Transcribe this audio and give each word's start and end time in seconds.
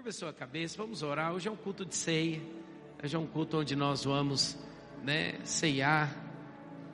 Curva 0.00 0.12
sua 0.12 0.32
cabeça, 0.32 0.78
vamos 0.78 1.02
orar. 1.02 1.34
Hoje 1.34 1.46
é 1.46 1.50
um 1.50 1.56
culto 1.56 1.84
de 1.84 1.94
ceia. 1.94 2.40
Hoje 3.04 3.14
é 3.14 3.18
um 3.18 3.26
culto 3.26 3.58
onde 3.58 3.76
nós 3.76 4.02
vamos 4.02 4.56
né, 5.04 5.34
ceiar. 5.44 6.16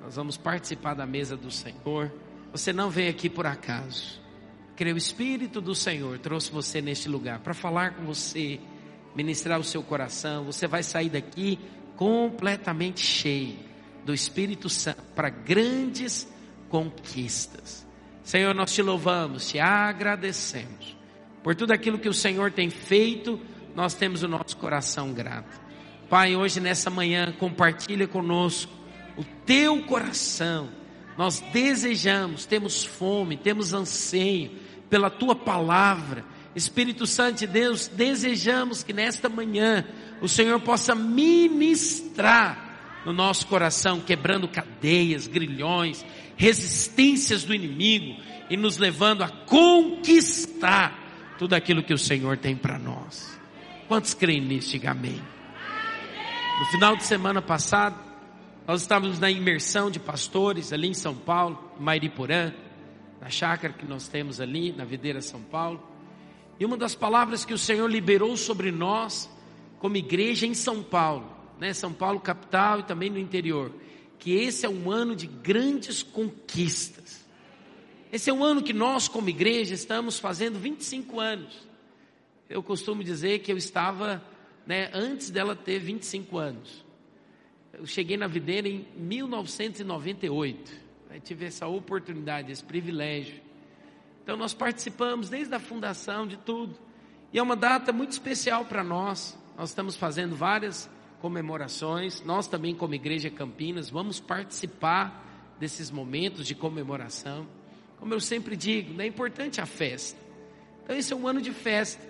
Nós 0.00 0.17
vamos 0.17 0.36
participar 0.36 0.94
da 0.94 1.07
mesa 1.07 1.37
do 1.37 1.49
Senhor. 1.49 2.13
Você 2.50 2.73
não 2.73 2.91
veio 2.91 3.08
aqui 3.08 3.31
por 3.31 3.47
acaso. 3.47 4.21
Creio 4.75 4.97
o 4.97 4.99
Espírito 4.99 5.61
do 5.61 5.73
Senhor 5.73 6.19
trouxe 6.19 6.50
você 6.50 6.83
neste 6.83 7.08
lugar 7.08 7.39
para 7.39 7.55
falar 7.55 7.95
com 7.95 8.05
você, 8.05 8.58
ministrar 9.14 9.61
o 9.61 9.64
seu 9.64 9.84
coração. 9.84 10.45
Você 10.46 10.66
vai 10.66 10.82
sair 10.82 11.09
daqui 11.09 11.61
completamente 11.95 13.02
cheio 13.02 13.57
do 14.04 14.12
Espírito 14.12 14.68
Santo 14.68 15.00
para 15.14 15.30
grandes 15.30 16.27
conquistas. 16.68 17.86
Senhor, 18.25 18.52
nós 18.52 18.75
te 18.75 18.82
louvamos, 18.82 19.48
te 19.48 19.61
agradecemos 19.61 20.95
por 21.46 21.54
tudo 21.54 21.70
aquilo 21.70 21.96
que 21.96 22.08
o 22.08 22.12
Senhor 22.12 22.50
tem 22.50 22.70
feito, 22.70 23.40
nós 23.72 23.94
temos 23.94 24.24
o 24.24 24.26
nosso 24.26 24.57
coração 24.57 25.12
grato. 25.12 25.61
Pai, 26.11 26.34
hoje 26.34 26.58
nessa 26.58 26.90
manhã, 26.90 27.32
compartilha 27.38 28.08
conosco 28.08 28.72
o 29.16 29.22
teu 29.22 29.80
coração. 29.85 30.68
Nós 31.16 31.38
desejamos, 31.52 32.47
temos 32.47 32.85
fome, 32.85 33.37
temos 33.37 33.73
anseio 33.73 34.51
pela 34.91 35.09
tua 35.09 35.37
palavra. 35.37 36.24
Espírito 36.52 37.07
Santo 37.07 37.38
de 37.38 37.47
Deus, 37.47 37.87
desejamos 37.87 38.83
que 38.83 38.93
nesta 38.93 39.29
manhã 39.29 39.87
o 40.21 40.29
Senhor 40.29 40.59
possa 40.59 40.97
ministrar 40.97 43.02
no 43.07 43.13
nosso 43.13 43.47
coração, 43.47 44.01
quebrando 44.01 44.49
cadeias, 44.49 45.29
grilhões, 45.29 46.05
resistências 46.37 47.45
do 47.45 47.55
inimigo 47.55 48.21
e 48.51 48.57
nos 48.57 48.79
levando 48.79 49.23
a 49.23 49.29
conquistar 49.29 51.05
tudo 51.39 51.55
aquilo 51.55 51.83
que 51.83 51.95
o 51.95 51.99
Senhor 51.99 52.37
tem 52.37 52.57
para 52.57 52.79
nós. 52.79 53.39
Quantos 53.89 54.15
creem 54.15 54.41
nisso? 54.41 54.71
Diga 54.71 54.91
amém. 54.91 55.23
No 56.59 56.66
final 56.66 56.97
de 56.97 57.05
semana 57.05 57.43
passado, 57.43 57.97
nós 58.66 58.80
estávamos 58.80 59.19
na 59.19 59.30
imersão 59.30 59.91
de 59.91 60.01
pastores 60.01 60.73
ali 60.73 60.88
em 60.88 60.95
São 60.95 61.15
Paulo, 61.15 61.73
em 61.79 61.83
Mairiporã, 61.83 62.52
na 63.21 63.30
chácara 63.30 63.73
que 63.73 63.87
nós 63.87 64.08
temos 64.08 64.41
ali, 64.41 64.72
na 64.72 64.84
Videira 64.84 65.20
São 65.20 65.41
Paulo. 65.41 65.80
E 66.58 66.64
uma 66.64 66.77
das 66.77 66.94
palavras 66.94 67.44
que 67.44 67.55
o 67.55 67.58
Senhor 67.58 67.88
liberou 67.88 68.36
sobre 68.36 68.72
nós, 68.72 69.30
como 69.78 69.97
igreja 69.97 70.47
em 70.47 70.55
São 70.55 70.82
Paulo, 70.82 71.30
né? 71.60 71.72
São 71.72 71.92
Paulo 71.92 72.19
capital 72.19 72.80
e 72.80 72.82
também 72.84 73.10
no 73.10 73.19
interior, 73.19 73.70
que 74.19 74.32
esse 74.32 74.64
é 74.64 74.69
um 74.69 74.91
ano 74.91 75.14
de 75.14 75.27
grandes 75.27 76.03
conquistas. 76.03 77.05
Esse 78.17 78.31
é 78.31 78.33
um 78.33 78.42
ano 78.42 78.62
que 78.62 78.72
nós, 78.72 79.09
como 79.09 79.28
igreja, 79.28 79.75
estamos 79.75 80.19
fazendo 80.19 80.59
25 80.59 81.20
anos. 81.20 81.69
Eu 82.48 82.62
costumo 82.62 83.05
dizer 83.05 83.41
que 83.41 83.53
eu 83.53 83.59
estava 83.59 84.25
né, 84.67 84.91
antes 84.95 85.28
dela 85.28 85.55
ter 85.55 85.81
25 85.81 86.39
anos. 86.39 86.83
Eu 87.75 87.84
cheguei 87.84 88.17
na 88.17 88.27
videira 88.27 88.67
em 88.67 88.87
1998. 88.97 90.72
Aí 91.11 91.20
tive 91.20 91.44
essa 91.44 91.67
oportunidade, 91.67 92.50
esse 92.50 92.64
privilégio. 92.64 93.39
Então 94.22 94.34
nós 94.34 94.55
participamos 94.55 95.28
desde 95.28 95.55
a 95.55 95.61
fundação 95.61 96.27
de 96.27 96.39
tudo. 96.39 96.75
E 97.34 97.39
é 97.39 97.42
uma 97.42 97.55
data 97.55 97.92
muito 97.92 98.12
especial 98.12 98.64
para 98.64 98.83
nós. 98.83 99.39
Nós 99.59 99.69
estamos 99.69 99.94
fazendo 99.94 100.34
várias 100.34 100.89
comemorações. 101.20 102.25
Nós 102.25 102.47
também, 102.47 102.75
como 102.75 102.94
Igreja 102.94 103.28
Campinas, 103.28 103.91
vamos 103.91 104.19
participar 104.19 105.53
desses 105.61 105.91
momentos 105.91 106.47
de 106.47 106.55
comemoração. 106.55 107.47
Como 107.98 108.12
eu 108.12 108.20
sempre 108.20 108.56
digo, 108.56 109.00
é 109.00 109.06
importante 109.06 109.61
a 109.61 109.66
festa. 109.66 110.19
Então, 110.84 110.97
esse 110.97 111.12
é 111.12 111.16
um 111.16 111.27
ano 111.27 111.41
de 111.41 111.52
festa. 111.52 112.06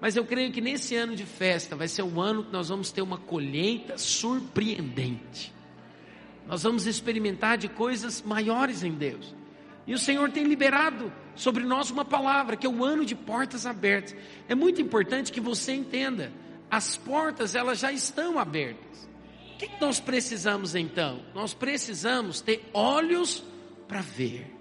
Mas 0.00 0.16
eu 0.16 0.24
creio 0.24 0.52
que 0.52 0.60
nesse 0.60 0.94
ano 0.94 1.16
de 1.16 1.24
festa 1.24 1.74
vai 1.74 1.88
ser 1.88 2.02
um 2.02 2.20
ano 2.20 2.44
que 2.44 2.52
nós 2.52 2.68
vamos 2.68 2.90
ter 2.90 3.02
uma 3.02 3.18
colheita 3.18 3.96
surpreendente. 3.96 5.54
Nós 6.46 6.62
vamos 6.62 6.86
experimentar 6.86 7.56
de 7.56 7.68
coisas 7.68 8.22
maiores 8.22 8.82
em 8.82 8.92
Deus. 8.92 9.34
E 9.86 9.94
o 9.94 9.98
Senhor 9.98 10.30
tem 10.30 10.44
liberado 10.44 11.12
sobre 11.34 11.64
nós 11.64 11.90
uma 11.90 12.04
palavra, 12.04 12.56
que 12.56 12.66
é 12.66 12.70
o 12.70 12.84
ano 12.84 13.04
de 13.04 13.14
portas 13.14 13.66
abertas. 13.66 14.14
É 14.48 14.54
muito 14.54 14.82
importante 14.82 15.32
que 15.32 15.40
você 15.40 15.72
entenda, 15.72 16.32
as 16.70 16.96
portas 16.96 17.54
elas 17.54 17.78
já 17.78 17.92
estão 17.92 18.38
abertas. 18.38 19.08
O 19.54 19.58
que 19.58 19.70
nós 19.80 19.98
precisamos 19.98 20.74
então? 20.74 21.22
Nós 21.34 21.54
precisamos 21.54 22.40
ter 22.40 22.68
olhos 22.74 23.42
para 23.88 24.00
ver. 24.00 24.55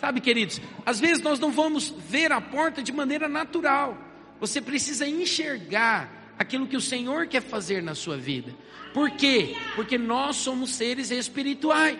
Sabe, 0.00 0.18
queridos, 0.22 0.58
às 0.86 0.98
vezes 0.98 1.22
nós 1.22 1.38
não 1.38 1.52
vamos 1.52 1.90
ver 2.08 2.32
a 2.32 2.40
porta 2.40 2.82
de 2.82 2.90
maneira 2.90 3.28
natural. 3.28 3.98
Você 4.40 4.58
precisa 4.58 5.06
enxergar 5.06 6.34
aquilo 6.38 6.66
que 6.66 6.76
o 6.76 6.80
Senhor 6.80 7.26
quer 7.26 7.42
fazer 7.42 7.82
na 7.82 7.94
sua 7.94 8.16
vida. 8.16 8.50
Por 8.94 9.10
quê? 9.10 9.54
Porque 9.76 9.98
nós 9.98 10.36
somos 10.36 10.70
seres 10.70 11.10
espirituais. 11.10 11.98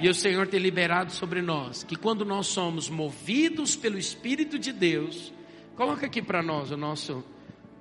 E 0.00 0.08
o 0.08 0.14
Senhor 0.14 0.46
tem 0.46 0.60
liberado 0.60 1.10
sobre 1.10 1.42
nós 1.42 1.82
que 1.82 1.96
quando 1.96 2.24
nós 2.24 2.46
somos 2.46 2.88
movidos 2.88 3.74
pelo 3.74 3.98
Espírito 3.98 4.56
de 4.56 4.70
Deus, 4.72 5.32
coloca 5.74 6.06
aqui 6.06 6.22
para 6.22 6.44
nós 6.44 6.70
o 6.70 6.76
nosso 6.76 7.24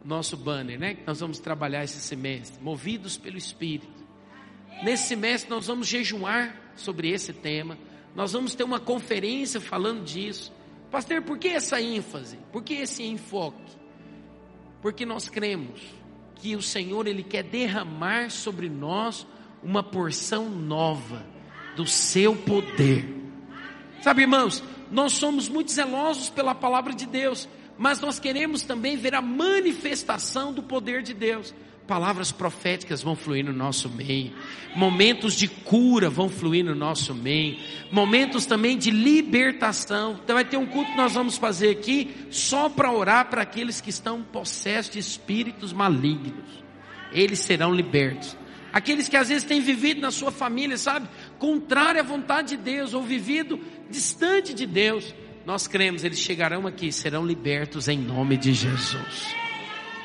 nosso 0.04 0.36
banner, 0.36 0.80
né? 0.80 0.96
Que 0.96 1.04
nós 1.06 1.20
vamos 1.20 1.38
trabalhar 1.38 1.84
esse 1.84 2.00
semestre, 2.00 2.60
movidos 2.64 3.16
pelo 3.16 3.38
Espírito. 3.38 4.04
Nesse 4.82 5.10
semestre 5.10 5.52
nós 5.52 5.68
vamos 5.68 5.88
jejuar 5.88 6.60
sobre 6.76 7.12
esse 7.12 7.32
tema 7.32 7.78
nós 8.16 8.34
vamos 8.34 8.56
ter 8.56 8.64
uma 8.64 8.80
conferência 8.80 9.62
falando 9.62 10.04
disso. 10.04 10.52
Pastor, 10.90 11.22
por 11.22 11.38
que 11.38 11.48
essa 11.48 11.82
ênfase? 11.82 12.38
Por 12.52 12.64
que 12.64 12.74
esse 12.74 13.04
enfoque? 13.04 13.78
Porque 14.82 15.06
nós 15.06 15.30
cremos 15.30 15.82
que 16.36 16.56
o 16.56 16.62
Senhor 16.62 17.08
ele 17.08 17.24
quer 17.24 17.44
derramar 17.44 18.30
sobre 18.30 18.68
nós 18.68 19.26
uma 19.64 19.84
porção 19.84 20.50
nova 20.50 21.26
do 21.76 21.86
seu 21.86 22.36
poder. 22.36 23.08
Sabe, 24.02 24.24
irmãos, 24.24 24.64
nós 24.92 25.14
somos 25.14 25.48
muito 25.48 25.72
zelosos 25.72 26.30
pela 26.30 26.56
palavra 26.56 26.94
de 26.94 27.06
Deus, 27.06 27.48
mas 27.78 28.02
nós 28.02 28.20
queremos 28.20 28.64
também 28.64 28.98
ver 28.98 29.16
a 29.16 29.22
manifestação 29.22 30.52
do 30.52 30.64
poder 30.64 31.04
de 31.04 31.14
Deus 31.14 31.54
palavras 31.92 32.32
proféticas 32.32 33.04
vão 33.04 33.18
fluir 33.18 33.44
no 33.44 33.52
nosso 33.52 33.90
meio, 33.90 34.32
momentos 34.74 35.34
de 35.34 35.46
cura 35.46 36.10
vão 36.10 36.30
fluir 36.30 36.64
no 36.64 36.74
nosso 36.74 37.14
meio, 37.14 37.58
momentos 37.92 38.46
também 38.46 38.78
de 38.78 38.90
libertação. 38.90 40.18
Então 40.24 40.36
vai 40.36 40.46
ter 40.46 40.56
um 40.56 40.66
culto 40.66 40.92
que 40.92 40.96
nós 40.96 41.12
vamos 41.12 41.36
fazer 41.36 41.72
aqui 41.72 42.16
só 42.30 42.70
para 42.70 42.90
orar 42.90 43.30
para 43.30 43.42
aqueles 43.42 43.82
que 43.82 43.90
estão 43.90 44.24
possessos 44.24 44.94
de 44.94 45.00
espíritos 45.00 45.74
malignos. 45.74 46.64
Eles 47.12 47.40
serão 47.40 47.76
libertos. 47.76 48.38
Aqueles 48.72 49.10
que 49.10 49.18
às 49.18 49.28
vezes 49.28 49.44
têm 49.44 49.60
vivido 49.60 50.00
na 50.00 50.12
sua 50.12 50.32
família, 50.32 50.78
sabe, 50.78 51.10
contrário 51.38 52.00
à 52.00 52.04
vontade 52.06 52.56
de 52.56 52.64
Deus 52.64 52.94
ou 52.94 53.04
vivido 53.04 53.60
distante 53.90 54.54
de 54.54 54.66
Deus, 54.66 55.14
nós 55.46 55.68
cremos, 55.68 56.06
eles 56.06 56.20
chegarão 56.20 56.66
aqui, 56.66 56.90
serão 56.90 57.26
libertos 57.26 57.90
em 57.90 57.98
nome 57.98 58.38
de 58.38 58.54
Jesus. 58.54 59.41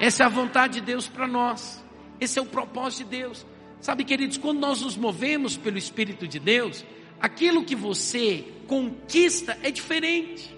Essa 0.00 0.24
é 0.24 0.26
a 0.26 0.28
vontade 0.28 0.74
de 0.74 0.80
Deus 0.82 1.08
para 1.08 1.26
nós. 1.26 1.84
Esse 2.20 2.38
é 2.38 2.42
o 2.42 2.46
propósito 2.46 3.04
de 3.04 3.16
Deus. 3.16 3.46
Sabe, 3.80 4.04
queridos, 4.04 4.36
quando 4.36 4.58
nós 4.58 4.82
nos 4.82 4.96
movemos 4.96 5.56
pelo 5.56 5.78
Espírito 5.78 6.26
de 6.26 6.38
Deus, 6.38 6.84
aquilo 7.20 7.64
que 7.64 7.74
você 7.74 8.44
conquista 8.66 9.58
é 9.62 9.70
diferente. 9.70 10.54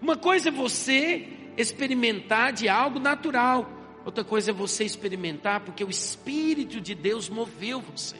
Uma 0.00 0.16
coisa 0.16 0.48
é 0.48 0.52
você 0.52 1.28
experimentar 1.56 2.52
de 2.52 2.68
algo 2.68 2.98
natural, 2.98 3.70
outra 4.04 4.24
coisa 4.24 4.50
é 4.50 4.54
você 4.54 4.84
experimentar 4.84 5.60
porque 5.60 5.84
o 5.84 5.90
Espírito 5.90 6.80
de 6.80 6.94
Deus 6.94 7.28
moveu 7.28 7.80
você. 7.80 8.16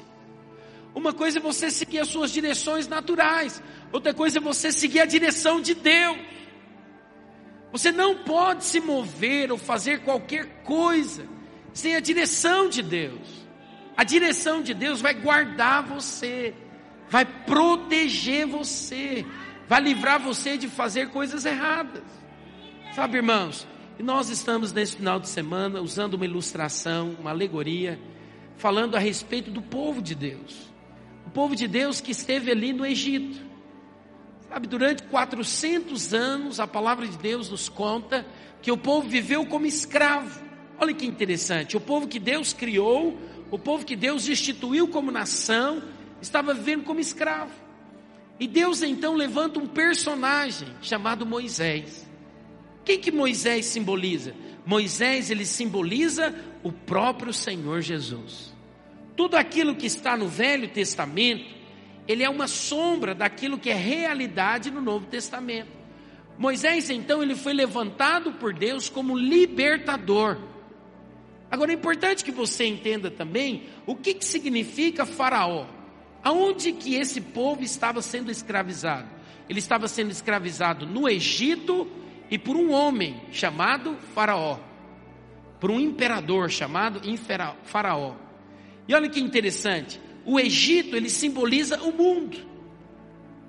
Uma 0.94 1.12
coisa 1.12 1.38
é 1.38 1.41
você 1.41 1.70
seguir 1.70 1.98
as 1.98 2.08
suas 2.08 2.30
direções 2.30 2.86
naturais, 2.86 3.62
outra 3.91 4.12
coisa 4.12 4.38
é 4.38 4.41
você 4.41 4.70
seguir 4.70 5.00
a 5.00 5.06
direção 5.06 5.60
de 5.60 5.74
Deus. 5.74 6.18
Você 7.72 7.91
não 7.91 8.19
pode 8.19 8.65
se 8.65 8.80
mover 8.80 9.51
ou 9.51 9.57
fazer 9.57 10.01
qualquer 10.01 10.63
coisa 10.63 11.27
sem 11.72 11.97
a 11.97 12.01
direção 12.01 12.69
de 12.69 12.83
Deus. 12.83 13.42
A 13.97 14.04
direção 14.04 14.63
de 14.63 14.74
Deus 14.74 15.01
vai 15.01 15.15
guardar 15.15 15.83
você, 15.83 16.54
vai 17.09 17.24
proteger 17.24 18.47
você, 18.47 19.24
vai 19.66 19.80
livrar 19.80 20.21
você 20.21 20.59
de 20.59 20.69
fazer 20.69 21.09
coisas 21.09 21.47
erradas. 21.47 22.04
Sabe, 22.95 23.16
irmãos? 23.16 23.66
E 23.98 24.03
nós 24.03 24.28
estamos 24.28 24.72
nesse 24.72 24.97
final 24.97 25.18
de 25.18 25.28
semana 25.28 25.80
usando 25.80 26.15
uma 26.15 26.27
ilustração, 26.27 27.16
uma 27.18 27.30
alegoria, 27.30 27.98
falando 28.57 28.97
a 28.97 28.98
respeito 28.98 29.51
do 29.51 29.63
povo 29.63 30.03
de 30.03 30.15
Deus. 30.15 30.71
O 31.27 31.30
povo 31.30 31.57
de 31.57 31.66
Deus 31.66 32.01
que 32.01 32.10
esteve 32.10 32.51
ali 32.51 32.72
no 32.72 32.84
Egito. 32.84 33.52
Sabe, 34.53 34.69
durante 34.69 35.03
400 35.04 36.13
anos, 36.13 36.60
a 36.60 36.66
palavra 36.66 37.09
de 37.09 37.16
Deus 37.16 37.49
nos 37.49 37.71
conta 37.71 38.27
que 38.60 38.71
o 38.71 38.77
povo 38.77 39.09
viveu 39.09 39.47
como 39.47 39.65
escravo. 39.65 40.39
Olha 40.78 40.93
que 40.93 41.07
interessante, 41.07 41.75
o 41.75 41.81
povo 41.81 42.07
que 42.07 42.19
Deus 42.19 42.53
criou, 42.53 43.19
o 43.51 43.59
povo 43.59 43.87
que 43.87 43.97
Deus 43.97 44.28
instituiu 44.28 44.89
como 44.89 45.10
nação, 45.10 45.83
estava 46.21 46.53
vivendo 46.53 46.84
como 46.84 47.01
escravo. 47.01 47.51
E 48.39 48.47
Deus 48.47 48.83
então 48.83 49.15
levanta 49.15 49.59
um 49.59 49.66
personagem 49.66 50.69
chamado 50.83 51.25
Moisés. 51.25 52.07
Quem 52.84 53.01
que 53.01 53.10
Moisés 53.10 53.65
simboliza? 53.65 54.34
Moisés 54.66 55.31
ele 55.31 55.47
simboliza 55.47 56.34
o 56.63 56.71
próprio 56.71 57.33
Senhor 57.33 57.81
Jesus. 57.81 58.53
Tudo 59.16 59.34
aquilo 59.34 59.75
que 59.75 59.87
está 59.87 60.15
no 60.15 60.28
Velho 60.28 60.69
Testamento, 60.69 61.61
ele 62.07 62.22
é 62.22 62.28
uma 62.28 62.49
sombra 62.49 63.15
daquilo 63.15 63.59
que 63.59 63.71
é 63.71 63.75
realidade 63.75 64.71
no 64.71 64.81
Novo 64.81 65.07
Testamento. 65.07 65.71
Moisés 66.39 66.91
então 66.91 67.22
ele 67.22 67.34
foi 67.34 67.53
levantado 67.53 68.33
por 68.33 68.53
Deus 68.53 68.89
como 68.89 69.16
libertador. 69.16 70.39
Agora 71.51 71.71
é 71.71 71.75
importante 71.75 72.25
que 72.25 72.33
você 72.33 72.65
entenda 72.65 73.10
também 73.10 73.65
o 73.87 73.95
que, 73.95 74.15
que 74.15 74.25
significa 74.25 75.04
Faraó. 75.04 75.66
Aonde 76.25 76.72
que 76.72 76.95
esse 76.95 77.21
povo 77.21 77.63
estava 77.63 78.01
sendo 78.01 78.31
escravizado? 78.31 79.09
Ele 79.49 79.59
estava 79.59 79.87
sendo 79.89 80.10
escravizado 80.10 80.87
no 80.87 81.09
Egito 81.09 81.87
e 82.31 82.39
por 82.39 82.57
um 82.57 82.72
homem 82.72 83.21
chamado 83.31 83.97
Faraó, 84.15 84.59
por 85.60 85.71
um 85.71 85.78
imperador 85.78 86.51
chamado 86.51 87.01
Faraó. 87.65 88.15
E 88.89 88.95
olha 88.95 89.10
que 89.10 89.21
interessante, 89.21 90.01
o 90.24 90.39
Egito 90.39 90.97
ele 90.97 91.09
simboliza 91.09 91.83
o 91.83 91.92
mundo. 91.92 92.39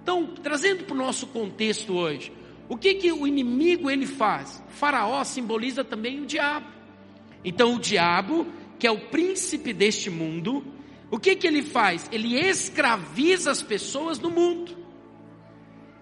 Então, 0.01 0.27
trazendo 0.41 0.83
para 0.83 0.93
o 0.93 0.97
nosso 0.97 1.27
contexto 1.27 1.93
hoje, 1.93 2.31
o 2.67 2.75
que 2.75 2.95
que 2.95 3.11
o 3.11 3.25
inimigo 3.25 3.89
ele 3.89 4.05
faz? 4.05 4.61
Faraó 4.69 5.23
simboliza 5.23 5.83
também 5.83 6.19
o 6.19 6.25
diabo. 6.25 6.67
Então, 7.43 7.75
o 7.75 7.79
diabo, 7.79 8.47
que 8.79 8.87
é 8.87 8.91
o 8.91 8.99
príncipe 9.09 9.73
deste 9.73 10.09
mundo, 10.09 10.65
o 11.09 11.19
que 11.19 11.35
que 11.35 11.47
ele 11.47 11.61
faz? 11.61 12.09
Ele 12.11 12.37
escraviza 12.37 13.51
as 13.51 13.61
pessoas 13.61 14.19
no 14.19 14.29
mundo. 14.29 14.75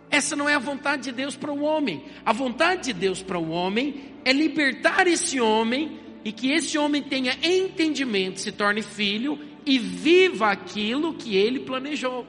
Essa 0.10 0.36
não 0.36 0.48
é 0.48 0.56
a 0.56 0.60
vontade 0.60 1.04
de 1.04 1.12
Deus 1.12 1.36
para 1.36 1.52
o 1.52 1.62
homem. 1.62 2.04
A 2.26 2.34
vontade 2.34 2.86
de 2.86 2.94
Deus 2.94 3.22
para 3.22 3.40
o 3.40 3.50
homem 3.50 4.02
é 4.26 4.34
libertar 4.34 5.08
esse 5.08 5.40
homem 5.40 6.00
e 6.24 6.32
que 6.32 6.52
esse 6.52 6.78
homem 6.78 7.02
tenha 7.02 7.38
entendimento, 7.42 8.40
se 8.40 8.52
torne 8.52 8.82
filho 8.82 9.40
e 9.66 9.80
viva 9.80 10.52
aquilo 10.52 11.14
que 11.14 11.36
ele 11.36 11.60
planejou. 11.60 12.26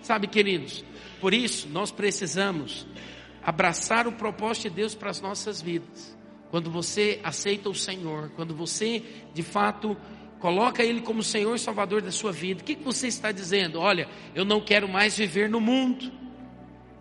Sabe, 0.00 0.26
queridos? 0.26 0.84
Por 1.20 1.32
isso, 1.32 1.68
nós 1.68 1.90
precisamos 1.90 2.86
abraçar 3.42 4.06
o 4.06 4.12
propósito 4.12 4.68
de 4.68 4.76
Deus 4.76 4.94
para 4.94 5.10
as 5.10 5.20
nossas 5.20 5.60
vidas. 5.60 6.16
Quando 6.50 6.70
você 6.70 7.20
aceita 7.24 7.68
o 7.68 7.74
Senhor, 7.74 8.30
quando 8.36 8.54
você, 8.54 9.02
de 9.32 9.42
fato, 9.42 9.96
coloca 10.38 10.84
Ele 10.84 11.00
como 11.00 11.22
Senhor 11.22 11.54
e 11.54 11.58
Salvador 11.58 12.02
da 12.02 12.10
sua 12.10 12.30
vida, 12.32 12.60
o 12.60 12.64
que 12.64 12.74
você 12.74 13.08
está 13.08 13.32
dizendo? 13.32 13.80
Olha, 13.80 14.08
eu 14.34 14.44
não 14.44 14.60
quero 14.60 14.88
mais 14.88 15.16
viver 15.16 15.48
no 15.48 15.60
mundo. 15.60 16.12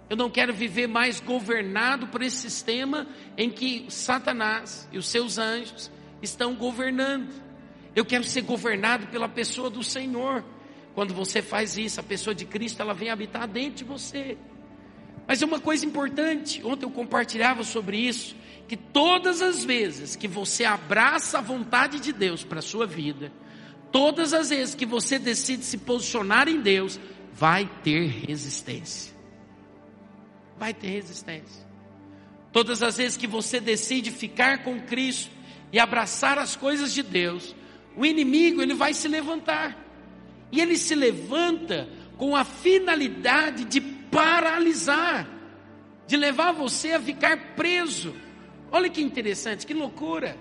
Eu 0.10 0.18
não 0.18 0.30
quero 0.30 0.54
viver 0.54 0.88
mais 0.88 1.20
governado 1.20 2.08
por 2.08 2.22
esse 2.22 2.38
sistema 2.38 3.08
em 3.38 3.50
que 3.50 3.86
Satanás 3.90 4.88
e 4.92 4.98
os 4.98 5.08
seus 5.08 5.38
anjos 5.38 5.92
estão 6.22 6.56
governando. 6.56 7.34
Eu 7.96 8.06
quero 8.06 8.24
ser 8.24 8.42
governado 8.42 9.08
pela 9.08 9.30
pessoa 9.30 9.70
do 9.70 9.84
Senhor. 9.84 10.44
Quando 10.96 11.14
você 11.14 11.42
faz 11.42 11.78
isso, 11.78 12.00
a 12.00 12.04
pessoa 12.04 12.36
de 12.36 12.46
Cristo 12.46 12.82
ela 12.82 12.94
vem 12.94 13.10
habitar 13.10 13.48
dentro 13.48 13.78
de 13.78 13.84
você. 13.84 14.38
Mas 15.28 15.42
é 15.42 15.46
uma 15.46 15.60
coisa 15.60 15.86
importante, 15.86 16.62
ontem 16.64 16.86
eu 16.86 16.92
compartilhava 16.92 17.64
sobre 17.64 17.98
isso, 17.98 18.36
que 18.68 18.76
todas 18.76 19.42
as 19.42 19.64
vezes 19.64 20.16
que 20.16 20.28
você 20.28 20.66
abraça 20.66 21.38
a 21.38 21.42
vontade 21.42 22.00
de 22.00 22.12
Deus 22.12 22.44
para 22.44 22.60
a 22.60 22.62
sua 22.62 22.86
vida, 22.86 23.32
todas 23.92 24.34
as 24.34 24.50
vezes 24.50 24.76
que 24.76 24.86
você 24.86 25.18
decide 25.18 25.64
se 25.64 25.78
posicionar 25.78 26.50
em 26.50 26.60
Deus, 26.60 27.00
vai 27.34 27.70
ter 27.84 28.08
resistência 28.08 29.14
vai 30.64 30.74
ter 30.74 30.88
resistência. 30.88 31.62
Todas 32.54 32.82
as 32.82 32.96
vezes 32.96 33.18
que 33.18 33.28
você 33.28 33.60
decide 33.60 34.12
ficar 34.12 34.64
com 34.64 34.80
Cristo 34.80 35.30
e 35.74 35.80
abraçar 35.80 36.38
as 36.38 36.56
coisas 36.56 36.94
de 36.94 37.04
Deus, 37.04 37.54
o 37.96 38.06
inimigo 38.06 38.62
ele 38.62 38.74
vai 38.74 38.94
se 38.94 39.08
levantar. 39.08 39.78
E 40.52 40.62
ele 40.62 40.78
se 40.78 40.96
levanta 40.96 41.90
com 42.18 42.36
a 42.36 42.44
finalidade 42.44 43.66
de 43.66 43.82
paralisar, 43.82 45.28
de 46.08 46.16
levar 46.16 46.52
você 46.52 46.92
a 46.92 47.00
ficar 47.00 47.56
preso. 47.56 48.14
Olha 48.72 48.90
que 48.90 49.02
interessante, 49.02 49.66
que 49.66 49.74
loucura. 49.74 50.38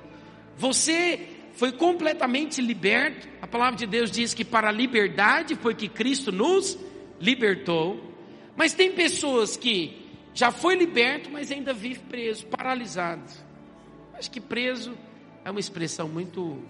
Você 0.57 1.29
foi 1.55 1.73
completamente 1.73 2.61
liberto. 2.61 3.29
A 3.41 3.47
palavra 3.47 3.77
de 3.77 3.87
Deus 3.87 4.11
diz 4.11 4.35
que 4.35 4.45
para 4.45 4.69
a 4.69 4.73
liberdade 4.73 5.55
foi 5.55 5.75
que 5.75 5.89
Cristo 5.89 6.31
nos 6.31 6.79
libertou. 7.21 8.13
Mas 8.57 8.75
tem 8.75 8.93
pessoas 8.93 9.57
que 9.57 10.03
já 10.35 10.51
foi 10.51 10.77
liberto, 10.77 11.31
mas 11.31 11.51
ainda 11.51 11.73
vive 11.73 12.01
preso, 12.01 12.47
paralisado. 12.47 13.31
Acho 14.15 14.31
que 14.31 14.41
preso 14.41 14.97
é 15.45 15.51
uma 15.51 15.61
expressão 15.61 16.09
muito 16.09 16.63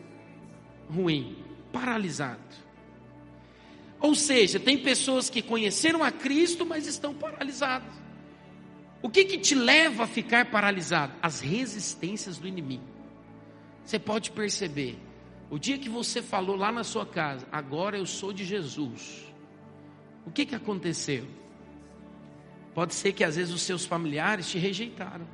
ruim. 0.89 1.37
Paralisado. 1.73 2.41
Ou 4.01 4.15
seja, 4.15 4.59
tem 4.59 4.77
pessoas 4.79 5.31
que 5.31 5.41
conheceram 5.41 6.03
a 6.03 6.11
Cristo, 6.11 6.67
mas 6.67 6.87
estão 6.87 7.15
paralisadas. 7.15 7.93
O 9.01 9.09
que, 9.09 9.25
que 9.25 9.39
te 9.39 9.55
leva 9.55 10.05
a 10.05 10.07
ficar 10.07 10.51
paralisado? 10.51 11.13
As 11.23 11.41
resistências 11.41 12.39
do 12.39 12.47
inimigo. 12.47 12.85
Você 13.85 13.99
pode 13.99 14.31
perceber. 14.31 14.99
O 15.51 15.59
dia 15.59 15.79
que 15.79 15.89
você 15.89 16.23
falou 16.23 16.57
lá 16.57 16.73
na 16.73 16.83
sua 16.85 17.05
casa, 17.05 17.47
agora 17.53 17.97
eu 17.99 18.07
sou 18.07 18.33
de 18.33 18.45
Jesus. 18.45 19.23
O 20.25 20.31
que, 20.31 20.47
que 20.47 20.55
aconteceu? 20.55 21.27
Pode 22.75 22.95
ser 22.95 23.13
que 23.13 23.23
às 23.23 23.37
vezes 23.37 23.53
os 23.53 23.63
seus 23.63 23.85
familiares 23.85 24.49
te 24.49 24.59
rejeitaram. 24.59 25.27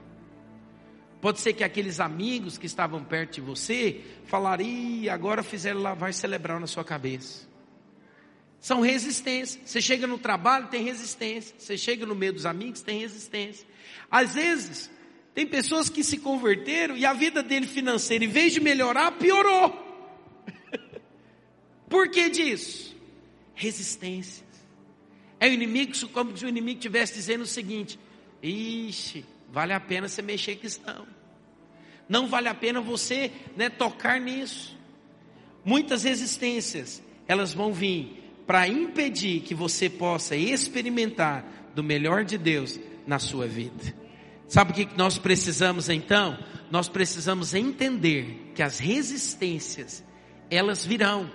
Pode 1.20 1.40
ser 1.40 1.52
que 1.52 1.64
aqueles 1.64 1.98
amigos 1.98 2.56
que 2.56 2.66
estavam 2.66 3.02
perto 3.02 3.34
de 3.34 3.40
você 3.40 4.00
falaram, 4.26 4.64
e 4.64 5.08
agora 5.08 5.42
fizeram 5.42 5.80
lavar 5.80 6.14
celebrar 6.14 6.60
na 6.60 6.66
sua 6.66 6.84
cabeça. 6.84 7.48
São 8.60 8.80
resistências. 8.80 9.60
Você 9.64 9.80
chega 9.80 10.06
no 10.06 10.18
trabalho, 10.18 10.68
tem 10.68 10.82
resistência. 10.82 11.54
Você 11.58 11.76
chega 11.76 12.06
no 12.06 12.14
meio 12.14 12.32
dos 12.32 12.46
amigos, 12.46 12.82
tem 12.82 13.00
resistência. 13.00 13.66
Às 14.10 14.34
vezes, 14.34 14.90
tem 15.34 15.46
pessoas 15.46 15.88
que 15.88 16.02
se 16.02 16.18
converteram 16.18 16.96
e 16.96 17.04
a 17.04 17.12
vida 17.12 17.42
dele 17.42 17.66
financeira, 17.66 18.24
em 18.24 18.28
vez 18.28 18.52
de 18.52 18.60
melhorar, 18.60 19.12
piorou. 19.12 19.86
Por 21.88 22.10
que 22.10 22.28
disso? 22.28 22.96
Resistência. 23.54 24.46
É 25.40 25.48
o 25.48 25.52
inimigo, 25.52 25.92
como 26.08 26.36
se 26.36 26.44
o 26.44 26.48
inimigo 26.48 26.78
estivesse 26.78 27.14
dizendo 27.14 27.42
o 27.42 27.46
seguinte: 27.46 27.98
Ixi, 28.42 29.24
vale 29.50 29.72
a 29.72 29.80
pena 29.80 30.08
você 30.08 30.22
mexer 30.22 30.56
questão. 30.56 31.06
Não 32.08 32.26
vale 32.26 32.48
a 32.48 32.54
pena 32.54 32.80
você 32.80 33.30
né, 33.56 33.68
tocar 33.68 34.20
nisso. 34.20 34.76
Muitas 35.64 36.04
resistências, 36.04 37.02
elas 37.26 37.52
vão 37.52 37.72
vir 37.72 38.24
para 38.46 38.66
impedir 38.66 39.40
que 39.40 39.54
você 39.54 39.90
possa 39.90 40.34
experimentar 40.34 41.44
do 41.74 41.84
melhor 41.84 42.24
de 42.24 42.38
Deus 42.38 42.80
na 43.06 43.18
sua 43.18 43.46
vida. 43.46 43.94
Sabe 44.48 44.72
o 44.72 44.74
que 44.74 44.96
nós 44.96 45.18
precisamos 45.18 45.90
então? 45.90 46.38
Nós 46.70 46.88
precisamos 46.88 47.54
entender 47.54 48.52
que 48.54 48.62
as 48.62 48.78
resistências, 48.78 50.02
elas 50.50 50.84
virão. 50.84 51.30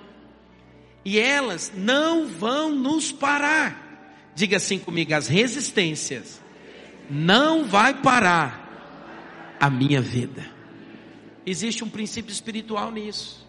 E 1.06 1.20
elas 1.20 1.72
não 1.76 2.28
vão 2.28 2.74
nos 2.74 3.12
parar. 3.12 4.32
Diga 4.34 4.58
assim 4.58 4.80
comigo: 4.80 5.14
as 5.14 5.28
resistências 5.28 6.42
não 7.14 7.64
vai 7.64 8.02
parar 8.02 9.56
a 9.60 9.70
minha 9.70 10.02
vida. 10.02 10.44
Existe 11.46 11.84
um 11.84 11.90
princípio 11.90 12.32
espiritual 12.32 12.92
nisso. 12.92 13.48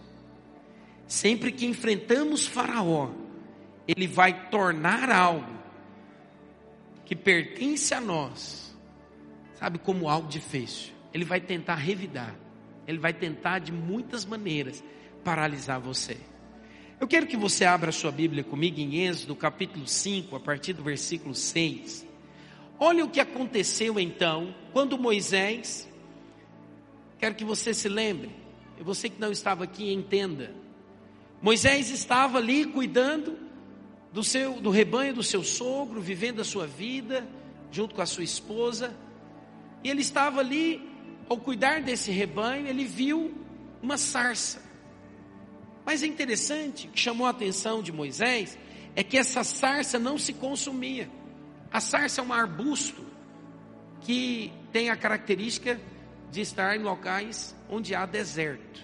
Sempre 1.06 1.50
que 1.50 1.64
enfrentamos 1.64 2.46
Faraó, 2.46 3.10
ele 3.88 4.06
vai 4.06 4.50
tornar 4.50 5.10
algo 5.10 5.54
que 7.06 7.16
pertence 7.16 7.94
a 7.94 8.00
nós, 8.00 8.76
sabe, 9.58 9.78
como 9.78 10.08
algo 10.10 10.28
difícil. 10.28 10.92
Ele 11.12 11.24
vai 11.24 11.40
tentar 11.40 11.76
revidar, 11.76 12.34
ele 12.86 12.98
vai 12.98 13.14
tentar 13.14 13.60
de 13.60 13.72
muitas 13.72 14.26
maneiras 14.26 14.84
paralisar 15.22 15.80
você. 15.80 16.18
Eu 17.00 17.08
quero 17.08 17.26
que 17.26 17.36
você 17.36 17.64
abra 17.64 17.92
sua 17.92 18.12
Bíblia 18.12 18.44
comigo 18.44 18.78
em 18.78 19.06
Êxodo 19.06 19.34
capítulo 19.34 19.86
5, 19.86 20.36
a 20.36 20.40
partir 20.40 20.74
do 20.74 20.82
versículo 20.82 21.34
6. 21.34 22.13
Olha 22.78 23.04
o 23.04 23.08
que 23.08 23.20
aconteceu 23.20 23.98
então, 24.00 24.54
quando 24.72 24.98
Moisés, 24.98 25.88
quero 27.18 27.34
que 27.34 27.44
você 27.44 27.72
se 27.72 27.88
lembre, 27.88 28.30
você 28.80 29.08
que 29.08 29.20
não 29.20 29.30
estava 29.30 29.64
aqui 29.64 29.92
entenda. 29.92 30.54
Moisés 31.40 31.90
estava 31.90 32.38
ali 32.38 32.64
cuidando 32.64 33.38
do 34.12 34.22
seu 34.22 34.60
do 34.60 34.70
rebanho 34.70 35.14
do 35.14 35.22
seu 35.22 35.42
sogro, 35.42 36.00
vivendo 36.00 36.40
a 36.40 36.44
sua 36.44 36.66
vida 36.66 37.26
junto 37.70 37.94
com 37.94 38.02
a 38.02 38.06
sua 38.06 38.24
esposa. 38.24 38.94
E 39.82 39.90
ele 39.90 40.00
estava 40.00 40.40
ali 40.40 40.80
ao 41.28 41.36
cuidar 41.36 41.82
desse 41.82 42.10
rebanho, 42.10 42.66
ele 42.66 42.84
viu 42.84 43.34
uma 43.82 43.98
sarça. 43.98 44.62
Mas 45.84 46.02
é 46.02 46.06
interessante, 46.06 46.88
que 46.88 46.98
chamou 46.98 47.26
a 47.26 47.30
atenção 47.30 47.82
de 47.82 47.92
Moisés, 47.92 48.58
é 48.96 49.02
que 49.02 49.18
essa 49.18 49.44
sarça 49.44 49.98
não 49.98 50.16
se 50.16 50.32
consumia. 50.32 51.10
A 51.74 51.80
sarça 51.80 52.20
é 52.20 52.24
um 52.24 52.32
arbusto 52.32 53.04
que 54.02 54.52
tem 54.70 54.90
a 54.90 54.96
característica 54.96 55.80
de 56.30 56.40
estar 56.40 56.76
em 56.76 56.78
locais 56.84 57.52
onde 57.68 57.96
há 57.96 58.06
deserto. 58.06 58.80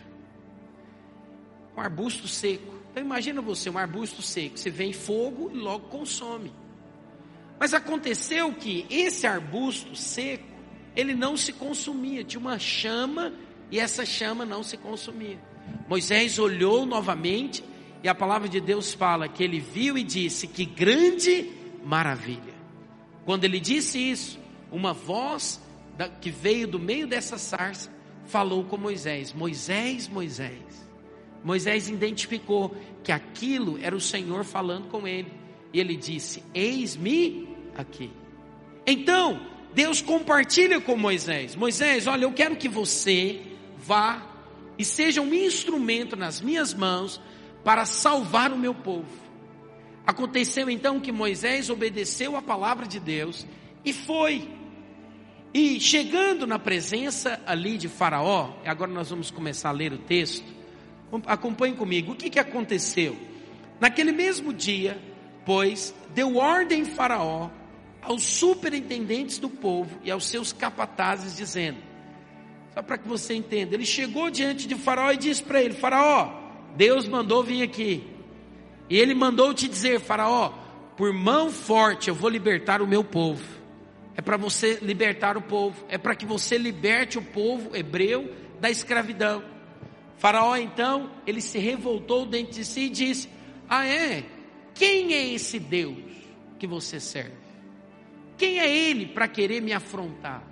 Um 1.77 1.81
arbusto 1.81 2.27
seco. 2.27 2.75
Então 2.91 3.01
imagina 3.01 3.41
você, 3.41 3.71
um 3.71 3.79
arbusto 3.79 4.21
seco, 4.23 4.59
você 4.59 4.71
vem 4.71 4.93
fogo 4.93 5.53
e 5.55 5.57
logo 5.57 5.87
consome. 5.87 6.53
Mas 7.61 7.73
aconteceu 7.73 8.53
que 8.55 8.85
esse 8.91 9.25
arbusto 9.25 9.95
seco, 9.95 10.53
ele 10.97 11.15
não 11.15 11.37
se 11.37 11.53
consumia, 11.53 12.25
tinha 12.25 12.41
uma 12.41 12.59
chama 12.59 13.33
e 13.71 13.79
essa 13.79 14.05
chama 14.05 14.45
não 14.45 14.65
se 14.65 14.77
consumia. 14.77 15.39
Moisés 15.89 16.41
olhou 16.41 16.85
novamente 16.85 17.63
e 18.03 18.09
a 18.09 18.17
palavra 18.17 18.49
de 18.49 18.61
Deus 18.61 18.93
fala 18.93 19.29
que 19.29 19.45
ele 19.45 19.61
viu 19.61 19.97
e 19.97 20.03
disse: 20.03 20.49
Que 20.49 20.65
grande 20.65 21.53
maravilha. 21.85 22.50
Quando 23.25 23.45
ele 23.45 23.61
disse 23.61 23.99
isso, 23.99 24.39
uma 24.71 24.93
voz 24.93 25.61
que 26.21 26.31
veio 26.31 26.67
do 26.67 26.79
meio 26.79 27.07
dessa 27.07 27.39
sarça 27.39 27.91
falou 28.27 28.65
com 28.65 28.77
Moisés: 28.77 29.33
Moisés, 29.33 30.09
Moisés. 30.09 30.89
Moisés 31.43 31.89
identificou 31.89 32.75
que 33.03 33.13
aquilo 33.13 33.79
era 33.83 33.97
o 33.97 34.01
Senhor 34.01 34.45
falando 34.45 34.89
com 34.89 35.07
ele. 35.07 35.33
E 35.73 35.81
ele 35.81 35.97
disse: 35.97 36.43
Eis-me 36.55 37.49
aqui. 37.77 38.11
Então, 38.87 39.41
Deus 39.75 40.01
compartilha 40.01 40.81
com 40.81 40.97
Moisés: 40.97 41.55
Moisés, 41.55 42.07
olha, 42.07 42.25
eu 42.25 42.33
quero 42.33 42.57
que 42.57 42.69
você 42.69 43.41
vá 43.77 44.27
e 44.79 44.85
seja 44.85 45.21
um 45.21 45.33
instrumento 45.33 46.17
nas 46.17 46.41
minhas 46.41 46.73
mãos 46.73 47.21
para 47.63 47.85
salvar 47.85 48.53
o 48.53 48.59
meu 48.59 48.75
povo. 48.75 49.20
Aconteceu 50.07 50.69
então 50.71 50.99
que 50.99 51.13
Moisés 51.13 51.71
obedeceu 51.71 52.37
a 52.37 52.43
palavra 52.43 52.87
de 52.87 52.99
Deus 52.99 53.47
e 53.85 53.93
foi. 53.93 54.49
E 55.53 55.81
chegando 55.81 56.47
na 56.47 56.59
presença 56.59 57.41
ali 57.47 57.77
de 57.77 57.89
Faraó, 57.89 58.55
agora 58.65 58.91
nós 58.91 59.11
vamos 59.11 59.31
começar 59.31 59.71
a 59.71 59.73
ler 59.73 59.93
o 59.93 59.99
texto. 59.99 60.47
Acompanhe 61.27 61.75
comigo. 61.75 62.13
O 62.13 62.17
que, 62.17 62.31
que 62.31 62.39
aconteceu? 62.39 63.17
Naquele 63.81 64.13
mesmo 64.13 64.53
dia, 64.53 65.01
pois, 65.45 65.95
deu 66.15 66.37
ordem 66.37 66.85
Faraó 66.85 67.51
aos 68.03 68.23
superintendentes 68.23 69.39
do 69.39 69.49
povo 69.49 69.99
e 70.05 70.11
aos 70.11 70.27
seus 70.27 70.53
capatazes, 70.53 71.37
dizendo: 71.37 71.79
só 72.75 72.83
para 72.83 72.99
que 72.99 73.09
você 73.09 73.35
entenda, 73.35 73.75
ele 73.75 73.85
chegou 73.85 74.31
diante 74.31 74.69
de 74.69 74.75
Faraó 74.77 75.11
e 75.11 75.17
disse 75.17 75.43
para 75.43 75.61
ele: 75.61 75.75
Faraó, 75.75 76.33
Deus 76.77 77.09
mandou 77.09 77.43
vir 77.43 77.63
aqui. 77.63 78.05
E 78.91 78.99
ele 78.99 79.15
mandou 79.15 79.55
te 79.55 79.69
dizer, 79.69 80.01
Faraó, 80.01 80.53
por 80.97 81.13
mão 81.13 81.51
forte 81.53 82.09
eu 82.09 82.15
vou 82.15 82.29
libertar 82.29 82.83
o 82.83 82.87
meu 82.87 83.05
povo. 83.05 83.61
É 84.17 84.21
para 84.21 84.37
você 84.37 84.81
libertar 84.83 85.37
o 85.37 85.41
povo, 85.41 85.87
é 85.89 85.97
para 85.97 86.17
que 86.17 86.27
você 86.27 86.59
liberte 86.59 87.17
o 87.17 87.23
povo 87.23 87.75
hebreu 87.75 88.35
da 88.61 88.69
escravidão. 88.69 89.43
Faraó 90.19 90.57
então, 90.57 91.11
ele 91.27 91.41
se 91.41 91.59
revoltou 91.59 92.27
dentro 92.27 92.53
de 92.53 92.65
si 92.65 92.81
e 92.81 92.91
disse: 92.91 93.29
Ah, 93.69 93.87
é? 93.87 94.25
Quem 94.75 95.15
é 95.15 95.33
esse 95.33 95.59
Deus 95.59 95.97
que 96.59 96.67
você 96.67 96.99
serve? 96.99 97.39
Quem 98.37 98.59
é 98.59 98.69
ele 98.69 99.07
para 99.07 99.29
querer 99.29 99.63
me 99.63 99.73
afrontar? 99.73 100.43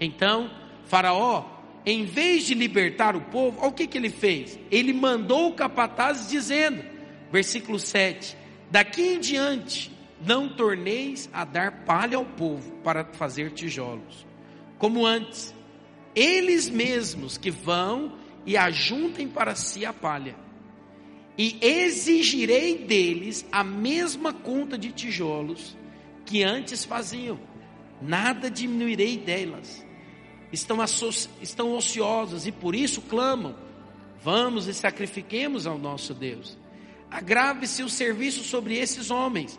Então, 0.00 0.50
Faraó, 0.84 1.44
em 1.84 2.04
vez 2.04 2.44
de 2.46 2.54
libertar 2.54 3.16
o 3.16 3.20
povo, 3.22 3.58
olha 3.60 3.68
o 3.68 3.72
que, 3.72 3.86
que 3.86 3.98
ele 3.98 4.10
fez? 4.10 4.58
Ele 4.70 4.92
mandou 4.92 5.48
o 5.48 5.54
capataz 5.54 6.28
dizendo, 6.28 6.95
versículo 7.30 7.78
7: 7.78 8.36
Daqui 8.70 9.02
em 9.02 9.20
diante, 9.20 9.92
não 10.24 10.48
torneis 10.48 11.28
a 11.32 11.44
dar 11.44 11.84
palha 11.84 12.16
ao 12.16 12.24
povo 12.24 12.72
para 12.82 13.04
fazer 13.04 13.52
tijolos, 13.52 14.26
como 14.78 15.06
antes, 15.06 15.54
eles 16.14 16.68
mesmos 16.68 17.36
que 17.36 17.50
vão 17.50 18.12
e 18.44 18.56
ajuntem 18.56 19.28
para 19.28 19.54
si 19.54 19.84
a 19.84 19.92
palha, 19.92 20.36
e 21.36 21.58
exigirei 21.60 22.78
deles 22.78 23.46
a 23.52 23.62
mesma 23.62 24.32
conta 24.32 24.78
de 24.78 24.90
tijolos 24.90 25.76
que 26.24 26.42
antes 26.42 26.84
faziam, 26.84 27.38
nada 28.00 28.50
diminuirei 28.50 29.18
delas. 29.18 29.84
Estão, 30.52 30.78
estão 31.42 31.74
ociosos 31.74 32.46
e 32.46 32.52
por 32.52 32.74
isso 32.74 33.02
clamam: 33.02 33.54
vamos 34.22 34.66
e 34.66 34.72
sacrifiquemos 34.72 35.66
ao 35.66 35.76
nosso 35.76 36.14
Deus. 36.14 36.56
Agrave-se 37.16 37.82
o 37.82 37.88
serviço 37.88 38.44
sobre 38.44 38.76
esses 38.76 39.10
homens, 39.10 39.58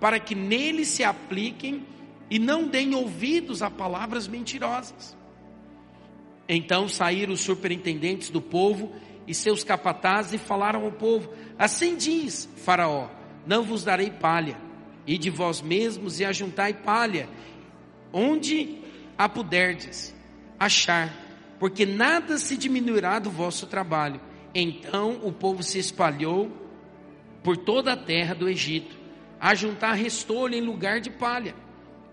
para 0.00 0.18
que 0.18 0.34
neles 0.34 0.88
se 0.88 1.04
apliquem 1.04 1.86
e 2.28 2.36
não 2.36 2.66
deem 2.66 2.96
ouvidos 2.96 3.62
a 3.62 3.70
palavras 3.70 4.26
mentirosas. 4.26 5.16
Então 6.48 6.88
saíram 6.88 7.32
os 7.32 7.42
superintendentes 7.42 8.28
do 8.28 8.42
povo 8.42 8.92
e 9.24 9.32
seus 9.32 9.62
capatazes 9.62 10.32
e 10.32 10.38
falaram 10.38 10.84
ao 10.84 10.90
povo: 10.90 11.32
Assim 11.56 11.94
diz 11.94 12.48
Faraó: 12.56 13.08
Não 13.46 13.62
vos 13.62 13.84
darei 13.84 14.10
palha, 14.10 14.56
e 15.06 15.16
de 15.16 15.30
vós 15.30 15.62
mesmos 15.62 16.18
e 16.18 16.24
ajuntai 16.24 16.74
palha, 16.74 17.28
onde 18.12 18.80
a 19.16 19.28
puderdes 19.28 20.12
achar, 20.58 21.14
porque 21.60 21.86
nada 21.86 22.36
se 22.36 22.56
diminuirá 22.56 23.20
do 23.20 23.30
vosso 23.30 23.68
trabalho. 23.68 24.20
Então 24.52 25.20
o 25.22 25.30
povo 25.30 25.62
se 25.62 25.78
espalhou 25.78 26.65
por 27.46 27.56
toda 27.56 27.92
a 27.92 27.96
terra 27.96 28.34
do 28.34 28.48
Egito, 28.48 28.96
a 29.40 29.54
juntar 29.54 29.92
restolho 29.92 30.56
em 30.56 30.60
lugar 30.60 31.00
de 31.00 31.10
palha. 31.10 31.54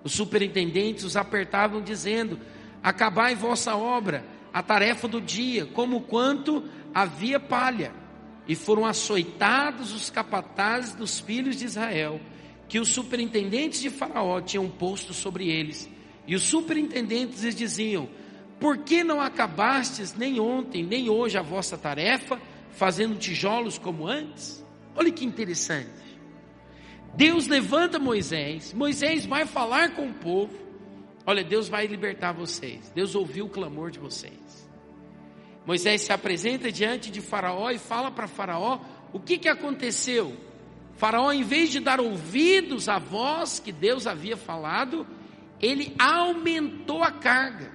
Os 0.04 0.12
superintendentes 0.12 1.04
os 1.04 1.18
apertavam, 1.18 1.82
dizendo: 1.82 2.40
Acabai 2.84 3.34
vossa 3.34 3.76
obra, 3.76 4.24
a 4.54 4.62
tarefa 4.62 5.08
do 5.08 5.20
dia, 5.20 5.66
como 5.66 6.02
quanto 6.02 6.64
havia 6.94 7.40
palha. 7.40 7.92
E 8.48 8.54
foram 8.54 8.86
açoitados 8.86 9.92
os 9.92 10.12
capatazes 10.12 10.94
dos 10.94 11.20
filhos 11.20 11.56
de 11.56 11.66
Israel, 11.66 12.22
que 12.70 12.80
os 12.80 12.90
superintendentes 12.90 13.82
de 13.82 13.90
Faraó 13.90 14.40
tinham 14.40 14.70
posto 14.70 15.16
sobre 15.16 15.50
eles. 15.50 15.90
E 16.28 16.36
os 16.36 16.44
superintendentes 16.44 17.42
lhes 17.42 17.56
diziam: 17.56 18.08
por 18.60 18.78
que 18.78 19.04
não 19.04 19.20
acabastes 19.20 20.14
nem 20.14 20.40
ontem, 20.40 20.84
nem 20.84 21.10
hoje 21.10 21.40
a 21.40 21.42
vossa 21.42 21.76
tarefa, 21.76 22.40
fazendo 22.74 23.18
tijolos 23.18 23.80
como 23.80 24.08
antes? 24.08 24.63
Olha 24.96 25.12
que 25.12 25.26
interessante. 25.26 25.90
Deus 27.16 27.48
levanta 27.48 28.00
Moisés, 28.00 28.74
Moisés 28.74 29.26
vai 29.26 29.46
falar 29.46 29.96
com 29.96 30.08
o 30.08 30.14
povo. 30.14 30.58
Olha, 31.26 31.44
Deus 31.44 31.70
vai 31.70 31.86
libertar 31.88 32.34
vocês. 32.34 32.92
Deus 32.94 33.16
ouviu 33.16 33.46
o 33.46 33.50
clamor 33.50 33.92
de 33.92 34.00
vocês. 34.00 34.70
Moisés 35.66 36.02
se 36.02 36.12
apresenta 36.12 36.72
diante 36.72 37.10
de 37.10 37.22
Faraó 37.22 37.70
e 37.70 37.78
fala 37.78 38.12
para 38.12 38.28
Faraó 38.28 38.82
o 39.14 39.20
que, 39.20 39.38
que 39.38 39.48
aconteceu. 39.48 40.36
Faraó, 40.96 41.32
em 41.32 41.44
vez 41.44 41.70
de 41.70 41.80
dar 41.80 42.02
ouvidos 42.02 42.90
à 42.90 43.00
voz 43.00 43.60
que 43.60 43.72
Deus 43.72 44.06
havia 44.06 44.36
falado, 44.36 45.08
ele 45.62 45.96
aumentou 45.98 47.02
a 47.02 47.12
carga. 47.12 47.72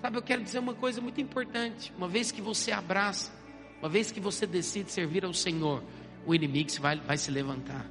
Sabe, 0.00 0.16
eu 0.16 0.22
quero 0.22 0.42
dizer 0.42 0.58
uma 0.58 0.74
coisa 0.74 1.00
muito 1.00 1.20
importante. 1.20 1.92
Uma 1.96 2.08
vez 2.08 2.32
que 2.32 2.40
você 2.40 2.72
abraça, 2.72 3.32
uma 3.80 3.88
vez 3.88 4.10
que 4.10 4.20
você 4.20 4.46
decide 4.46 4.90
servir 4.90 5.24
ao 5.24 5.34
Senhor, 5.34 5.82
o 6.26 6.34
inimigo 6.34 6.70
vai, 6.80 6.96
vai 6.96 7.18
se 7.18 7.30
levantar. 7.30 7.86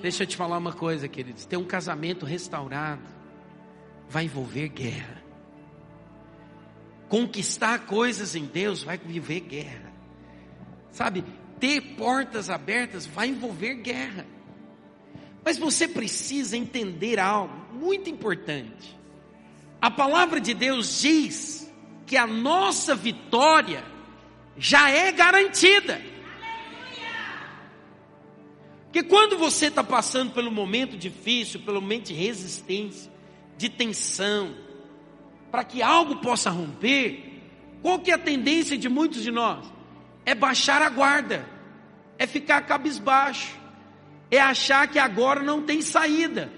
Deixa 0.00 0.22
eu 0.22 0.26
te 0.26 0.36
falar 0.36 0.58
uma 0.58 0.72
coisa, 0.72 1.08
queridos. 1.08 1.44
Ter 1.44 1.56
um 1.56 1.64
casamento 1.64 2.24
restaurado 2.24 3.02
vai 4.08 4.24
envolver 4.24 4.68
guerra. 4.68 5.22
Conquistar 7.08 7.86
coisas 7.86 8.34
em 8.34 8.44
Deus 8.44 8.82
vai 8.82 8.96
viver 8.96 9.40
guerra. 9.40 9.92
Sabe, 10.90 11.24
ter 11.58 11.80
portas 11.96 12.48
abertas 12.48 13.06
vai 13.06 13.28
envolver 13.28 13.74
guerra. 13.74 14.26
Mas 15.44 15.58
você 15.58 15.88
precisa 15.88 16.56
entender 16.56 17.18
algo 17.18 17.54
muito 17.74 18.08
importante. 18.08 18.98
A 19.80 19.90
palavra 19.90 20.40
de 20.40 20.54
Deus 20.54 21.00
diz 21.00 21.72
que 22.06 22.16
a 22.16 22.26
nossa 22.26 22.94
vitória 22.94 23.84
já 24.58 24.90
é 24.90 25.12
garantida. 25.12 26.00
Porque 28.84 29.02
quando 29.02 29.38
você 29.38 29.66
está 29.66 29.84
passando 29.84 30.32
pelo 30.32 30.50
momento 30.50 30.96
difícil, 30.96 31.60
pelo 31.60 31.80
momento 31.80 32.06
de 32.06 32.14
resistência, 32.14 33.12
de 33.56 33.68
tensão, 33.68 34.54
para 35.50 35.62
que 35.62 35.82
algo 35.82 36.16
possa 36.16 36.50
romper, 36.50 37.42
qual 37.82 37.98
que 37.98 38.10
é 38.10 38.14
a 38.14 38.18
tendência 38.18 38.76
de 38.76 38.88
muitos 38.88 39.22
de 39.22 39.30
nós? 39.30 39.64
É 40.24 40.34
baixar 40.34 40.82
a 40.82 40.88
guarda, 40.88 41.46
é 42.18 42.26
ficar 42.26 42.62
cabisbaixo, 42.62 43.56
é 44.30 44.40
achar 44.40 44.88
que 44.88 44.98
agora 44.98 45.42
não 45.42 45.62
tem 45.62 45.80
saída. 45.80 46.50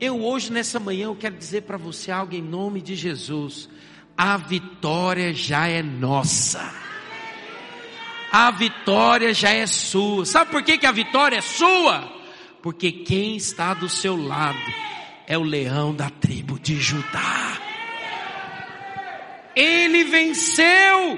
Eu 0.00 0.22
hoje, 0.22 0.52
nessa 0.52 0.80
manhã, 0.80 1.04
eu 1.06 1.16
quero 1.16 1.36
dizer 1.36 1.62
para 1.62 1.76
você 1.76 2.10
algo 2.10 2.34
em 2.34 2.42
nome 2.42 2.82
de 2.82 2.94
Jesus. 2.94 3.68
A 4.16 4.36
vitória 4.36 5.32
já 5.32 5.68
é 5.68 5.82
nossa. 5.82 6.83
A 8.36 8.50
vitória 8.50 9.32
já 9.32 9.50
é 9.50 9.64
sua. 9.64 10.26
Sabe 10.26 10.50
por 10.50 10.60
que, 10.64 10.76
que 10.76 10.86
a 10.86 10.90
vitória 10.90 11.36
é 11.36 11.40
sua? 11.40 12.12
Porque 12.60 12.90
quem 12.90 13.36
está 13.36 13.72
do 13.74 13.88
seu 13.88 14.16
lado 14.16 14.58
é 15.24 15.38
o 15.38 15.44
leão 15.44 15.94
da 15.94 16.10
tribo 16.10 16.58
de 16.58 16.74
Judá. 16.74 17.60
Ele 19.54 20.02
venceu. 20.02 21.16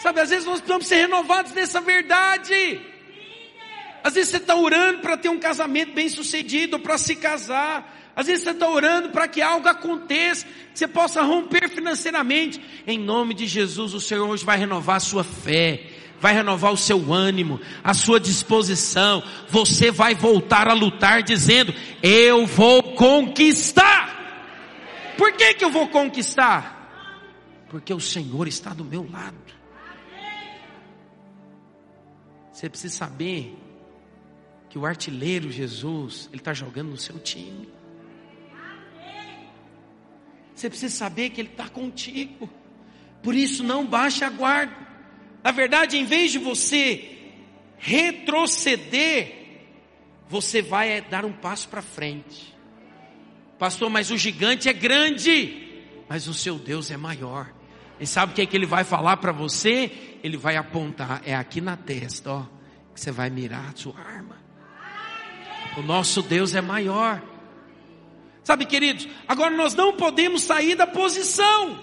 Sabe, 0.00 0.22
às 0.22 0.30
vezes 0.30 0.44
nós 0.44 0.58
precisamos 0.58 0.88
ser 0.88 1.02
renovados 1.02 1.52
nessa 1.52 1.80
verdade. 1.80 2.80
Às 4.02 4.14
vezes 4.14 4.30
você 4.30 4.38
está 4.38 4.56
orando 4.56 4.98
para 5.02 5.16
ter 5.16 5.28
um 5.28 5.38
casamento 5.38 5.92
bem 5.92 6.08
sucedido, 6.08 6.80
para 6.80 6.98
se 6.98 7.14
casar. 7.14 7.99
Às 8.14 8.26
vezes 8.26 8.42
você 8.42 8.50
está 8.50 8.68
orando 8.68 9.10
para 9.10 9.28
que 9.28 9.40
algo 9.40 9.68
aconteça, 9.68 10.46
que 10.46 10.78
você 10.78 10.88
possa 10.88 11.22
romper 11.22 11.68
financeiramente. 11.68 12.60
Em 12.86 12.98
nome 12.98 13.34
de 13.34 13.46
Jesus, 13.46 13.94
o 13.94 14.00
Senhor 14.00 14.28
hoje 14.28 14.44
vai 14.44 14.58
renovar 14.58 14.96
a 14.96 15.00
sua 15.00 15.24
fé, 15.24 15.86
vai 16.20 16.34
renovar 16.34 16.72
o 16.72 16.76
seu 16.76 17.12
ânimo, 17.12 17.60
a 17.82 17.94
sua 17.94 18.18
disposição. 18.18 19.22
Você 19.48 19.90
vai 19.90 20.14
voltar 20.14 20.68
a 20.68 20.72
lutar 20.72 21.22
dizendo: 21.22 21.72
Eu 22.02 22.46
vou 22.46 22.94
conquistar. 22.94 24.18
Por 25.16 25.32
que, 25.32 25.54
que 25.54 25.64
eu 25.64 25.70
vou 25.70 25.88
conquistar? 25.88 26.78
Porque 27.68 27.94
o 27.94 28.00
Senhor 28.00 28.48
está 28.48 28.74
do 28.74 28.84
meu 28.84 29.08
lado. 29.10 29.36
Você 32.52 32.68
precisa 32.68 32.94
saber 32.94 33.56
que 34.68 34.78
o 34.78 34.84
artilheiro 34.84 35.50
Jesus, 35.50 36.28
ele 36.32 36.40
está 36.40 36.52
jogando 36.52 36.90
no 36.90 36.96
seu 36.96 37.18
time. 37.18 37.79
Você 40.60 40.68
precisa 40.68 40.94
saber 40.94 41.30
que 41.30 41.40
ele 41.40 41.48
está 41.48 41.70
contigo. 41.70 42.46
Por 43.22 43.34
isso 43.34 43.64
não 43.64 43.86
baixe 43.86 44.22
a 44.24 44.28
guarda. 44.28 44.76
Na 45.42 45.52
verdade, 45.52 45.96
em 45.96 46.04
vez 46.04 46.32
de 46.32 46.38
você 46.38 47.16
retroceder, 47.78 49.72
você 50.28 50.60
vai 50.60 50.90
é, 50.90 51.00
dar 51.00 51.24
um 51.24 51.32
passo 51.32 51.66
para 51.66 51.80
frente. 51.80 52.54
Pastor, 53.58 53.88
mas 53.88 54.10
o 54.10 54.18
gigante 54.18 54.68
é 54.68 54.74
grande, 54.74 55.80
mas 56.06 56.28
o 56.28 56.34
seu 56.34 56.58
Deus 56.58 56.90
é 56.90 56.96
maior. 56.98 57.50
E 57.98 58.06
sabe 58.06 58.32
o 58.32 58.34
que 58.34 58.42
é 58.42 58.46
que 58.46 58.54
ele 58.54 58.66
vai 58.66 58.84
falar 58.84 59.16
para 59.16 59.32
você? 59.32 59.90
Ele 60.22 60.36
vai 60.36 60.56
apontar, 60.56 61.22
é 61.24 61.34
aqui 61.34 61.62
na 61.62 61.78
testa, 61.78 62.32
ó, 62.32 62.42
que 62.94 63.00
você 63.00 63.10
vai 63.10 63.30
mirar 63.30 63.70
a 63.70 63.74
sua 63.74 63.98
arma. 63.98 64.36
O 65.78 65.80
nosso 65.80 66.20
Deus 66.20 66.54
é 66.54 66.60
maior. 66.60 67.29
Sabe, 68.42 68.64
queridos, 68.64 69.06
agora 69.28 69.54
nós 69.54 69.74
não 69.74 69.92
podemos 69.92 70.42
sair 70.42 70.74
da 70.74 70.86
posição. 70.86 71.78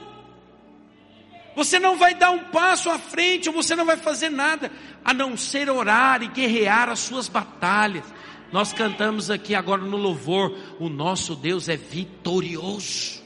Você 1.55 1.79
não 1.79 1.97
vai 1.97 2.13
dar 2.13 2.31
um 2.31 2.45
passo 2.45 2.89
à 2.89 2.99
frente, 2.99 3.49
ou 3.49 3.55
você 3.55 3.75
não 3.75 3.85
vai 3.85 3.97
fazer 3.97 4.29
nada, 4.29 4.71
a 5.03 5.13
não 5.13 5.35
ser 5.35 5.69
orar 5.69 6.21
e 6.21 6.27
guerrear 6.27 6.89
as 6.89 6.99
suas 6.99 7.27
batalhas. 7.27 8.05
Nós 8.51 8.71
cantamos 8.73 9.29
aqui 9.29 9.55
agora 9.55 9.81
no 9.81 9.97
louvor: 9.97 10.55
o 10.79 10.87
nosso 10.87 11.35
Deus 11.35 11.67
é 11.67 11.75
vitorioso 11.75 13.25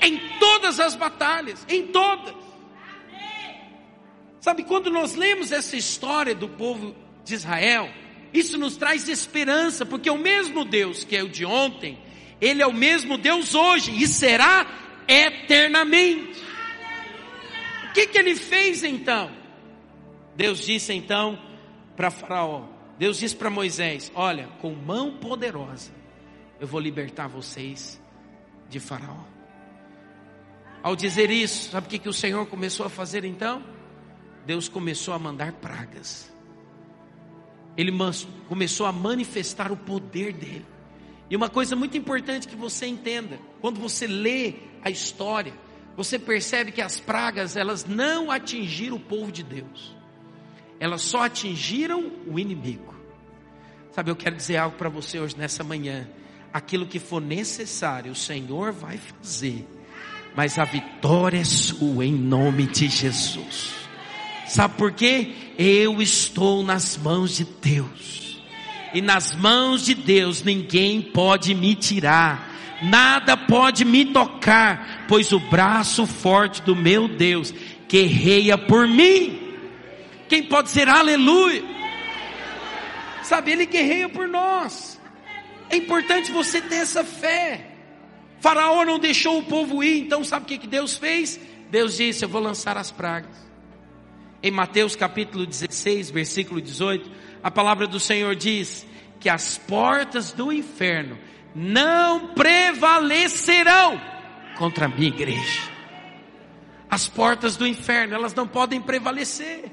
em 0.00 0.18
todas 0.38 0.80
as 0.80 0.94
batalhas, 0.94 1.64
em 1.68 1.86
todas. 1.88 2.34
Sabe, 4.40 4.62
quando 4.62 4.90
nós 4.90 5.14
lemos 5.14 5.52
essa 5.52 5.76
história 5.76 6.34
do 6.34 6.48
povo 6.48 6.94
de 7.24 7.34
Israel, 7.34 7.90
isso 8.32 8.56
nos 8.56 8.76
traz 8.76 9.08
esperança, 9.08 9.84
porque 9.84 10.08
o 10.08 10.16
mesmo 10.16 10.64
Deus 10.64 11.04
que 11.04 11.16
é 11.16 11.22
o 11.22 11.28
de 11.28 11.44
ontem, 11.44 11.98
Ele 12.40 12.62
é 12.62 12.66
o 12.66 12.72
mesmo 12.72 13.18
Deus 13.18 13.54
hoje 13.54 13.90
e 14.02 14.06
será 14.06 14.66
eternamente. 15.06 16.42
O 17.88 17.92
que, 17.92 18.06
que 18.06 18.18
ele 18.18 18.36
fez 18.36 18.84
então? 18.84 19.30
Deus 20.36 20.64
disse 20.64 20.92
então 20.92 21.38
para 21.96 22.10
Faraó: 22.10 22.64
Deus 22.98 23.18
disse 23.18 23.34
para 23.34 23.50
Moisés: 23.50 24.12
Olha, 24.14 24.48
com 24.60 24.72
mão 24.72 25.16
poderosa 25.18 25.90
eu 26.60 26.66
vou 26.66 26.80
libertar 26.80 27.28
vocês 27.28 28.00
de 28.68 28.78
Faraó. 28.78 29.24
Ao 30.82 30.94
dizer 30.94 31.30
isso, 31.30 31.70
sabe 31.70 31.86
o 31.86 31.90
que, 31.90 31.98
que 31.98 32.08
o 32.08 32.12
Senhor 32.12 32.46
começou 32.46 32.86
a 32.86 32.88
fazer 32.88 33.24
então? 33.24 33.64
Deus 34.46 34.68
começou 34.68 35.12
a 35.12 35.18
mandar 35.18 35.52
pragas. 35.52 36.32
Ele 37.76 37.92
começou 38.48 38.86
a 38.86 38.92
manifestar 38.92 39.70
o 39.70 39.76
poder 39.76 40.32
dele. 40.32 40.66
E 41.30 41.36
uma 41.36 41.48
coisa 41.48 41.76
muito 41.76 41.96
importante 41.96 42.48
que 42.48 42.56
você 42.56 42.86
entenda, 42.86 43.38
quando 43.60 43.80
você 43.80 44.06
lê 44.06 44.54
a 44.82 44.90
história, 44.90 45.52
você 45.96 46.18
percebe 46.18 46.72
que 46.72 46.80
as 46.80 46.98
pragas, 46.98 47.56
elas 47.56 47.84
não 47.84 48.30
atingiram 48.30 48.96
o 48.96 49.00
povo 49.00 49.30
de 49.30 49.42
Deus. 49.42 49.96
Elas 50.80 51.02
só 51.02 51.24
atingiram 51.24 52.12
o 52.26 52.38
inimigo. 52.38 52.94
Sabe, 53.92 54.10
eu 54.10 54.16
quero 54.16 54.36
dizer 54.36 54.58
algo 54.58 54.76
para 54.76 54.88
você 54.88 55.18
hoje 55.18 55.36
nessa 55.36 55.64
manhã. 55.64 56.08
Aquilo 56.52 56.86
que 56.86 56.98
for 56.98 57.20
necessário, 57.20 58.12
o 58.12 58.16
Senhor 58.16 58.72
vai 58.72 58.96
fazer 58.96 59.66
mas 60.38 60.56
a 60.56 60.64
vitória 60.64 61.40
é 61.40 61.44
sua 61.44 62.06
em 62.06 62.12
nome 62.12 62.66
de 62.66 62.88
Jesus. 62.88 63.72
Sabe 64.46 64.76
por 64.76 64.92
quê? 64.92 65.34
Eu 65.58 66.00
estou 66.00 66.62
nas 66.62 66.96
mãos 66.96 67.36
de 67.36 67.44
Deus. 67.44 68.27
E 68.94 69.00
nas 69.00 69.34
mãos 69.34 69.84
de 69.84 69.94
Deus 69.94 70.42
ninguém 70.42 71.00
pode 71.02 71.54
me 71.54 71.74
tirar. 71.74 72.56
Nada 72.82 73.36
pode 73.36 73.84
me 73.84 74.04
tocar, 74.06 75.04
pois 75.08 75.32
o 75.32 75.40
braço 75.40 76.06
forte 76.06 76.62
do 76.62 76.76
meu 76.76 77.08
Deus 77.08 77.52
guerreia 77.88 78.56
por 78.56 78.86
mim. 78.86 79.56
Quem 80.28 80.42
pode 80.42 80.70
ser 80.70 80.88
aleluia? 80.88 81.64
Sabe, 83.22 83.52
ele 83.52 83.66
guerreia 83.66 84.08
por 84.08 84.28
nós. 84.28 85.00
É 85.70 85.76
importante 85.76 86.30
você 86.30 86.60
ter 86.60 86.76
essa 86.76 87.02
fé. 87.02 87.72
Faraó 88.40 88.84
não 88.84 88.98
deixou 88.98 89.38
o 89.38 89.42
povo 89.42 89.82
ir, 89.82 90.00
então 90.00 90.22
sabe 90.22 90.44
o 90.44 90.48
que, 90.48 90.58
que 90.58 90.66
Deus 90.66 90.96
fez? 90.96 91.40
Deus 91.70 91.96
disse: 91.96 92.24
Eu 92.24 92.28
vou 92.28 92.40
lançar 92.40 92.76
as 92.76 92.90
pragas. 92.90 93.36
Em 94.42 94.50
Mateus 94.50 94.94
capítulo 94.94 95.44
16, 95.44 96.10
versículo 96.10 96.60
18, 96.60 97.10
a 97.42 97.50
palavra 97.50 97.86
do 97.86 98.00
Senhor 98.00 98.34
diz 98.34 98.86
que 99.20 99.28
as 99.28 99.58
portas 99.58 100.32
do 100.32 100.52
inferno 100.52 101.18
não 101.54 102.28
prevalecerão 102.28 104.00
contra 104.56 104.86
a 104.86 104.88
minha 104.88 105.08
igreja. 105.08 105.62
As 106.90 107.08
portas 107.08 107.56
do 107.56 107.66
inferno, 107.66 108.14
elas 108.14 108.34
não 108.34 108.46
podem 108.46 108.80
prevalecer. 108.80 109.72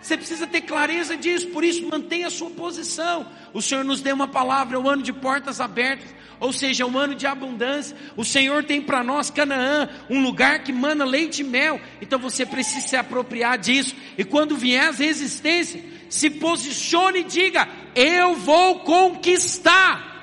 Você 0.00 0.16
precisa 0.16 0.46
ter 0.46 0.62
clareza 0.62 1.16
disso, 1.16 1.48
por 1.48 1.64
isso 1.64 1.86
mantenha 1.88 2.28
a 2.28 2.30
sua 2.30 2.50
posição. 2.50 3.26
O 3.52 3.60
Senhor 3.60 3.84
nos 3.84 4.00
deu 4.00 4.14
uma 4.14 4.28
palavra, 4.28 4.78
o 4.78 4.88
ano 4.88 5.02
de 5.02 5.12
portas 5.12 5.60
abertas 5.60 6.14
ou 6.38 6.52
seja, 6.52 6.86
um 6.86 6.98
ano 6.98 7.14
de 7.14 7.26
abundância. 7.26 7.96
O 8.16 8.24
Senhor 8.24 8.64
tem 8.64 8.80
para 8.80 9.02
nós 9.02 9.30
Canaã, 9.30 9.88
um 10.08 10.22
lugar 10.22 10.62
que 10.62 10.72
mana 10.72 11.04
leite 11.04 11.40
e 11.40 11.44
mel. 11.44 11.80
Então 12.00 12.18
você 12.18 12.44
precisa 12.44 12.86
se 12.86 12.96
apropriar 12.96 13.58
disso. 13.58 13.94
E 14.18 14.24
quando 14.24 14.56
vier 14.56 14.88
as 14.88 14.98
resistências, 14.98 15.82
se 16.08 16.30
posicione 16.30 17.20
e 17.20 17.24
diga: 17.24 17.68
Eu 17.94 18.34
vou 18.34 18.80
conquistar. 18.80 20.14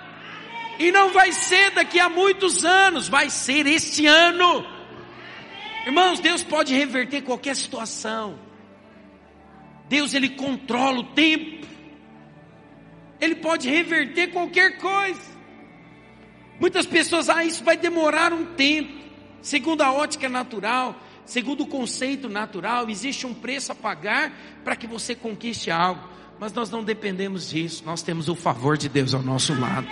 E 0.79 0.91
não 0.91 1.11
vai 1.11 1.31
ser 1.31 1.71
daqui 1.71 1.99
a 1.99 2.09
muitos 2.09 2.65
anos, 2.65 3.07
vai 3.07 3.29
ser 3.29 3.67
este 3.67 4.05
ano. 4.07 4.65
Irmãos, 5.85 6.19
Deus 6.19 6.43
pode 6.43 6.73
reverter 6.73 7.21
qualquer 7.21 7.55
situação. 7.55 8.39
Deus 9.87 10.13
ele 10.13 10.29
controla 10.29 10.99
o 10.99 11.03
tempo. 11.03 11.67
Ele 13.19 13.35
pode 13.35 13.69
reverter 13.69 14.27
qualquer 14.27 14.77
coisa. 14.77 15.33
Muitas 16.59 16.85
pessoas, 16.85 17.29
ah, 17.29 17.43
isso 17.43 17.63
vai 17.63 17.77
demorar 17.77 18.33
um 18.33 18.45
tempo. 18.55 19.03
Segundo 19.41 19.81
a 19.81 19.91
ótica 19.91 20.29
natural, 20.29 20.95
segundo 21.25 21.61
o 21.61 21.67
conceito 21.67 22.29
natural, 22.29 22.89
existe 22.89 23.25
um 23.25 23.33
preço 23.33 23.71
a 23.71 23.75
pagar 23.75 24.31
para 24.63 24.75
que 24.75 24.87
você 24.87 25.15
conquiste 25.15 25.71
algo. 25.71 26.13
Mas 26.39 26.51
nós 26.51 26.69
não 26.69 26.83
dependemos 26.83 27.49
disso, 27.49 27.83
nós 27.85 28.01
temos 28.01 28.27
o 28.27 28.35
favor 28.35 28.77
de 28.77 28.89
Deus 28.89 29.13
ao 29.13 29.21
nosso 29.21 29.53
lado. 29.59 29.87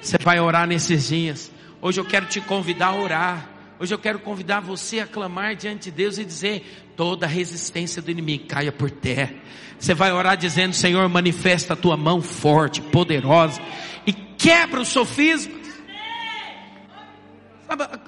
Você 0.00 0.16
vai 0.18 0.38
orar 0.40 0.66
nesses 0.66 1.08
dias. 1.08 1.50
Hoje 1.82 2.00
eu 2.00 2.04
quero 2.04 2.26
te 2.26 2.40
convidar 2.40 2.88
a 2.88 2.94
orar. 2.94 3.50
Hoje 3.78 3.94
eu 3.94 3.98
quero 3.98 4.18
convidar 4.18 4.60
você 4.60 5.00
a 5.00 5.06
clamar 5.06 5.56
diante 5.56 5.84
de 5.84 5.90
Deus 5.90 6.18
e 6.18 6.24
dizer: 6.24 6.92
toda 6.96 7.26
resistência 7.26 8.02
do 8.02 8.10
inimigo 8.10 8.46
caia 8.46 8.70
por 8.70 8.90
terra. 8.90 9.34
Você 9.78 9.94
vai 9.94 10.12
orar 10.12 10.36
dizendo: 10.36 10.74
Senhor, 10.74 11.08
manifesta 11.08 11.72
a 11.72 11.76
tua 11.76 11.96
mão 11.96 12.20
forte, 12.20 12.80
poderosa 12.82 13.60
e 14.06 14.12
quebra 14.12 14.80
o 14.80 14.84
sofisma. 14.84 15.59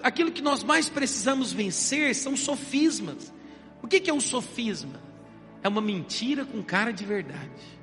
Aquilo 0.03 0.33
que 0.33 0.43
nós 0.43 0.65
mais 0.65 0.89
precisamos 0.89 1.53
vencer 1.53 2.15
são 2.15 2.37
sofismas. 2.37 3.33
O 3.81 3.87
que 3.87 4.11
é 4.11 4.13
um 4.13 4.21
sofisma? 4.21 5.01
É 5.63 5.69
uma 5.69 5.81
mentira 5.81 6.45
com 6.45 6.63
cara 6.63 6.93
de 6.93 7.05
verdade. 7.05 7.81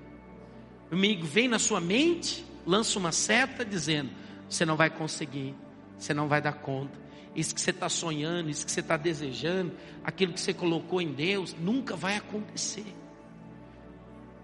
O 0.92 0.96
inimigo 0.96 1.26
vem 1.26 1.48
na 1.48 1.58
sua 1.58 1.80
mente, 1.80 2.46
lança 2.66 3.00
uma 3.00 3.12
seta 3.12 3.64
dizendo: 3.64 4.10
você 4.50 4.66
não 4.66 4.76
vai 4.76 4.90
conseguir, 4.90 5.56
você 5.98 6.14
não 6.14 6.28
vai 6.28 6.42
dar 6.42 6.54
conta. 6.54 7.00
Isso 7.36 7.56
que 7.56 7.62
você 7.62 7.70
está 7.70 7.88
sonhando, 7.88 8.50
isso 8.50 8.66
que 8.66 8.72
você 8.72 8.82
está 8.82 8.98
desejando, 8.98 9.72
aquilo 10.04 10.34
que 10.34 10.42
você 10.42 10.54
colocou 10.54 11.00
em 11.00 11.14
Deus, 11.14 11.56
nunca 11.58 11.96
vai 11.96 12.18
acontecer. 12.18 12.94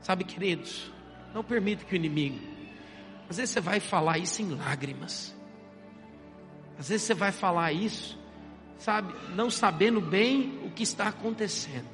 Sabe, 0.01 0.23
queridos, 0.23 0.91
não 1.33 1.43
permita 1.43 1.83
que 1.83 1.93
o 1.93 1.97
inimigo 1.97 2.39
Às 3.27 3.37
vezes 3.37 3.51
você 3.51 3.59
vai 3.59 3.79
falar 3.79 4.19
isso 4.19 4.41
em 4.41 4.51
lágrimas. 4.51 5.34
Às 6.77 6.89
vezes 6.89 7.07
você 7.07 7.13
vai 7.13 7.31
falar 7.31 7.71
isso, 7.71 8.17
sabe, 8.77 9.13
não 9.35 9.49
sabendo 9.49 10.01
bem 10.01 10.59
o 10.65 10.71
que 10.71 10.83
está 10.83 11.07
acontecendo. 11.07 11.87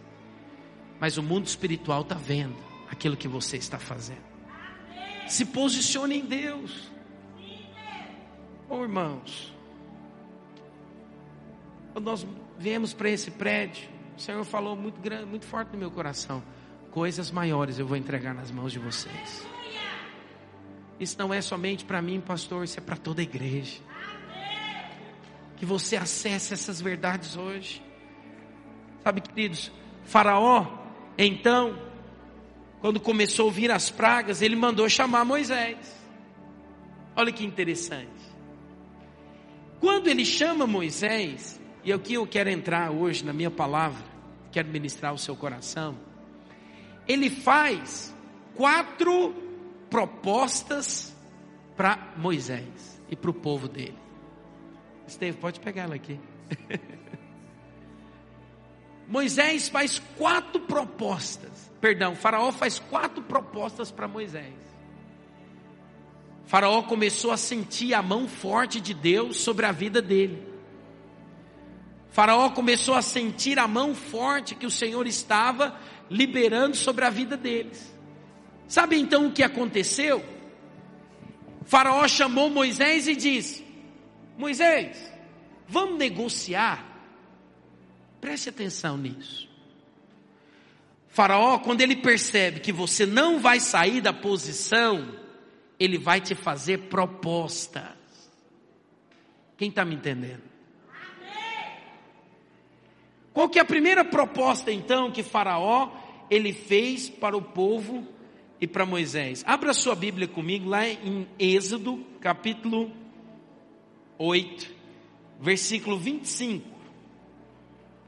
Mas 1.00 1.17
o 1.17 1.24
mundo 1.24 1.48
espiritual 1.48 2.02
está 2.02 2.15
vendo 2.15 2.56
aquilo 2.89 3.15
que 3.15 3.28
você 3.28 3.58
está 3.58 3.80
fazendo. 3.80 4.22
Se 5.28 5.46
posicione 5.46 6.20
em 6.20 6.26
Deus. 6.26 6.91
Oh, 8.70 8.84
irmãos, 8.84 9.54
quando 11.94 12.06
nós 12.06 12.26
viemos 12.58 12.94
para 12.94 13.10
esse 13.10 13.32
prédio, 13.32 13.89
o 14.17 14.22
Senhor 14.22 14.44
falou 14.44 14.76
muito 14.76 15.00
grande, 15.02 15.26
muito 15.26 15.46
forte 15.46 15.74
no 15.74 15.78
meu 15.78 15.91
coração. 15.91 16.44
Coisas 16.91 17.32
maiores 17.32 17.80
eu 17.80 17.88
vou 17.88 17.98
entregar 17.98 18.34
nas 18.34 18.52
mãos 18.52 18.72
de 18.72 18.80
vocês. 18.80 19.46
Isso 21.00 21.17
não 21.17 21.34
é 21.34 21.41
somente 21.41 21.84
para 21.84 22.02
mim, 22.02 22.22
pastor, 22.22 22.63
isso 22.63 22.78
é 22.80 22.82
para 22.82 22.96
toda 22.96 23.22
a 23.22 23.24
igreja. 23.24 23.80
Que 25.62 25.65
você 25.67 25.95
acesse 25.95 26.56
essas 26.56 26.82
verdades 26.82 27.38
hoje. 27.38 27.84
Sabe, 29.04 29.21
queridos, 29.21 29.71
Faraó, 30.04 30.65
então, 31.15 31.78
quando 32.80 33.00
começou 33.00 33.47
a 33.47 33.52
vir 33.52 33.69
as 33.69 33.88
pragas, 33.88 34.41
ele 34.41 34.56
mandou 34.56 34.89
chamar 34.89 35.24
Moisés. 35.24 35.78
Olha 37.15 37.32
que 37.32 37.45
interessante. 37.45 38.10
Quando 39.80 40.08
ele 40.08 40.26
chama 40.26 40.65
Moisés, 40.65 41.62
e 41.84 41.93
aqui 41.93 42.15
eu 42.15 42.26
quero 42.26 42.50
entrar 42.50 42.89
hoje 42.89 43.24
na 43.24 43.32
minha 43.32 43.52
palavra, 43.52 44.04
quero 44.52 44.67
ministrar 44.67 45.13
o 45.13 45.17
seu 45.19 45.36
coração. 45.36 45.95
Ele 47.08 47.30
faz 47.30 48.12
quatro 48.56 49.32
propostas 49.91 51.15
para 51.78 52.15
Moisés 52.17 53.00
e 53.12 53.15
para 53.15 53.30
o 53.30 53.34
povo 53.36 53.67
dele. 53.67 54.02
Esteve, 55.12 55.38
pode 55.38 55.60
pegar 55.60 55.84
ela 55.84 55.95
aqui. 55.95 56.17
Moisés 59.08 59.67
faz 59.67 60.00
quatro 60.17 60.62
propostas. 60.62 61.69
Perdão, 61.82 62.15
Faraó 62.15 62.50
faz 62.52 62.80
quatro 62.80 63.21
propostas 63.21 63.91
para 63.91 64.08
Moisés. 64.08 64.54
Faraó 66.45 66.82
começou 66.84 67.32
a 67.32 67.38
sentir 67.38 67.93
a 67.93 68.02
mão 68.02 68.26
forte 68.26 68.80
de 68.80 68.93
Deus 68.93 69.38
sobre 69.38 69.65
a 69.65 69.74
vida 69.74 70.02
dele. 70.02 70.41
Faraó 72.10 72.50
começou 72.50 72.95
a 72.95 73.02
sentir 73.02 73.60
a 73.60 73.67
mão 73.67 73.93
forte 73.93 74.56
que 74.56 74.65
o 74.65 74.71
Senhor 74.71 75.06
estava 75.06 75.78
liberando 76.10 76.78
sobre 76.78 77.04
a 77.04 77.10
vida 77.10 77.36
deles. 77.36 77.93
Sabe 78.65 78.97
então 78.97 79.28
o 79.28 79.32
que 79.32 79.43
aconteceu? 79.43 80.24
Faraó 81.65 82.08
chamou 82.08 82.50
Moisés 82.50 83.10
e 83.10 83.15
disse: 83.15 83.70
Moisés, 84.38 85.12
vamos 85.67 85.98
negociar. 85.98 86.86
Preste 88.20 88.50
atenção 88.50 88.98
nisso. 88.98 89.50
Faraó, 91.08 91.60
quando 91.60 91.82
ele 91.82 91.96
percebe 91.96 92.60
que 92.60 92.72
você 92.72 93.06
não 93.06 93.39
vai 93.39 93.60
sair 93.60 94.00
da 94.00 94.13
posição, 94.13 95.20
ele 95.80 95.98
vai 95.98 96.22
te 96.22 96.34
fazer 96.36 96.89
propostas. 96.89 97.98
Quem 99.58 99.70
está 99.70 99.84
me 99.84 99.96
entendendo? 99.96 100.44
Qual 103.34 103.50
que 103.50 103.60
é 103.60 103.62
a 103.62 103.65
primeira 103.65 104.04
proposta 104.04 104.72
então 104.72 105.12
que 105.12 105.24
Faraó 105.24 105.91
ele 106.30 106.54
fez 106.54 107.10
para 107.10 107.36
o 107.36 107.41
povo 107.41 108.08
e 108.60 108.67
para 108.67 108.86
Moisés? 108.86 109.44
Abra 109.46 109.74
sua 109.74 109.96
Bíblia 109.96 110.28
comigo 110.28 110.70
lá 110.70 110.88
em 110.88 111.28
Êxodo, 111.39 112.06
capítulo 112.20 113.01
8, 114.23 114.69
versículo 115.39 115.97
25. 115.97 116.67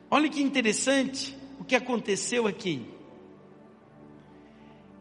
Olha 0.10 0.30
que 0.30 0.41
interessante 0.41 1.36
o 1.60 1.63
que 1.63 1.76
aconteceu 1.76 2.47
aqui. 2.47 2.86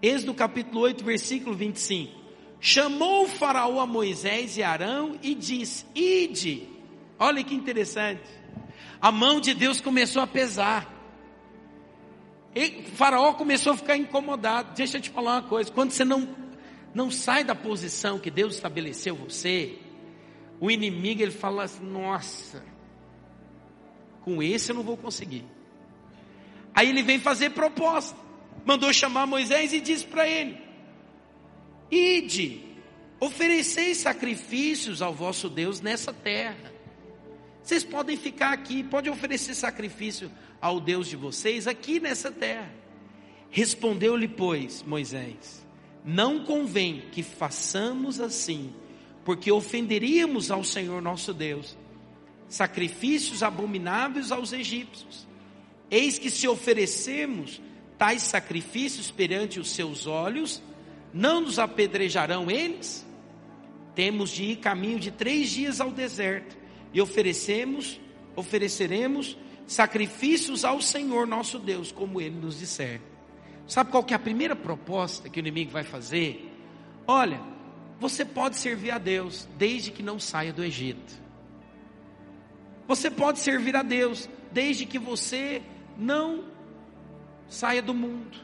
Êxodo 0.00 0.34
capítulo 0.34 0.80
8, 0.80 1.04
versículo 1.04 1.54
25. 1.54 2.22
Chamou 2.60 3.24
o 3.24 3.28
faraó 3.28 3.80
a 3.80 3.86
Moisés 3.86 4.56
e 4.56 4.62
Arão 4.62 5.18
e 5.22 5.34
disse: 5.34 5.84
Ide. 5.94 6.68
Olha 7.18 7.44
que 7.44 7.54
interessante 7.54 8.42
a 9.02 9.10
mão 9.10 9.40
de 9.40 9.52
Deus 9.52 9.80
começou 9.80 10.22
a 10.22 10.26
pesar. 10.28 10.88
E 12.54 12.84
faraó 12.94 13.32
começou 13.32 13.72
a 13.72 13.76
ficar 13.76 13.96
incomodado. 13.96 14.74
Deixa 14.76 14.98
eu 14.98 15.02
te 15.02 15.10
falar 15.10 15.40
uma 15.40 15.42
coisa: 15.42 15.72
quando 15.72 15.90
você 15.90 16.04
não, 16.04 16.28
não 16.94 17.10
sai 17.10 17.42
da 17.42 17.54
posição 17.54 18.20
que 18.20 18.30
Deus 18.30 18.54
estabeleceu 18.54 19.16
você, 19.16 19.76
o 20.62 20.70
inimigo 20.70 21.20
ele 21.20 21.32
fala 21.32 21.64
assim: 21.64 21.84
nossa, 21.84 22.62
com 24.20 24.40
esse 24.40 24.70
eu 24.70 24.76
não 24.76 24.84
vou 24.84 24.96
conseguir. 24.96 25.44
Aí 26.72 26.88
ele 26.88 27.02
vem 27.02 27.18
fazer 27.18 27.50
proposta, 27.50 28.16
mandou 28.64 28.92
chamar 28.92 29.26
Moisés 29.26 29.72
e 29.72 29.80
disse 29.80 30.06
para 30.06 30.28
ele: 30.28 30.56
Ide, 31.90 32.62
ofereceis 33.18 33.98
sacrifícios 33.98 35.02
ao 35.02 35.12
vosso 35.12 35.48
Deus 35.48 35.80
nessa 35.80 36.12
terra. 36.12 36.72
Vocês 37.60 37.82
podem 37.82 38.16
ficar 38.16 38.52
aqui, 38.52 38.84
podem 38.84 39.10
oferecer 39.10 39.54
sacrifício 39.54 40.30
ao 40.60 40.78
Deus 40.78 41.08
de 41.08 41.16
vocês 41.16 41.66
aqui 41.66 41.98
nessa 41.98 42.30
terra. 42.30 42.72
Respondeu-lhe, 43.50 44.28
pois, 44.28 44.80
Moisés: 44.84 45.66
Não 46.04 46.44
convém 46.44 47.02
que 47.10 47.24
façamos 47.24 48.20
assim, 48.20 48.72
porque 49.24 49.50
ofenderíamos 49.50 50.50
ao 50.50 50.64
Senhor 50.64 51.00
nosso 51.00 51.32
Deus. 51.32 51.76
Sacrifícios 52.48 53.42
abomináveis 53.42 54.30
aos 54.30 54.52
egípcios. 54.52 55.26
Eis 55.90 56.18
que 56.18 56.30
se 56.30 56.48
oferecemos 56.48 57.60
tais 57.98 58.22
sacrifícios 58.22 59.10
perante 59.10 59.60
os 59.60 59.70
seus 59.70 60.06
olhos, 60.06 60.62
não 61.14 61.42
nos 61.42 61.58
apedrejarão 61.58 62.50
eles? 62.50 63.06
Temos 63.94 64.30
de 64.30 64.44
ir 64.44 64.56
caminho 64.56 64.98
de 64.98 65.10
três 65.10 65.50
dias 65.50 65.80
ao 65.80 65.90
deserto 65.90 66.56
e 66.92 67.00
oferecemos, 67.00 68.00
ofereceremos 68.34 69.36
sacrifícios 69.66 70.64
ao 70.64 70.80
Senhor 70.80 71.26
nosso 71.26 71.58
Deus, 71.58 71.92
como 71.92 72.20
ele 72.20 72.36
nos 72.36 72.58
disser. 72.58 73.00
Sabe 73.66 73.90
qual 73.90 74.02
que 74.02 74.12
é 74.12 74.16
a 74.16 74.18
primeira 74.18 74.56
proposta 74.56 75.28
que 75.28 75.38
o 75.38 75.40
inimigo 75.40 75.70
vai 75.70 75.84
fazer? 75.84 76.50
Olha, 77.06 77.40
você 78.02 78.24
pode 78.24 78.56
servir 78.56 78.90
a 78.90 78.98
Deus 78.98 79.48
desde 79.56 79.92
que 79.92 80.02
não 80.02 80.18
saia 80.18 80.52
do 80.52 80.64
Egito. 80.64 81.22
Você 82.88 83.08
pode 83.08 83.38
servir 83.38 83.76
a 83.76 83.82
Deus 83.84 84.28
desde 84.50 84.84
que 84.84 84.98
você 84.98 85.62
não 85.96 86.44
saia 87.48 87.80
do 87.80 87.94
mundo. 87.94 88.36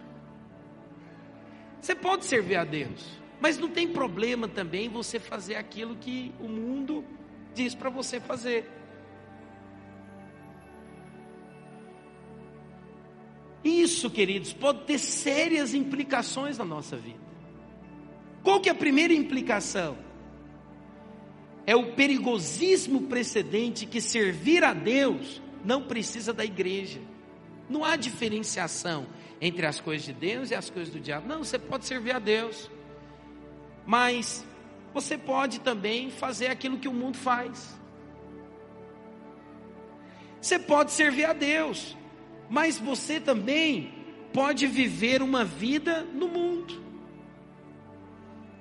Você 1.81 1.93
pode 1.93 2.25
servir 2.25 2.55
a 2.55 2.65
Deus, 2.65 3.05
mas 3.41 3.59
não 3.59 3.69
tem 3.69 3.89
problema 3.89 4.47
também 4.47 4.89
você 4.89 5.19
fazer 5.19 5.57
aquilo 5.57 5.97
que 5.97 6.33
o 6.39 6.47
mundo 6.47 7.05
diz 7.53 7.75
para 7.75 7.91
você 7.91 8.21
fazer. 8.21 8.71
Isso, 13.65 14.09
queridos, 14.09 14.53
pode 14.53 14.85
ter 14.85 14.99
sérias 14.99 15.75
implicações 15.75 16.57
na 16.57 16.65
nossa 16.65 16.97
vida. 16.97 17.28
Qual 18.43 18.61
que 18.61 18.69
é 18.69 18.73
a 18.73 18.75
primeira 18.75 19.13
implicação? 19.13 19.99
É 21.67 21.77
o 21.77 21.93
perigosíssimo 21.93 23.03
precedente 23.03 23.85
que 23.85 24.01
servir 24.01 24.65
a 24.65 24.73
Deus 24.73 25.43
não 25.65 25.83
precisa 25.83 26.33
da 26.33 26.45
igreja. 26.45 27.01
Não 27.69 27.85
há 27.85 27.97
diferenciação 27.97 29.07
entre 29.41 29.67
as 29.67 29.81
coisas 29.81 30.07
de 30.07 30.13
Deus 30.13 30.51
e 30.51 30.55
as 30.55 30.71
coisas 30.71 30.93
do 30.93 30.99
diabo. 30.99 31.29
Não, 31.29 31.45
você 31.45 31.59
pode 31.59 31.85
servir 31.85 32.13
a 32.13 32.19
Deus. 32.19 32.71
Mas 33.85 34.45
você 34.95 35.19
pode 35.19 35.61
também 35.61 36.11
fazer 36.11 36.47
aquilo 36.49 36.79
que 36.79 36.89
o 36.89 36.93
mundo 36.93 37.17
faz. 37.19 37.79
Você 40.41 40.59
pode 40.59 40.93
servir 40.93 41.25
a 41.25 41.33
Deus, 41.33 41.97
mas 42.49 42.79
você 42.79 43.21
também 43.21 43.93
pode 44.33 44.67
viver 44.67 45.21
uma 45.21 45.45
vida 45.45 46.03
no 46.15 46.29
mundo. 46.29 46.88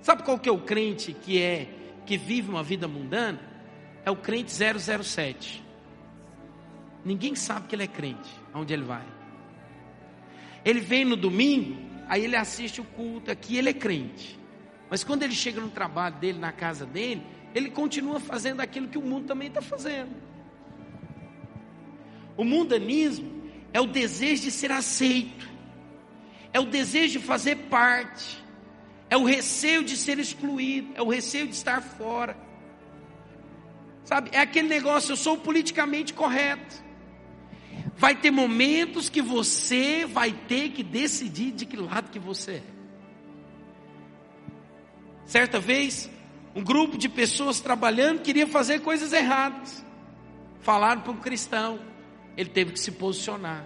Sabe 0.08 0.24
qual 0.24 0.40
que 0.40 0.48
é 0.48 0.52
o 0.54 0.60
crente 0.60 1.12
que 1.12 1.42
é 1.42 1.68
que 2.06 2.16
vive 2.16 2.50
uma 2.50 2.64
vida 2.64 2.88
mundana? 2.88 3.42
É 4.06 4.10
o 4.10 4.16
crente 4.16 4.54
007. 4.54 5.62
Ninguém 7.04 7.36
sabe 7.36 7.68
que 7.68 7.76
ele 7.76 7.84
é 7.84 7.88
crente, 7.88 8.30
aonde 8.54 8.74
ele 8.74 8.86
vai. 8.86 9.04
Ele 10.64 10.80
vem 10.80 11.04
no 11.04 11.18
domingo, 11.18 11.78
aí 12.08 12.24
ele 12.24 12.38
assiste 12.38 12.80
o 12.80 12.86
culto 12.86 13.30
aqui, 13.30 13.58
ele 13.58 13.68
é 13.68 13.74
crente. 13.74 14.40
Mas 14.90 15.04
quando 15.04 15.24
ele 15.24 15.36
chega 15.36 15.60
no 15.60 15.70
trabalho 15.70 16.16
dele, 16.16 16.40
na 16.40 16.54
casa 16.54 16.86
dele, 16.86 17.22
ele 17.54 17.70
continua 17.70 18.18
fazendo 18.22 18.62
aquilo 18.62 18.88
que 18.88 18.98
o 18.98 19.02
mundo 19.02 19.28
também 19.28 19.50
está 19.50 19.62
fazendo. 19.62 20.16
O 22.38 22.46
mundanismo 22.46 23.44
é 23.74 23.82
o 23.82 23.86
desejo 23.86 24.44
de 24.44 24.52
ser 24.52 24.72
aceito, 24.72 25.50
é 26.54 26.62
o 26.62 26.66
desejo 26.66 27.20
de 27.20 27.26
fazer 27.26 27.58
parte, 27.70 28.47
é 29.10 29.18
o 29.18 29.24
receio 29.24 29.84
de 29.84 29.96
ser 29.96 30.20
excluído, 30.20 30.92
é 30.96 31.02
o 31.02 31.10
receio 31.10 31.48
de 31.48 31.56
estar 31.56 31.82
fora. 31.82 32.38
Sabe, 34.04 34.30
é 34.34 34.40
aquele 34.40 34.68
negócio, 34.68 35.12
eu 35.12 35.18
sou 35.18 35.38
politicamente 35.38 36.14
correto. 36.14 36.84
Vai 37.96 38.16
ter 38.16 38.32
momentos 38.32 39.10
que 39.10 39.22
você 39.22 40.06
vai 40.06 40.32
ter 40.32 40.70
que 40.70 40.84
decidir 40.84 41.52
de 41.52 41.66
que 41.66 41.76
lado 41.76 42.12
que 42.12 42.20
você 42.20 42.52
é. 42.52 42.64
Certa 45.26 45.60
vez, 45.60 46.10
um 46.56 46.64
grupo 46.64 46.98
de 46.98 47.10
pessoas 47.10 47.60
trabalhando 47.60 48.22
queria 48.22 48.48
fazer 48.48 48.80
coisas 48.80 49.12
erradas. 49.14 49.84
Falaram 50.62 51.02
para 51.02 51.12
um 51.12 51.18
cristão, 51.18 51.80
ele 52.36 52.50
teve 52.50 52.72
que 52.74 52.80
se 52.80 52.92
posicionar. 52.92 53.66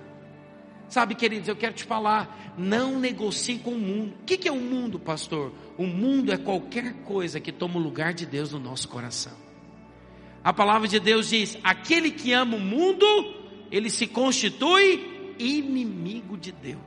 Sabe, 0.91 1.15
queridos, 1.15 1.47
eu 1.47 1.55
quero 1.55 1.73
te 1.73 1.85
falar, 1.85 2.53
não 2.57 2.99
negocie 2.99 3.57
com 3.57 3.71
o 3.71 3.79
mundo. 3.79 4.13
O 4.21 4.25
que 4.25 4.45
é 4.45 4.51
o 4.51 4.57
mundo, 4.57 4.99
pastor? 4.99 5.53
O 5.77 5.87
mundo 5.87 6.33
é 6.33 6.37
qualquer 6.37 6.91
coisa 7.05 7.39
que 7.39 7.49
toma 7.49 7.77
o 7.77 7.81
lugar 7.81 8.13
de 8.13 8.25
Deus 8.25 8.51
no 8.51 8.59
nosso 8.59 8.89
coração. 8.89 9.31
A 10.43 10.51
palavra 10.51 10.89
de 10.89 10.99
Deus 10.99 11.29
diz: 11.29 11.57
aquele 11.63 12.11
que 12.11 12.33
ama 12.33 12.57
o 12.57 12.59
mundo, 12.59 13.05
ele 13.71 13.89
se 13.89 14.05
constitui 14.05 15.33
inimigo 15.39 16.35
de 16.35 16.51
Deus. 16.51 16.81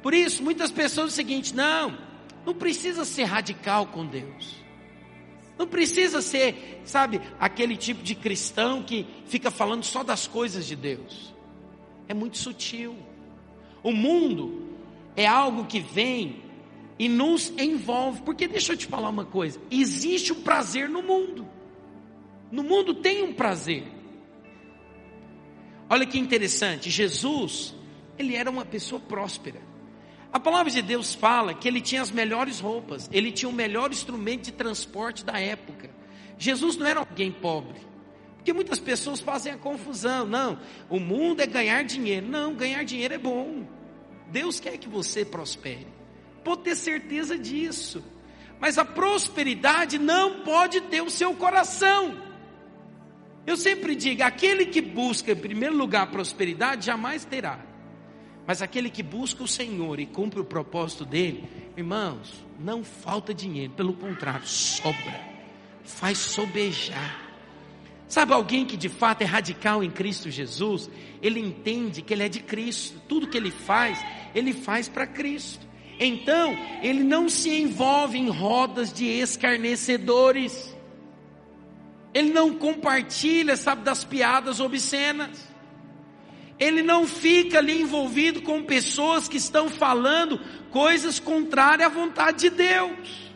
Por 0.00 0.14
isso, 0.14 0.44
muitas 0.44 0.70
pessoas 0.70 1.08
dizem 1.08 1.24
o 1.24 1.28
seguinte: 1.28 1.56
não, 1.56 1.98
não 2.46 2.54
precisa 2.54 3.04
ser 3.04 3.24
radical 3.24 3.86
com 3.86 4.06
Deus. 4.06 4.62
Não 5.58 5.66
precisa 5.66 6.22
ser, 6.22 6.82
sabe, 6.84 7.20
aquele 7.40 7.76
tipo 7.76 8.00
de 8.00 8.14
cristão 8.14 8.80
que 8.80 9.08
fica 9.26 9.50
falando 9.50 9.82
só 9.82 10.04
das 10.04 10.28
coisas 10.28 10.64
de 10.64 10.76
Deus 10.76 11.31
é 12.08 12.14
muito 12.14 12.38
sutil. 12.38 12.96
O 13.82 13.92
mundo 13.92 14.76
é 15.16 15.26
algo 15.26 15.66
que 15.66 15.80
vem 15.80 16.42
e 16.98 17.08
nos 17.08 17.50
envolve. 17.58 18.22
Porque 18.22 18.46
deixa 18.46 18.72
eu 18.72 18.76
te 18.76 18.86
falar 18.86 19.08
uma 19.08 19.24
coisa: 19.24 19.60
existe 19.70 20.32
um 20.32 20.42
prazer 20.42 20.88
no 20.88 21.02
mundo. 21.02 21.46
No 22.50 22.62
mundo 22.62 22.94
tem 22.94 23.22
um 23.22 23.32
prazer. 23.32 23.84
Olha 25.88 26.06
que 26.06 26.18
interessante, 26.18 26.88
Jesus, 26.88 27.74
ele 28.18 28.34
era 28.34 28.50
uma 28.50 28.64
pessoa 28.64 29.00
próspera. 29.00 29.60
A 30.32 30.40
palavra 30.40 30.72
de 30.72 30.80
Deus 30.80 31.14
fala 31.14 31.52
que 31.52 31.68
ele 31.68 31.82
tinha 31.82 32.00
as 32.00 32.10
melhores 32.10 32.60
roupas, 32.60 33.10
ele 33.12 33.30
tinha 33.30 33.48
o 33.48 33.52
melhor 33.52 33.90
instrumento 33.90 34.44
de 34.44 34.52
transporte 34.52 35.22
da 35.22 35.38
época. 35.38 35.90
Jesus 36.38 36.76
não 36.78 36.86
era 36.86 37.00
alguém 37.00 37.30
pobre. 37.30 37.91
Porque 38.42 38.52
muitas 38.52 38.80
pessoas 38.80 39.20
fazem 39.20 39.52
a 39.52 39.56
confusão. 39.56 40.26
Não, 40.26 40.58
o 40.90 40.98
mundo 40.98 41.40
é 41.40 41.46
ganhar 41.46 41.84
dinheiro. 41.84 42.26
Não, 42.26 42.52
ganhar 42.52 42.82
dinheiro 42.82 43.14
é 43.14 43.18
bom. 43.18 43.64
Deus 44.32 44.58
quer 44.58 44.78
que 44.78 44.88
você 44.88 45.24
prospere. 45.24 45.86
Pode 46.42 46.62
ter 46.62 46.74
certeza 46.74 47.38
disso. 47.38 48.02
Mas 48.58 48.78
a 48.78 48.84
prosperidade 48.84 49.96
não 49.96 50.40
pode 50.40 50.80
ter 50.80 51.00
o 51.00 51.08
seu 51.08 51.32
coração. 51.34 52.20
Eu 53.46 53.56
sempre 53.56 53.94
digo: 53.94 54.24
aquele 54.24 54.66
que 54.66 54.80
busca 54.80 55.30
em 55.30 55.36
primeiro 55.36 55.76
lugar 55.76 56.02
a 56.02 56.06
prosperidade 56.06 56.86
jamais 56.86 57.24
terá. 57.24 57.60
Mas 58.44 58.60
aquele 58.60 58.90
que 58.90 59.04
busca 59.04 59.44
o 59.44 59.48
Senhor 59.48 60.00
e 60.00 60.06
cumpre 60.06 60.40
o 60.40 60.44
propósito 60.44 61.04
dele, 61.04 61.48
irmãos, 61.76 62.44
não 62.58 62.82
falta 62.82 63.32
dinheiro, 63.32 63.72
pelo 63.74 63.92
contrário, 63.92 64.48
sobra, 64.48 65.20
faz 65.84 66.18
sobejar. 66.18 67.31
Sabe 68.12 68.34
alguém 68.34 68.66
que 68.66 68.76
de 68.76 68.90
fato 68.90 69.22
é 69.22 69.24
radical 69.24 69.82
em 69.82 69.90
Cristo 69.90 70.30
Jesus? 70.30 70.90
Ele 71.22 71.40
entende 71.40 72.02
que 72.02 72.12
ele 72.12 72.22
é 72.22 72.28
de 72.28 72.40
Cristo. 72.40 73.00
Tudo 73.08 73.26
que 73.26 73.38
ele 73.38 73.50
faz, 73.50 73.98
ele 74.34 74.52
faz 74.52 74.86
para 74.86 75.06
Cristo. 75.06 75.66
Então, 75.98 76.54
ele 76.82 77.02
não 77.02 77.26
se 77.30 77.48
envolve 77.48 78.18
em 78.18 78.28
rodas 78.28 78.92
de 78.92 79.06
escarnecedores. 79.06 80.76
Ele 82.12 82.30
não 82.34 82.52
compartilha, 82.52 83.56
sabe, 83.56 83.82
das 83.82 84.04
piadas 84.04 84.60
obscenas. 84.60 85.48
Ele 86.60 86.82
não 86.82 87.06
fica 87.06 87.60
ali 87.60 87.80
envolvido 87.80 88.42
com 88.42 88.62
pessoas 88.62 89.26
que 89.26 89.38
estão 89.38 89.70
falando 89.70 90.38
coisas 90.70 91.18
contrárias 91.18 91.86
à 91.86 91.88
vontade 91.88 92.40
de 92.40 92.50
Deus. 92.50 93.31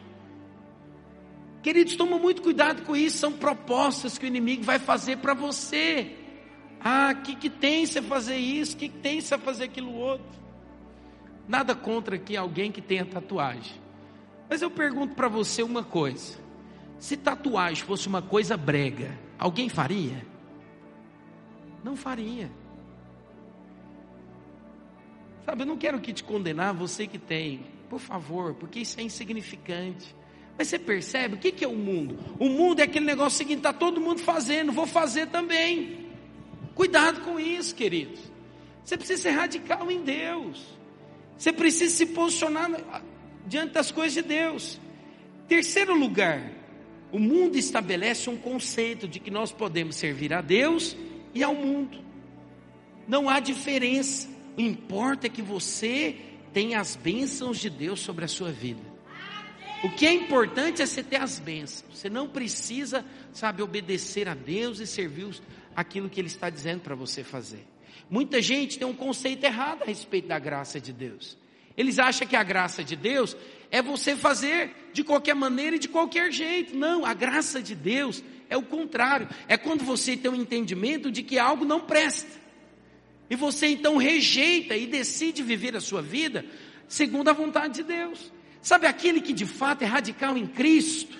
Queridos, 1.62 1.96
toma 1.96 2.18
muito 2.18 2.42
cuidado 2.42 2.82
com 2.82 2.94
isso, 2.94 3.18
são 3.18 3.32
propostas 3.32 4.16
que 4.18 4.24
o 4.24 4.28
inimigo 4.28 4.62
vai 4.62 4.78
fazer 4.78 5.18
para 5.18 5.34
você. 5.34 6.16
Ah, 6.80 7.12
o 7.12 7.22
que, 7.22 7.34
que 7.34 7.50
tem 7.50 7.84
você 7.84 8.00
fazer 8.00 8.36
isso? 8.36 8.74
O 8.74 8.78
que, 8.78 8.88
que 8.88 8.98
tem 8.98 9.20
você 9.20 9.36
fazer 9.36 9.64
aquilo 9.64 9.92
outro? 9.92 10.38
Nada 11.48 11.74
contra 11.74 12.16
aqui 12.16 12.36
alguém 12.36 12.70
que 12.70 12.80
tenha 12.80 13.04
tatuagem. 13.04 13.80
Mas 14.48 14.62
eu 14.62 14.70
pergunto 14.70 15.14
para 15.14 15.28
você 15.28 15.62
uma 15.62 15.82
coisa: 15.82 16.38
se 16.98 17.16
tatuagem 17.16 17.84
fosse 17.84 18.06
uma 18.06 18.22
coisa 18.22 18.56
brega, 18.56 19.18
alguém 19.38 19.68
faria? 19.68 20.24
Não 21.82 21.96
faria. 21.96 22.50
Sabe, 25.44 25.62
eu 25.62 25.66
não 25.66 25.76
quero 25.76 26.00
que 26.00 26.12
te 26.12 26.24
condenar, 26.24 26.74
você 26.74 27.06
que 27.06 27.18
tem, 27.18 27.64
por 27.88 28.00
favor, 28.00 28.54
porque 28.54 28.80
isso 28.80 28.98
é 28.98 29.02
insignificante. 29.04 30.14
Mas 30.58 30.68
você 30.68 30.78
percebe 30.78 31.34
o 31.34 31.38
que, 31.38 31.52
que 31.52 31.64
é 31.64 31.68
o 31.68 31.76
mundo? 31.76 32.18
O 32.38 32.48
mundo 32.48 32.80
é 32.80 32.84
aquele 32.84 33.04
negócio 33.04 33.38
seguinte: 33.38 33.58
está 33.58 33.72
todo 33.72 34.00
mundo 34.00 34.20
fazendo, 34.20 34.72
vou 34.72 34.86
fazer 34.86 35.26
também. 35.26 36.06
Cuidado 36.74 37.20
com 37.22 37.38
isso, 37.38 37.74
queridos. 37.74 38.20
Você 38.84 38.96
precisa 38.96 39.22
ser 39.22 39.30
radical 39.30 39.90
em 39.90 40.02
Deus. 40.02 40.64
Você 41.36 41.52
precisa 41.52 41.94
se 41.94 42.06
posicionar 42.06 42.70
diante 43.46 43.72
das 43.72 43.90
coisas 43.90 44.14
de 44.14 44.22
Deus. 44.22 44.80
Terceiro 45.48 45.94
lugar, 45.94 46.50
o 47.12 47.18
mundo 47.18 47.56
estabelece 47.56 48.30
um 48.30 48.36
conceito 48.36 49.06
de 49.06 49.20
que 49.20 49.30
nós 49.30 49.52
podemos 49.52 49.96
servir 49.96 50.32
a 50.32 50.40
Deus 50.40 50.96
e 51.34 51.42
ao 51.42 51.54
mundo. 51.54 51.98
Não 53.06 53.28
há 53.28 53.40
diferença. 53.40 54.28
O 54.56 54.60
importa 54.60 55.26
é 55.26 55.30
que 55.30 55.42
você 55.42 56.16
tenha 56.52 56.80
as 56.80 56.96
bênçãos 56.96 57.58
de 57.58 57.68
Deus 57.68 58.00
sobre 58.00 58.24
a 58.24 58.28
sua 58.28 58.50
vida. 58.50 58.95
O 59.86 59.90
que 59.90 60.04
é 60.04 60.12
importante 60.12 60.82
é 60.82 60.86
você 60.86 61.00
ter 61.00 61.22
as 61.22 61.38
bênçãos. 61.38 61.96
Você 61.96 62.10
não 62.10 62.28
precisa, 62.28 63.04
sabe, 63.32 63.62
obedecer 63.62 64.28
a 64.28 64.34
Deus 64.34 64.80
e 64.80 64.86
servir 64.86 65.40
aquilo 65.76 66.10
que 66.10 66.20
Ele 66.20 66.26
está 66.26 66.50
dizendo 66.50 66.80
para 66.80 66.96
você 66.96 67.22
fazer. 67.22 67.64
Muita 68.10 68.42
gente 68.42 68.80
tem 68.80 68.88
um 68.88 68.92
conceito 68.92 69.44
errado 69.44 69.84
a 69.84 69.86
respeito 69.86 70.26
da 70.26 70.40
graça 70.40 70.80
de 70.80 70.92
Deus. 70.92 71.38
Eles 71.76 72.00
acham 72.00 72.26
que 72.26 72.34
a 72.34 72.42
graça 72.42 72.82
de 72.82 72.96
Deus 72.96 73.36
é 73.70 73.80
você 73.80 74.16
fazer 74.16 74.74
de 74.92 75.04
qualquer 75.04 75.36
maneira 75.36 75.76
e 75.76 75.78
de 75.78 75.88
qualquer 75.88 76.32
jeito. 76.32 76.76
Não, 76.76 77.06
a 77.06 77.14
graça 77.14 77.62
de 77.62 77.76
Deus 77.76 78.24
é 78.50 78.56
o 78.56 78.62
contrário. 78.62 79.28
É 79.46 79.56
quando 79.56 79.84
você 79.84 80.16
tem 80.16 80.28
um 80.28 80.34
entendimento 80.34 81.12
de 81.12 81.22
que 81.22 81.38
algo 81.38 81.64
não 81.64 81.80
presta. 81.80 82.40
E 83.30 83.36
você 83.36 83.68
então 83.68 83.98
rejeita 83.98 84.76
e 84.76 84.84
decide 84.84 85.44
viver 85.44 85.76
a 85.76 85.80
sua 85.80 86.02
vida 86.02 86.44
segundo 86.88 87.28
a 87.28 87.32
vontade 87.32 87.74
de 87.74 87.82
Deus. 87.84 88.34
Sabe 88.66 88.88
aquele 88.88 89.20
que 89.20 89.32
de 89.32 89.46
fato 89.46 89.82
é 89.82 89.84
radical 89.84 90.36
em 90.36 90.44
Cristo? 90.44 91.16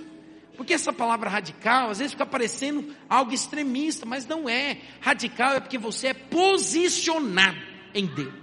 Porque 0.56 0.74
essa 0.74 0.92
palavra 0.92 1.30
radical 1.30 1.90
às 1.90 1.98
vezes 1.98 2.10
fica 2.10 2.26
parecendo 2.26 2.92
algo 3.08 3.32
extremista, 3.32 4.04
mas 4.04 4.26
não 4.26 4.48
é. 4.48 4.78
Radical 5.00 5.52
é 5.52 5.60
porque 5.60 5.78
você 5.78 6.08
é 6.08 6.12
posicionado 6.12 7.56
em 7.94 8.04
Deus. 8.04 8.34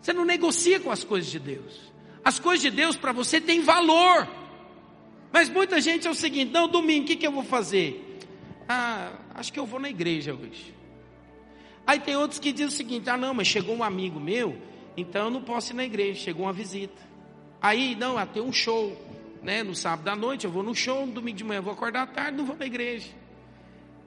Você 0.00 0.12
não 0.12 0.24
negocia 0.24 0.78
com 0.78 0.88
as 0.88 1.02
coisas 1.02 1.28
de 1.32 1.40
Deus. 1.40 1.92
As 2.24 2.38
coisas 2.38 2.62
de 2.62 2.70
Deus 2.70 2.94
para 2.94 3.10
você 3.10 3.40
têm 3.40 3.60
valor. 3.60 4.28
Mas 5.32 5.48
muita 5.48 5.80
gente 5.80 6.06
é 6.06 6.10
o 6.12 6.14
seguinte: 6.14 6.52
não, 6.52 6.68
domingo, 6.68 7.02
o 7.02 7.06
que, 7.08 7.16
que 7.16 7.26
eu 7.26 7.32
vou 7.32 7.42
fazer? 7.42 8.20
Ah, 8.68 9.14
acho 9.34 9.52
que 9.52 9.58
eu 9.58 9.66
vou 9.66 9.80
na 9.80 9.90
igreja 9.90 10.32
hoje. 10.32 10.72
Aí 11.84 11.98
tem 11.98 12.14
outros 12.14 12.38
que 12.38 12.52
dizem 12.52 12.68
o 12.68 12.70
seguinte: 12.70 13.10
ah, 13.10 13.16
não, 13.16 13.34
mas 13.34 13.48
chegou 13.48 13.74
um 13.74 13.82
amigo 13.82 14.20
meu, 14.20 14.56
então 14.96 15.24
eu 15.24 15.30
não 15.32 15.42
posso 15.42 15.72
ir 15.72 15.74
na 15.74 15.84
igreja, 15.84 16.20
chegou 16.20 16.46
uma 16.46 16.52
visita. 16.52 17.10
Aí, 17.62 17.94
não, 17.94 18.18
ah, 18.18 18.26
tem 18.26 18.42
um 18.42 18.52
show, 18.52 19.00
né? 19.40 19.62
No 19.62 19.74
sábado 19.74 20.08
à 20.08 20.16
noite 20.16 20.44
eu 20.44 20.50
vou 20.50 20.64
no 20.64 20.74
show, 20.74 21.06
no 21.06 21.12
domingo 21.12 21.38
de 21.38 21.44
manhã 21.44 21.60
eu 21.60 21.62
vou 21.62 21.72
acordar 21.72 22.02
à 22.02 22.06
tarde, 22.06 22.36
não 22.36 22.44
vou 22.44 22.56
na 22.56 22.66
igreja. 22.66 23.08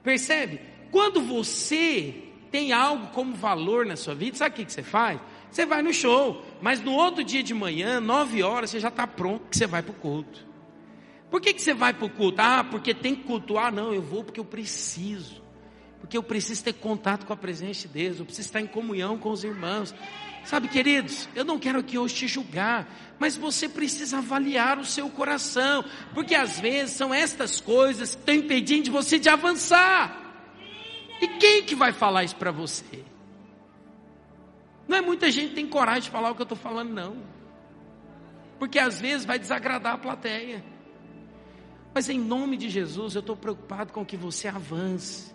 Percebe? 0.02 0.60
Quando 0.90 1.22
você 1.22 2.14
tem 2.50 2.72
algo 2.72 3.06
como 3.08 3.34
valor 3.34 3.86
na 3.86 3.96
sua 3.96 4.14
vida, 4.14 4.36
sabe 4.36 4.52
o 4.52 4.56
que, 4.56 4.64
que 4.66 4.72
você 4.72 4.82
faz? 4.82 5.18
Você 5.50 5.64
vai 5.64 5.80
no 5.80 5.92
show, 5.92 6.44
mas 6.60 6.82
no 6.82 6.92
outro 6.92 7.24
dia 7.24 7.42
de 7.42 7.54
manhã, 7.54 7.98
nove 7.98 8.42
horas, 8.42 8.70
você 8.70 8.78
já 8.78 8.88
está 8.88 9.06
pronto 9.06 9.48
que 9.50 9.56
você 9.56 9.66
vai 9.66 9.82
para 9.82 9.92
o 9.92 9.94
culto. 9.94 10.46
Por 11.30 11.40
que, 11.40 11.54
que 11.54 11.62
você 11.62 11.74
vai 11.74 11.92
para 11.92 12.06
o 12.06 12.10
culto? 12.10 12.40
Ah, 12.40 12.62
porque 12.62 12.94
tem 12.94 13.14
que 13.14 13.24
cultuar? 13.24 13.72
Não, 13.72 13.92
eu 13.92 14.02
vou 14.02 14.22
porque 14.22 14.38
eu 14.38 14.44
preciso. 14.44 15.42
Porque 15.98 16.16
eu 16.16 16.22
preciso 16.22 16.62
ter 16.62 16.74
contato 16.74 17.26
com 17.26 17.32
a 17.32 17.36
presença 17.36 17.88
de 17.88 17.94
Deus, 17.94 18.18
eu 18.18 18.24
preciso 18.24 18.48
estar 18.48 18.60
em 18.60 18.66
comunhão 18.66 19.18
com 19.18 19.30
os 19.30 19.42
irmãos. 19.42 19.94
Sabe, 20.46 20.68
queridos, 20.68 21.28
eu 21.34 21.44
não 21.44 21.58
quero 21.58 21.80
aqui 21.80 21.98
hoje 21.98 22.14
te 22.14 22.28
julgar, 22.28 22.88
mas 23.18 23.36
você 23.36 23.68
precisa 23.68 24.18
avaliar 24.18 24.78
o 24.78 24.84
seu 24.84 25.10
coração, 25.10 25.84
porque 26.14 26.36
às 26.36 26.60
vezes 26.60 26.94
são 26.94 27.12
estas 27.12 27.60
coisas 27.60 28.14
que 28.14 28.20
estão 28.20 28.34
impedindo 28.36 28.92
você 28.92 29.18
de 29.18 29.28
avançar. 29.28 30.22
E 31.20 31.26
quem 31.26 31.64
que 31.64 31.74
vai 31.74 31.92
falar 31.92 32.22
isso 32.22 32.36
para 32.36 32.52
você? 32.52 33.04
Não 34.86 34.96
é 34.96 35.00
muita 35.00 35.32
gente 35.32 35.48
que 35.48 35.54
tem 35.56 35.66
coragem 35.66 36.02
de 36.02 36.10
falar 36.10 36.30
o 36.30 36.34
que 36.36 36.42
eu 36.42 36.44
estou 36.44 36.58
falando, 36.58 36.92
não. 36.92 37.16
porque 38.56 38.78
às 38.78 39.00
vezes 39.00 39.26
vai 39.26 39.40
desagradar 39.40 39.94
a 39.94 39.98
plateia. 39.98 40.64
Mas 41.92 42.08
em 42.08 42.20
nome 42.20 42.56
de 42.56 42.70
Jesus, 42.70 43.16
eu 43.16 43.20
estou 43.20 43.36
preocupado 43.36 43.92
com 43.92 44.06
que 44.06 44.16
você 44.16 44.46
avance, 44.46 45.34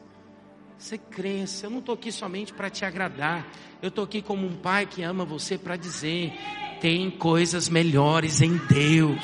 você 0.81 0.97
cresça. 0.97 1.67
Eu 1.67 1.69
não 1.69 1.77
estou 1.77 1.93
aqui 1.93 2.11
somente 2.11 2.51
para 2.51 2.69
te 2.69 2.83
agradar, 2.83 3.47
eu 3.81 3.89
estou 3.89 4.03
aqui 4.03 4.21
como 4.21 4.47
um 4.47 4.55
pai 4.55 4.87
que 4.87 5.03
ama 5.03 5.23
você 5.23 5.57
para 5.57 5.77
dizer: 5.77 6.33
tem 6.81 7.11
coisas 7.11 7.69
melhores 7.69 8.41
em 8.41 8.57
Deus, 8.57 9.23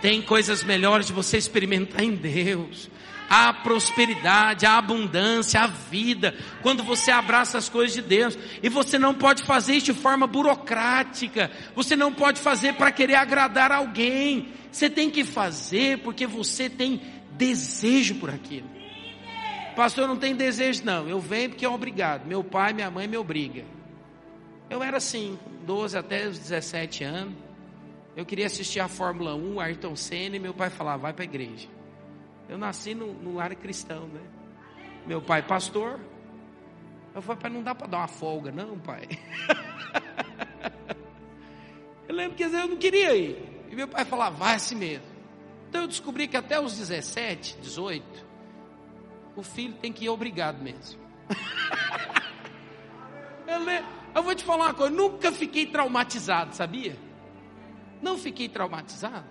tem 0.00 0.22
coisas 0.22 0.62
melhores 0.62 1.06
de 1.08 1.12
você 1.12 1.36
experimentar 1.36 2.02
em 2.02 2.14
Deus 2.14 2.88
a 3.28 3.52
prosperidade, 3.52 4.64
a 4.64 4.78
abundância, 4.78 5.60
a 5.60 5.66
vida, 5.66 6.34
quando 6.62 6.82
você 6.82 7.10
abraça 7.10 7.58
as 7.58 7.68
coisas 7.68 7.92
de 7.92 8.00
Deus. 8.00 8.38
E 8.62 8.70
você 8.70 8.98
não 8.98 9.12
pode 9.12 9.42
fazer 9.42 9.74
isso 9.74 9.86
de 9.86 9.92
forma 9.92 10.26
burocrática, 10.26 11.50
você 11.74 11.94
não 11.94 12.10
pode 12.10 12.40
fazer 12.40 12.74
para 12.74 12.92
querer 12.92 13.16
agradar 13.16 13.70
alguém. 13.72 14.48
Você 14.70 14.88
tem 14.88 15.10
que 15.10 15.24
fazer 15.24 15.98
porque 15.98 16.26
você 16.26 16.70
tem 16.70 17.02
desejo 17.32 18.14
por 18.14 18.30
aquilo. 18.30 18.77
Pastor, 19.78 20.08
não 20.08 20.16
tenho 20.16 20.34
desejo 20.34 20.84
não, 20.84 21.08
eu 21.08 21.20
venho 21.20 21.50
porque 21.50 21.64
é 21.64 21.68
obrigado. 21.68 22.26
Meu 22.26 22.42
pai, 22.42 22.72
minha 22.72 22.90
mãe 22.90 23.06
me 23.06 23.16
obriga. 23.16 23.64
Eu 24.68 24.82
era 24.82 24.96
assim, 24.96 25.38
12 25.64 25.96
até 25.96 26.26
os 26.26 26.36
17 26.36 27.04
anos. 27.04 27.36
Eu 28.16 28.26
queria 28.26 28.46
assistir 28.46 28.80
a 28.80 28.88
Fórmula 28.88 29.36
1, 29.36 29.60
Ayrton 29.60 29.94
Senna, 29.94 30.34
e 30.34 30.40
meu 30.40 30.52
pai 30.52 30.68
falava, 30.68 31.02
vai 31.02 31.12
para 31.12 31.22
a 31.22 31.26
igreja. 31.26 31.68
Eu 32.48 32.58
nasci 32.58 32.92
no, 32.92 33.12
no 33.12 33.36
lar 33.36 33.54
cristão, 33.54 34.08
né? 34.08 34.20
Meu 35.06 35.22
pai, 35.22 35.42
pastor. 35.42 36.00
Eu 37.14 37.22
falei, 37.22 37.40
pai, 37.40 37.50
não 37.52 37.62
dá 37.62 37.72
para 37.72 37.86
dar 37.86 37.98
uma 37.98 38.08
folga, 38.08 38.50
não, 38.50 38.76
pai. 38.80 39.06
eu 42.08 42.14
lembro 42.16 42.36
que 42.36 42.42
às 42.42 42.50
vezes 42.50 42.66
eu 42.66 42.70
não 42.72 42.78
queria 42.78 43.14
ir. 43.14 43.68
E 43.70 43.76
meu 43.76 43.86
pai 43.86 44.04
falava, 44.04 44.34
vai 44.34 44.56
assim 44.56 44.74
mesmo. 44.74 45.06
Então 45.68 45.82
eu 45.82 45.86
descobri 45.86 46.26
que 46.26 46.36
até 46.36 46.58
os 46.58 46.76
17, 46.76 47.58
18, 47.62 48.27
o 49.38 49.42
filho 49.42 49.74
tem 49.74 49.92
que 49.92 50.06
ir 50.06 50.08
obrigado 50.08 50.60
mesmo. 50.60 51.00
eu, 54.14 54.22
vou 54.22 54.34
te 54.34 54.42
falar 54.42 54.66
uma 54.66 54.74
coisa, 54.74 54.92
nunca 54.92 55.30
fiquei 55.30 55.66
traumatizado, 55.66 56.56
sabia? 56.56 56.96
Não 58.02 58.18
fiquei 58.18 58.48
traumatizado. 58.48 59.24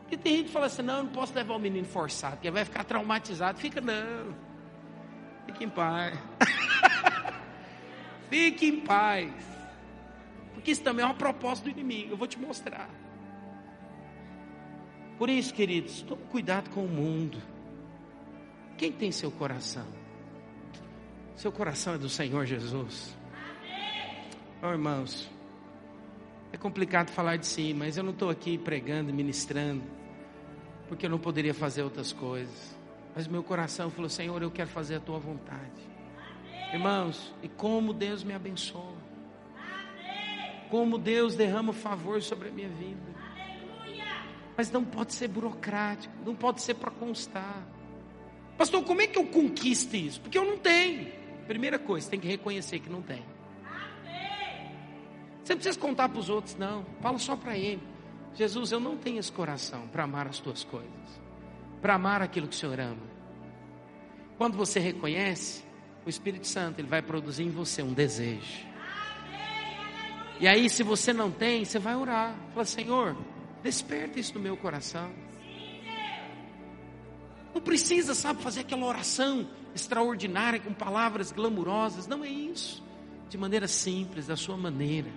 Porque 0.00 0.16
tem 0.16 0.38
gente 0.38 0.46
que 0.46 0.52
fala 0.52 0.66
assim: 0.66 0.82
não, 0.82 0.96
eu 0.96 1.04
não 1.04 1.12
posso 1.12 1.32
levar 1.32 1.54
o 1.54 1.60
menino 1.60 1.86
forçado, 1.86 2.36
porque 2.36 2.50
vai 2.50 2.64
ficar 2.64 2.82
traumatizado. 2.82 3.58
Fica, 3.58 3.80
não. 3.80 4.34
Fique 5.46 5.64
em 5.64 5.68
paz. 5.68 6.18
Fique 8.28 8.66
em 8.66 8.80
paz. 8.80 9.32
Porque 10.54 10.72
isso 10.72 10.82
também 10.82 11.04
é 11.04 11.06
uma 11.06 11.14
proposta 11.14 11.64
do 11.64 11.70
inimigo. 11.70 12.14
Eu 12.14 12.16
vou 12.16 12.26
te 12.26 12.38
mostrar. 12.38 12.90
Por 15.16 15.30
isso, 15.30 15.54
queridos, 15.54 16.02
tome 16.02 16.24
cuidado 16.24 16.68
com 16.70 16.84
o 16.84 16.88
mundo. 16.88 17.40
Quem 18.78 18.90
tem 18.90 19.12
seu 19.12 19.30
coração? 19.30 19.86
Seu 21.36 21.52
coração 21.52 21.94
é 21.94 21.98
do 21.98 22.08
Senhor 22.08 22.46
Jesus. 22.46 23.14
Oh, 24.62 24.68
irmãos, 24.68 25.28
é 26.52 26.56
complicado 26.56 27.10
falar 27.10 27.36
de 27.36 27.46
si, 27.46 27.74
mas 27.74 27.98
eu 27.98 28.02
não 28.02 28.12
estou 28.12 28.30
aqui 28.30 28.56
pregando, 28.56 29.12
ministrando 29.12 29.98
porque 30.88 31.06
eu 31.06 31.10
não 31.10 31.18
poderia 31.18 31.54
fazer 31.54 31.82
outras 31.82 32.12
coisas. 32.12 32.76
Mas 33.14 33.28
meu 33.28 33.44
coração 33.44 33.90
falou: 33.90 34.08
Senhor, 34.08 34.42
eu 34.42 34.50
quero 34.50 34.70
fazer 34.70 34.96
a 34.96 35.00
tua 35.00 35.18
vontade. 35.18 35.60
Amém. 36.16 36.74
Irmãos, 36.74 37.34
e 37.42 37.48
como 37.48 37.92
Deus 37.92 38.24
me 38.24 38.32
abençoa. 38.32 38.96
Amém. 39.54 40.68
Como 40.70 40.98
Deus 40.98 41.36
derrama 41.36 41.72
favor 41.72 42.22
sobre 42.22 42.48
a 42.48 42.50
minha 42.50 42.68
vida. 42.68 43.00
Aleluia. 43.16 44.04
Mas 44.56 44.70
não 44.70 44.84
pode 44.84 45.12
ser 45.12 45.28
burocrático, 45.28 46.14
não 46.24 46.34
pode 46.34 46.62
ser 46.62 46.74
para 46.74 46.90
constar. 46.90 47.62
Pastor, 48.58 48.82
como 48.82 49.00
é 49.00 49.06
que 49.06 49.16
eu 49.16 49.24
conquisto 49.24 49.94
isso? 49.94 50.20
Porque 50.20 50.36
eu 50.36 50.44
não 50.44 50.58
tenho. 50.58 51.12
Primeira 51.46 51.78
coisa, 51.78 52.10
tem 52.10 52.18
que 52.18 52.26
reconhecer 52.26 52.80
que 52.80 52.90
não 52.90 53.00
tem. 53.00 53.24
Você 55.44 55.54
não 55.54 55.60
precisa 55.60 55.78
contar 55.78 56.08
para 56.08 56.18
os 56.18 56.28
outros, 56.28 56.56
não. 56.56 56.84
Fala 57.00 57.18
só 57.18 57.36
para 57.36 57.56
ele. 57.56 57.80
Jesus, 58.34 58.72
eu 58.72 58.80
não 58.80 58.96
tenho 58.96 59.18
esse 59.18 59.30
coração 59.30 59.86
para 59.88 60.02
amar 60.02 60.26
as 60.26 60.40
tuas 60.40 60.64
coisas, 60.64 60.90
para 61.80 61.94
amar 61.94 62.20
aquilo 62.20 62.48
que 62.48 62.54
o 62.54 62.58
Senhor 62.58 62.78
ama. 62.78 63.08
Quando 64.36 64.56
você 64.56 64.78
reconhece, 64.80 65.64
o 66.04 66.10
Espírito 66.10 66.46
Santo 66.46 66.80
ele 66.80 66.88
vai 66.88 67.00
produzir 67.00 67.44
em 67.44 67.50
você 67.50 67.80
um 67.82 67.92
desejo. 67.92 68.66
E 70.40 70.46
aí, 70.46 70.68
se 70.68 70.82
você 70.82 71.12
não 71.12 71.30
tem, 71.30 71.64
você 71.64 71.78
vai 71.78 71.96
orar. 71.96 72.34
Fala, 72.52 72.64
Senhor, 72.64 73.16
desperta 73.62 74.20
isso 74.20 74.34
no 74.34 74.40
meu 74.40 74.56
coração. 74.56 75.10
Não 77.54 77.60
precisa, 77.60 78.14
sabe, 78.14 78.42
fazer 78.42 78.60
aquela 78.60 78.86
oração 78.86 79.48
extraordinária 79.74 80.60
com 80.60 80.72
palavras 80.72 81.32
glamurosas. 81.32 82.06
Não 82.06 82.24
é 82.24 82.28
isso. 82.28 82.82
De 83.28 83.36
maneira 83.36 83.68
simples, 83.68 84.26
da 84.26 84.36
sua 84.36 84.56
maneira 84.56 85.10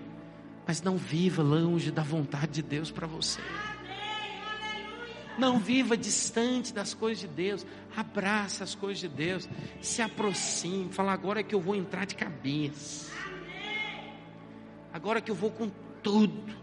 mas 0.72 0.82
não 0.82 0.98
viva 0.98 1.41
longe 1.41 1.91
da 1.91 2.04
vontade 2.04 2.54
de 2.54 2.62
Deus 2.62 2.91
para 2.91 3.08
você. 3.08 3.41
Não 5.38 5.60
viva 5.60 5.98
distante 5.98 6.74
das 6.74 6.94
coisas 6.94 7.22
de 7.22 7.28
Deus. 7.28 7.65
Abraça 7.96 8.63
as 8.63 8.76
coisas 8.76 9.00
de 9.00 9.08
Deus. 9.08 9.50
Se 9.82 10.02
aproxime. 10.02 10.91
Fala, 10.91 11.13
agora 11.13 11.39
é 11.39 11.44
que 11.44 11.56
eu 11.56 11.62
vou 11.62 11.76
entrar 11.76 12.06
de 12.06 12.15
cabeça. 12.15 13.12
Agora 14.94 15.20
é 15.20 15.22
que 15.22 15.32
eu 15.32 15.36
vou 15.36 15.52
com 15.52 15.70
tudo. 16.04 16.56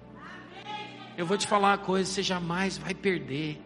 Eu 1.17 1.27
vou 1.27 1.37
te 1.37 1.47
falar 1.47 1.71
uma 1.71 1.79
coisa: 1.79 2.11
você 2.11 2.23
jamais 2.23 2.79
vai 2.79 2.95
perder. 2.95 3.61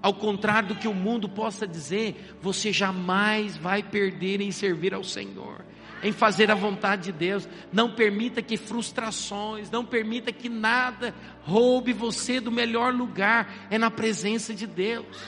Ao 0.00 0.14
contrário 0.14 0.70
do 0.70 0.74
que 0.74 0.88
o 0.88 0.94
mundo 0.94 1.28
possa 1.28 1.66
dizer, 1.66 2.36
você 2.40 2.72
jamais 2.72 3.56
vai 3.56 3.82
perder 3.82 4.40
em 4.40 4.50
servir 4.50 4.94
ao 4.94 5.04
Senhor 5.04 5.68
em 6.02 6.12
fazer 6.12 6.50
a 6.50 6.54
vontade 6.54 7.04
de 7.04 7.12
Deus. 7.12 7.48
Não 7.72 7.90
permita 7.90 8.42
que 8.42 8.56
frustrações, 8.56 9.70
não 9.70 9.84
permita 9.84 10.32
que 10.32 10.48
nada 10.48 11.14
roube 11.42 11.92
você 11.92 12.40
do 12.40 12.50
melhor 12.50 12.92
lugar, 12.94 13.66
é 13.70 13.78
na 13.78 13.90
presença 13.90 14.54
de 14.54 14.66
Deus. 14.66 15.18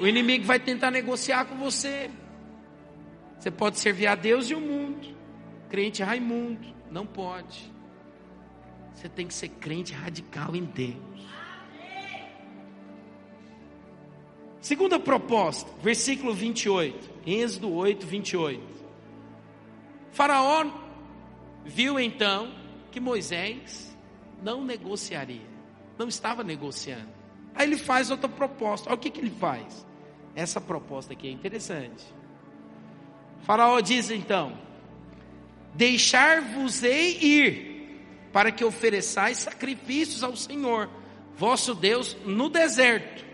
O 0.00 0.06
inimigo 0.06 0.44
vai 0.44 0.60
tentar 0.60 0.90
negociar 0.90 1.46
com 1.46 1.56
você. 1.56 2.10
Você 3.38 3.50
pode 3.50 3.78
servir 3.78 4.06
a 4.06 4.14
Deus 4.14 4.50
e 4.50 4.54
o 4.54 4.60
mundo. 4.60 5.16
Crente 5.68 6.02
Raimundo, 6.02 6.68
não 6.90 7.04
pode. 7.04 7.72
Você 8.94 9.08
tem 9.08 9.26
que 9.26 9.34
ser 9.34 9.48
crente 9.48 9.92
radical 9.92 10.56
em 10.56 10.64
Deus. 10.64 11.07
Segunda 14.60 14.98
proposta, 14.98 15.70
versículo 15.80 16.34
28, 16.34 17.10
Êxodo 17.26 17.72
8, 17.72 18.06
28. 18.06 18.62
Faraó 20.10 20.66
viu 21.64 22.00
então 22.00 22.52
que 22.90 22.98
Moisés 22.98 23.96
não 24.42 24.64
negociaria, 24.64 25.46
não 25.96 26.08
estava 26.08 26.42
negociando. 26.42 27.08
Aí 27.54 27.66
ele 27.66 27.76
faz 27.76 28.10
outra 28.10 28.28
proposta. 28.28 28.88
Olha 28.88 28.96
o 28.96 29.00
que, 29.00 29.10
que 29.10 29.20
ele 29.20 29.30
faz. 29.30 29.86
Essa 30.34 30.60
proposta 30.60 31.12
aqui 31.12 31.28
é 31.28 31.30
interessante. 31.30 32.04
Faraó 33.42 33.80
diz 33.80 34.10
então: 34.10 34.58
Deixar-vos-ei 35.74 37.18
ir, 37.20 38.00
para 38.32 38.50
que 38.50 38.64
ofereçais 38.64 39.38
sacrifícios 39.38 40.22
ao 40.22 40.36
Senhor, 40.36 40.88
vosso 41.36 41.74
Deus, 41.74 42.16
no 42.24 42.48
deserto. 42.48 43.27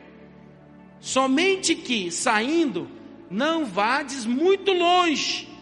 Somente 1.04 1.74
que, 1.74 2.10
saindo, 2.10 2.88
não 3.30 3.64
vades 3.64 4.24
muito 4.24 4.72
longe 4.72 5.54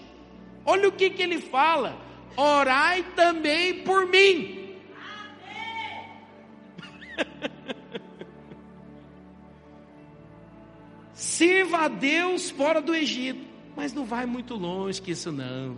Olha 0.64 0.88
o 0.88 0.92
que, 0.92 1.11
que 1.11 1.20
ele 1.22 1.38
fala: 1.40 1.94
orai 2.37 3.03
também 3.14 3.82
por 3.82 4.07
mim. 4.07 4.78
Sirva 11.12 11.78
a 11.78 11.88
Deus 11.88 12.49
fora 12.51 12.80
do 12.80 12.95
Egito, 12.95 13.45
mas 13.76 13.93
não 13.93 14.05
vai 14.05 14.24
muito 14.26 14.55
longe 14.55 15.03
que 15.03 15.11
isso 15.12 15.32
não. 15.32 15.76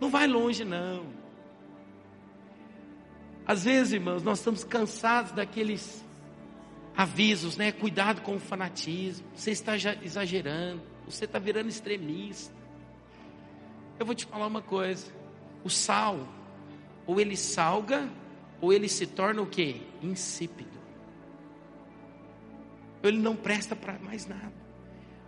Não 0.00 0.10
vai 0.10 0.26
longe 0.26 0.62
não. 0.64 1.06
Às 3.46 3.64
vezes, 3.64 3.94
irmãos, 3.94 4.22
nós 4.22 4.38
estamos 4.38 4.64
cansados 4.64 5.32
daqueles 5.32 6.04
avisos, 6.96 7.56
né? 7.56 7.70
Cuidado 7.70 8.22
com 8.22 8.36
o 8.36 8.40
fanatismo. 8.40 9.26
Você 9.34 9.50
está 9.50 9.74
exagerando. 10.02 10.82
Você 11.08 11.24
está 11.24 11.38
virando 11.38 11.68
extremista. 11.68 12.54
Eu 13.98 14.06
vou 14.06 14.14
te 14.14 14.26
falar 14.26 14.46
uma 14.46 14.62
coisa: 14.62 15.06
o 15.62 15.70
sal, 15.70 16.26
ou 17.06 17.20
ele 17.20 17.36
salga, 17.36 18.08
ou 18.60 18.72
ele 18.72 18.88
se 18.88 19.06
torna 19.06 19.42
o 19.42 19.46
que? 19.46 19.82
Insípido. 20.02 20.76
Ele 23.02 23.18
não 23.18 23.36
presta 23.36 23.76
para 23.76 23.98
mais 23.98 24.26
nada. 24.26 24.52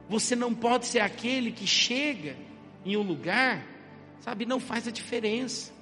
Você 0.08 0.34
não 0.34 0.54
pode 0.54 0.86
ser 0.86 1.00
aquele 1.00 1.52
que 1.52 1.66
chega 1.66 2.36
em 2.84 2.96
um 2.96 3.02
lugar, 3.02 3.64
sabe, 4.20 4.46
não 4.46 4.58
faz 4.58 4.88
a 4.88 4.90
diferença. 4.90 5.72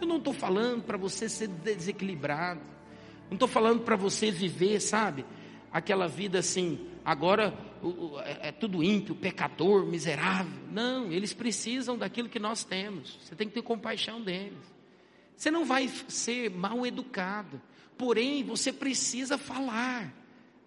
Eu 0.00 0.06
não 0.06 0.16
estou 0.16 0.32
falando 0.32 0.82
para 0.82 0.96
você 0.96 1.28
ser 1.28 1.48
desequilibrado. 1.48 2.60
Não 3.28 3.34
estou 3.34 3.48
falando 3.48 3.82
para 3.82 3.96
você 3.96 4.30
viver, 4.30 4.80
sabe? 4.80 5.24
Aquela 5.74 6.06
vida 6.06 6.38
assim, 6.38 6.86
agora 7.04 7.52
é, 8.24 8.50
é 8.50 8.52
tudo 8.52 8.80
ímpio, 8.80 9.12
pecador, 9.12 9.84
miserável. 9.84 10.52
Não, 10.70 11.10
eles 11.10 11.34
precisam 11.34 11.98
daquilo 11.98 12.28
que 12.28 12.38
nós 12.38 12.62
temos. 12.62 13.18
Você 13.20 13.34
tem 13.34 13.48
que 13.48 13.54
ter 13.54 13.62
compaixão 13.62 14.22
deles. 14.22 14.56
Você 15.36 15.50
não 15.50 15.64
vai 15.64 15.88
ser 16.06 16.48
mal 16.48 16.86
educado. 16.86 17.60
Porém, 17.98 18.44
você 18.44 18.72
precisa 18.72 19.36
falar. 19.36 20.14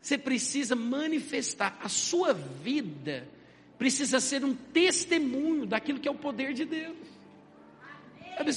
Você 0.01 0.17
precisa 0.17 0.75
manifestar. 0.75 1.79
A 1.81 1.87
sua 1.87 2.33
vida 2.33 3.29
precisa 3.77 4.19
ser 4.19 4.43
um 4.43 4.53
testemunho 4.53 5.65
daquilo 5.65 6.01
que 6.01 6.07
é 6.09 6.11
o 6.11 6.15
poder 6.15 6.53
de 6.53 6.65
Deus. 6.65 6.97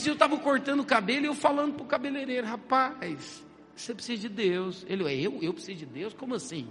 Eu 0.04 0.14
estava 0.14 0.36
cortando 0.36 0.80
o 0.80 0.84
cabelo 0.84 1.26
e 1.26 1.28
eu 1.28 1.34
falando 1.36 1.74
para 1.74 1.84
o 1.84 1.86
cabeleireiro, 1.86 2.44
rapaz, 2.44 3.40
você 3.80 3.94
precisa 3.94 4.22
de 4.22 4.28
Deus. 4.28 4.84
Ele, 4.88 5.02
eu, 5.24 5.38
eu 5.42 5.52
preciso 5.52 5.78
de 5.78 5.86
Deus? 5.86 6.14
Como 6.14 6.34
assim? 6.34 6.68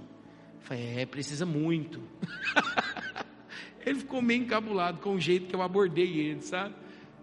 Eu 0.56 0.62
falei, 0.62 1.00
é, 1.00 1.06
precisa 1.06 1.46
muito. 1.46 2.02
ele 3.86 4.00
ficou 4.00 4.22
meio 4.22 4.44
encabulado 4.44 5.00
com 5.00 5.16
o 5.16 5.20
jeito 5.20 5.48
que 5.48 5.56
eu 5.56 5.62
abordei 5.62 6.20
ele, 6.20 6.42
sabe? 6.42 6.76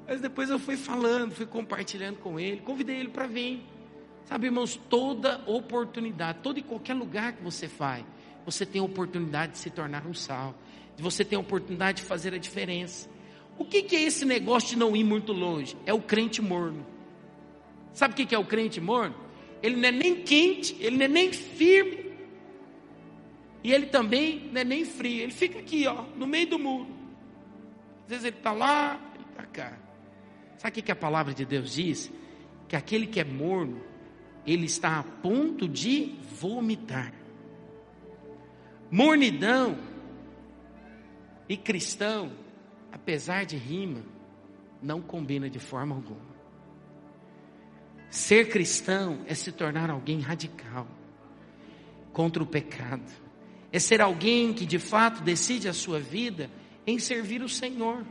Mas 0.06 0.20
depois 0.20 0.50
eu 0.50 0.58
fui 0.58 0.76
falando, 0.76 1.32
fui 1.32 1.46
compartilhando 1.46 2.18
com 2.18 2.38
ele, 2.38 2.60
convidei 2.60 2.96
ele 2.96 3.08
para 3.08 3.26
vir. 3.26 3.64
Sabe, 4.24 4.46
irmãos, 4.46 4.76
toda 4.88 5.40
oportunidade, 5.46 6.40
todo 6.42 6.58
e 6.58 6.62
qualquer 6.62 6.94
lugar 6.94 7.34
que 7.34 7.42
você 7.42 7.68
vai, 7.68 8.04
você 8.44 8.66
tem 8.66 8.80
a 8.80 8.84
oportunidade 8.84 9.52
de 9.52 9.58
se 9.58 9.70
tornar 9.70 10.04
um 10.04 10.14
sal, 10.14 10.54
você 10.98 11.24
ter 11.24 11.36
a 11.36 11.40
oportunidade 11.40 12.02
de 12.02 12.08
fazer 12.08 12.34
a 12.34 12.38
diferença. 12.38 13.08
O 13.58 13.64
que, 13.64 13.82
que 13.82 13.94
é 13.94 14.02
esse 14.02 14.24
negócio 14.24 14.70
de 14.70 14.76
não 14.76 14.96
ir 14.96 15.04
muito 15.04 15.32
longe? 15.32 15.76
É 15.86 15.94
o 15.94 16.00
crente 16.00 16.42
morno. 16.42 16.84
Sabe 17.92 18.14
o 18.14 18.16
que, 18.16 18.26
que 18.26 18.34
é 18.34 18.38
o 18.38 18.44
crente 18.44 18.80
morno? 18.80 19.25
Ele 19.62 19.76
não 19.76 19.88
é 19.88 19.92
nem 19.92 20.22
quente, 20.22 20.76
ele 20.80 20.96
não 20.96 21.04
é 21.04 21.08
nem 21.08 21.32
firme, 21.32 22.06
e 23.66 23.72
ele 23.72 23.86
também 23.86 24.48
não 24.52 24.60
é 24.60 24.64
nem 24.64 24.84
frio. 24.84 25.22
Ele 25.22 25.32
fica 25.32 25.58
aqui, 25.58 25.88
ó, 25.88 26.04
no 26.14 26.24
meio 26.24 26.48
do 26.48 26.56
muro. 26.56 26.86
Às 28.04 28.10
vezes 28.10 28.24
ele 28.26 28.36
está 28.36 28.52
lá, 28.52 29.00
ele 29.16 29.24
está 29.28 29.44
cá. 29.46 29.76
Sabe 30.56 30.78
o 30.78 30.82
que, 30.84 30.92
a 30.92 30.94
palavra 30.94 31.34
de 31.34 31.44
Deus 31.44 31.74
diz? 31.74 32.12
Que 32.68 32.76
aquele 32.76 33.08
que 33.08 33.18
é 33.18 33.24
morno, 33.24 33.82
ele 34.46 34.66
está 34.66 35.00
a 35.00 35.02
ponto 35.02 35.68
de 35.68 36.14
vomitar. 36.30 37.12
Mornidão 38.88 39.76
e 41.48 41.56
cristão, 41.56 42.30
apesar 42.92 43.44
de 43.44 43.56
rima, 43.56 44.04
não 44.80 45.02
combina 45.02 45.50
de 45.50 45.58
forma 45.58 45.96
alguma. 45.96 46.35
Ser 48.10 48.48
cristão 48.48 49.20
é 49.26 49.34
se 49.34 49.52
tornar 49.52 49.90
alguém 49.90 50.20
radical 50.20 50.86
contra 52.12 52.42
o 52.42 52.46
pecado. 52.46 53.04
É 53.72 53.78
ser 53.78 54.00
alguém 54.00 54.52
que 54.52 54.64
de 54.64 54.78
fato 54.78 55.22
decide 55.22 55.68
a 55.68 55.72
sua 55.72 56.00
vida 56.00 56.50
em 56.86 56.98
servir 56.98 57.42
o 57.42 57.48
Senhor. 57.48 58.04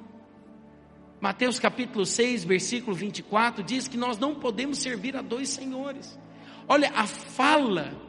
Mateus 1.20 1.58
capítulo 1.58 2.06
6, 2.06 2.44
versículo 2.44 2.96
24 2.96 3.64
diz 3.64 3.88
que 3.88 3.98
nós 3.98 4.18
não 4.18 4.36
podemos 4.36 4.78
servir 4.78 5.16
a 5.16 5.22
dois 5.22 5.50
senhores. 5.50 6.20
Olha, 6.68 6.92
a 6.94 7.08
fala 7.08 8.00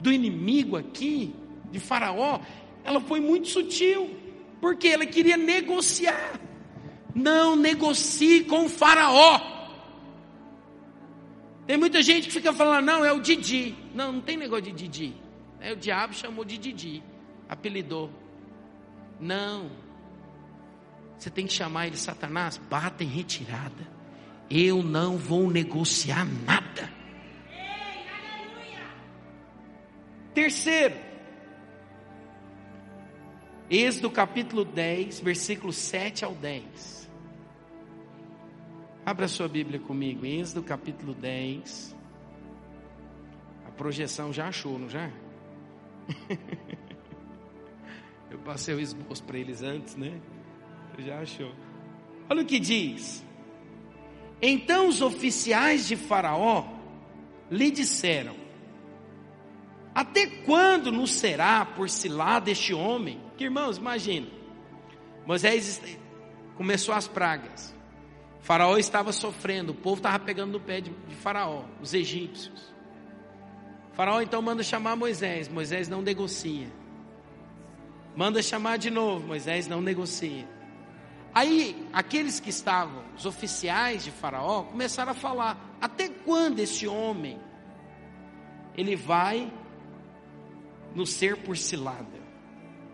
do 0.00 0.12
inimigo 0.12 0.76
aqui, 0.76 1.34
de 1.70 1.78
Faraó, 1.78 2.40
ela 2.84 3.00
foi 3.00 3.20
muito 3.20 3.48
sutil, 3.48 4.10
porque 4.60 4.88
ela 4.88 5.04
queria 5.04 5.36
negociar. 5.36 6.40
Não 7.14 7.56
negocie 7.56 8.44
com 8.44 8.68
Faraó. 8.68 9.51
Tem 11.66 11.76
muita 11.76 12.02
gente 12.02 12.26
que 12.26 12.32
fica 12.32 12.52
falando, 12.52 12.84
não, 12.84 13.04
é 13.04 13.12
o 13.12 13.20
Didi. 13.20 13.74
Não, 13.94 14.12
não 14.12 14.20
tem 14.20 14.36
negócio 14.36 14.64
de 14.64 14.72
Didi. 14.72 15.14
É, 15.60 15.72
o 15.72 15.76
diabo 15.76 16.12
chamou 16.12 16.44
de 16.44 16.58
Didi, 16.58 17.02
apelidou. 17.48 18.10
Não. 19.20 19.70
Você 21.16 21.30
tem 21.30 21.46
que 21.46 21.52
chamar 21.52 21.86
ele, 21.86 21.96
Satanás, 21.96 22.58
bata 22.58 23.04
em 23.04 23.06
retirada. 23.06 23.86
Eu 24.50 24.82
não 24.82 25.16
vou 25.16 25.48
negociar 25.48 26.26
nada. 26.44 26.90
Terceiro, 30.34 30.96
Êxodo 33.70 34.10
capítulo 34.10 34.64
10, 34.64 35.20
versículos 35.20 35.76
7 35.76 36.24
ao 36.24 36.34
10. 36.34 37.01
Abra 39.04 39.26
sua 39.26 39.48
Bíblia 39.48 39.80
comigo, 39.80 40.24
Êxodo 40.24 40.62
capítulo 40.62 41.12
10. 41.12 41.96
A 43.66 43.70
projeção 43.72 44.32
já 44.32 44.46
achou, 44.46 44.78
não 44.78 44.88
já? 44.88 45.10
Eu 48.30 48.38
passei 48.38 48.74
o 48.74 48.80
esboço 48.80 49.24
para 49.24 49.38
eles 49.38 49.60
antes, 49.60 49.96
né? 49.96 50.20
Já 50.98 51.18
achou. 51.18 51.52
Olha 52.30 52.42
o 52.42 52.46
que 52.46 52.60
diz. 52.60 53.24
Então 54.40 54.86
os 54.86 55.02
oficiais 55.02 55.88
de 55.88 55.96
Faraó 55.96 56.64
lhe 57.50 57.72
disseram: 57.72 58.36
até 59.92 60.26
quando 60.26 60.92
nos 60.92 61.12
será 61.12 61.64
por 61.64 61.90
cilada 61.90 62.52
este 62.52 62.72
homem? 62.72 63.20
Que 63.36 63.44
irmãos, 63.44 63.78
imagina. 63.78 64.28
Moisés 65.26 65.82
começou 66.56 66.94
as 66.94 67.08
pragas. 67.08 67.81
Faraó 68.42 68.76
estava 68.76 69.12
sofrendo, 69.12 69.72
o 69.72 69.74
povo 69.74 69.98
estava 69.98 70.18
pegando 70.18 70.52
no 70.52 70.60
pé 70.60 70.80
de, 70.80 70.90
de 70.90 71.14
Faraó, 71.14 71.64
os 71.80 71.94
egípcios. 71.94 72.72
Faraó 73.94 74.20
então 74.20 74.42
manda 74.42 74.62
chamar 74.62 74.96
Moisés, 74.96 75.48
Moisés 75.48 75.88
não 75.88 76.02
negocia. 76.02 76.66
Manda 78.16 78.42
chamar 78.42 78.78
de 78.78 78.90
novo, 78.90 79.26
Moisés 79.26 79.68
não 79.68 79.80
negocia. 79.80 80.46
Aí, 81.34 81.88
aqueles 81.92 82.40
que 82.40 82.50
estavam, 82.50 83.04
os 83.16 83.24
oficiais 83.24 84.04
de 84.04 84.10
Faraó, 84.10 84.64
começaram 84.64 85.12
a 85.12 85.14
falar: 85.14 85.76
até 85.80 86.08
quando 86.08 86.58
esse 86.58 86.86
homem 86.86 87.40
ele 88.76 88.96
vai 88.96 89.50
no 90.94 91.06
ser 91.06 91.36
por 91.38 91.56
cilada. 91.56 92.20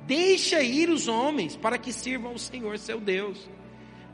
Deixa 0.07 0.63
ir 0.63 0.89
os 0.89 1.09
homens 1.09 1.57
para 1.57 1.79
que 1.79 1.93
sirvam 1.93 2.35
o 2.35 2.39
Senhor 2.39 2.79
seu 2.79 3.01
Deus. 3.01 3.49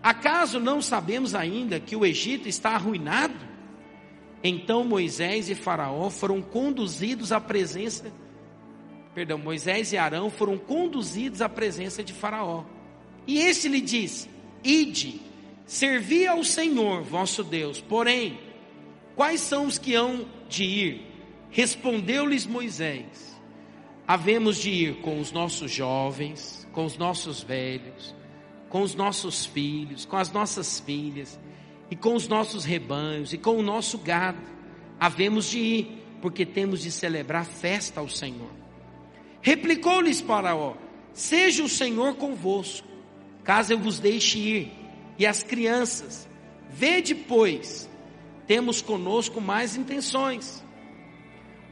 Acaso 0.04 0.60
não 0.60 0.82
sabemos 0.82 1.34
ainda 1.34 1.80
que 1.80 1.96
o 1.96 2.04
Egito 2.04 2.46
está 2.46 2.72
arruinado? 2.72 3.34
Então 4.42 4.84
Moisés 4.84 5.48
e 5.48 5.54
Faraó 5.54 6.10
foram 6.10 6.42
conduzidos 6.42 7.32
à 7.32 7.40
presença, 7.40 8.12
perdão, 9.14 9.38
Moisés 9.38 9.94
e 9.94 9.96
Arão 9.96 10.28
foram 10.28 10.58
conduzidos 10.58 11.40
à 11.40 11.48
presença 11.48 12.04
de 12.04 12.12
Faraó. 12.12 12.64
E 13.26 13.38
este 13.38 13.66
lhe 13.66 13.80
disse: 13.80 14.28
Ide, 14.62 15.22
servi 15.64 16.26
ao 16.26 16.44
Senhor 16.44 17.02
vosso 17.02 17.42
Deus. 17.42 17.80
Porém, 17.80 18.38
quais 19.16 19.40
são 19.40 19.64
os 19.64 19.78
que 19.78 19.94
hão 19.94 20.26
de 20.50 20.64
ir? 20.64 21.06
Respondeu-lhes 21.50 22.44
Moisés: 22.44 23.40
havemos 24.06 24.58
de 24.58 24.68
ir 24.68 24.96
com 25.00 25.18
os 25.18 25.32
nossos 25.32 25.70
jovens, 25.70 26.68
com 26.72 26.84
os 26.84 26.98
nossos 26.98 27.42
velhos, 27.42 28.14
com 28.74 28.82
os 28.82 28.96
nossos 28.96 29.46
filhos, 29.46 30.04
com 30.04 30.16
as 30.16 30.32
nossas 30.32 30.80
filhas, 30.80 31.38
e 31.88 31.94
com 31.94 32.16
os 32.16 32.26
nossos 32.26 32.64
rebanhos, 32.64 33.32
e 33.32 33.38
com 33.38 33.56
o 33.56 33.62
nosso 33.62 33.98
gado. 33.98 34.42
Havemos 34.98 35.48
de 35.48 35.60
ir, 35.60 36.04
porque 36.20 36.44
temos 36.44 36.82
de 36.82 36.90
celebrar 36.90 37.46
festa 37.46 38.00
ao 38.00 38.08
Senhor. 38.08 38.50
Replicou-lhes 39.40 40.20
Faraó: 40.20 40.74
Seja 41.12 41.62
o 41.62 41.68
Senhor 41.68 42.16
convosco, 42.16 42.88
caso 43.44 43.72
eu 43.72 43.78
vos 43.78 44.00
deixe 44.00 44.40
ir, 44.40 44.72
e 45.16 45.24
as 45.24 45.44
crianças, 45.44 46.28
vede, 46.68 47.14
pois, 47.14 47.88
temos 48.44 48.82
conosco 48.82 49.40
mais 49.40 49.76
intenções. 49.76 50.64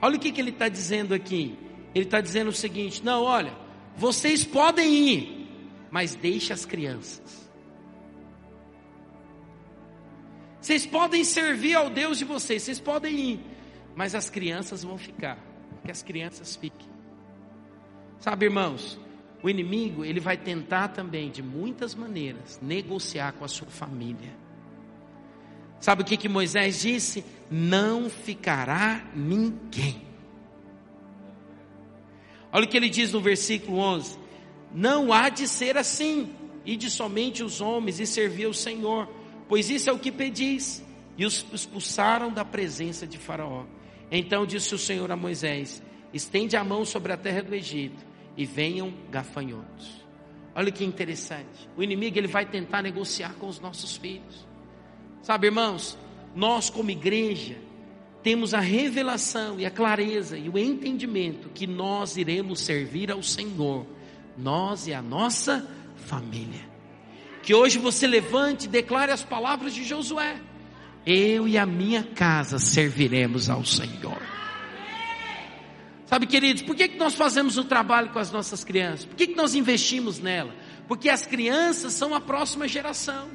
Olha 0.00 0.18
o 0.18 0.20
que, 0.20 0.30
que 0.30 0.40
ele 0.40 0.50
está 0.50 0.68
dizendo 0.68 1.14
aqui. 1.14 1.59
Ele 1.96 2.05
está 2.05 2.20
dizendo 2.20 2.50
o 2.50 2.53
seguinte: 2.53 3.05
não, 3.05 3.24
olha, 3.24 3.53
vocês 3.96 4.44
podem 4.44 4.94
ir, 4.94 5.41
mas 5.93 6.14
deixe 6.14 6.55
as 6.55 6.64
crianças. 6.64 7.49
Vocês 10.59 10.86
podem 10.86 11.22
servir 11.22 11.74
ao 11.74 11.90
Deus 11.90 12.16
de 12.16 12.24
vocês, 12.24 12.62
vocês 12.62 12.80
podem 12.80 13.14
ir, 13.14 13.40
mas 13.95 14.14
as 14.14 14.30
crianças 14.30 14.82
vão 14.82 14.97
ficar, 14.97 15.38
que 15.84 15.90
as 15.90 16.03
crianças 16.03 16.57
fiquem. 16.57 16.88
Sabe, 18.18 18.47
irmãos, 18.47 18.99
o 19.43 19.51
inimigo 19.51 20.03
ele 20.03 20.18
vai 20.18 20.38
tentar 20.38 20.88
também, 20.88 21.30
de 21.30 21.43
muitas 21.43 21.95
maneiras, 21.95 22.59
negociar 22.62 23.32
com 23.32 23.45
a 23.45 23.49
sua 23.49 23.68
família. 23.68 24.32
Sabe 25.78 26.03
o 26.03 26.05
que, 26.07 26.16
que 26.16 26.28
Moisés 26.28 26.80
disse? 26.80 27.22
Não 27.51 28.09
ficará 28.09 29.05
ninguém. 29.14 30.01
Olha 32.51 32.64
o 32.64 32.68
que 32.68 32.76
ele 32.76 32.88
diz 32.88 33.12
no 33.12 33.20
versículo 33.20 33.78
11: 33.78 34.22
Não 34.75 35.12
há 35.12 35.29
de 35.29 35.47
ser 35.47 35.77
assim, 35.77 36.35
e 36.64 36.77
de 36.77 36.91
somente 36.91 37.43
os 37.43 37.61
homens 37.61 38.01
e 38.01 38.07
servir 38.07 38.47
o 38.47 38.55
Senhor, 38.55 39.09
pois 39.49 39.68
isso 39.70 39.91
é 39.91 39.93
o 39.93 39.99
que 39.99 40.12
pedis. 40.12 40.83
e 41.18 41.27
os 41.27 41.45
expulsaram 41.53 42.33
da 42.33 42.43
presença 42.43 43.07
de 43.07 43.18
Faraó. 43.18 43.64
Então 44.11 44.47
disse 44.47 44.75
o 44.75 44.79
Senhor 44.79 45.11
a 45.11 45.16
Moisés: 45.16 45.83
Estende 46.12 46.57
a 46.57 46.64
mão 46.64 46.85
sobre 46.85 47.12
a 47.12 47.16
terra 47.16 47.43
do 47.43 47.55
Egito 47.55 48.05
e 48.37 48.47
venham 48.47 48.93
gafanhotos. 49.11 50.03
Olha 50.55 50.70
que 50.70 50.85
interessante. 50.85 51.68
O 51.77 51.83
inimigo 51.83 52.18
ele 52.18 52.29
vai 52.29 52.47
tentar 52.47 52.83
negociar 52.83 53.35
com 53.35 53.47
os 53.47 53.61
nossos 53.61 53.97
filhos. 53.97 54.47
Sabe, 55.23 55.47
irmãos, 55.47 55.99
nós 56.35 56.68
como 56.68 56.91
igreja 56.91 57.57
temos 58.23 58.55
a 58.55 58.61
revelação 58.61 59.59
e 59.59 59.66
a 59.66 59.70
clareza 59.70 60.37
e 60.39 60.49
o 60.49 60.59
entendimento 60.59 61.49
que 61.51 61.66
nós 61.66 62.16
iremos 62.16 62.61
servir 62.61 63.11
ao 63.11 63.23
Senhor, 63.23 63.87
nós 64.37 64.87
e 64.87 64.95
a 64.95 65.03
nossa 65.03 65.66
família. 65.97 66.70
Que 67.43 67.55
hoje 67.55 67.78
você 67.78 68.07
levante 68.07 68.64
e 68.64 68.68
declare 68.68 69.11
as 69.11 69.22
palavras 69.22 69.74
de 69.74 69.85
Josué. 69.85 70.41
Eu 71.05 71.49
e 71.49 71.59
a 71.59 71.66
minha 71.66 72.03
casa 72.03 72.59
serviremos 72.59 73.51
ao 73.51 73.64
Senhor. 73.64 74.20
Sabe, 76.07 76.26
queridos, 76.26 76.62
por 76.62 76.76
que, 76.76 76.89
que 76.89 76.99
nós 76.99 77.14
fazemos 77.14 77.57
o 77.57 77.64
trabalho 77.64 78.11
com 78.11 78.18
as 78.18 78.30
nossas 78.30 78.62
crianças? 78.62 79.07
Por 79.07 79.16
que, 79.16 79.28
que 79.28 79.35
nós 79.35 79.55
investimos 79.55 80.20
nela? 80.20 80.55
Porque 80.87 81.09
as 81.09 81.24
crianças 81.24 81.95
são 81.95 82.14
a 82.14 82.20
próxima 82.20 82.68
geração. 82.68 83.30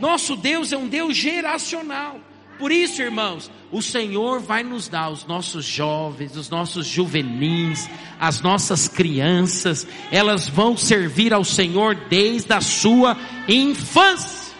Nosso 0.00 0.36
Deus 0.36 0.72
é 0.72 0.76
um 0.76 0.86
Deus 0.86 1.16
geracional. 1.16 2.20
Por 2.58 2.72
isso, 2.72 3.02
irmãos, 3.02 3.50
o 3.70 3.82
Senhor 3.82 4.40
vai 4.40 4.62
nos 4.62 4.88
dar 4.88 5.10
os 5.10 5.26
nossos 5.26 5.64
jovens, 5.64 6.36
os 6.36 6.48
nossos 6.48 6.86
juvenis, 6.86 7.88
as 8.18 8.40
nossas 8.40 8.88
crianças, 8.88 9.86
elas 10.10 10.48
vão 10.48 10.76
servir 10.76 11.34
ao 11.34 11.44
Senhor 11.44 11.94
desde 12.08 12.52
a 12.52 12.60
sua 12.60 13.16
infância. 13.48 14.54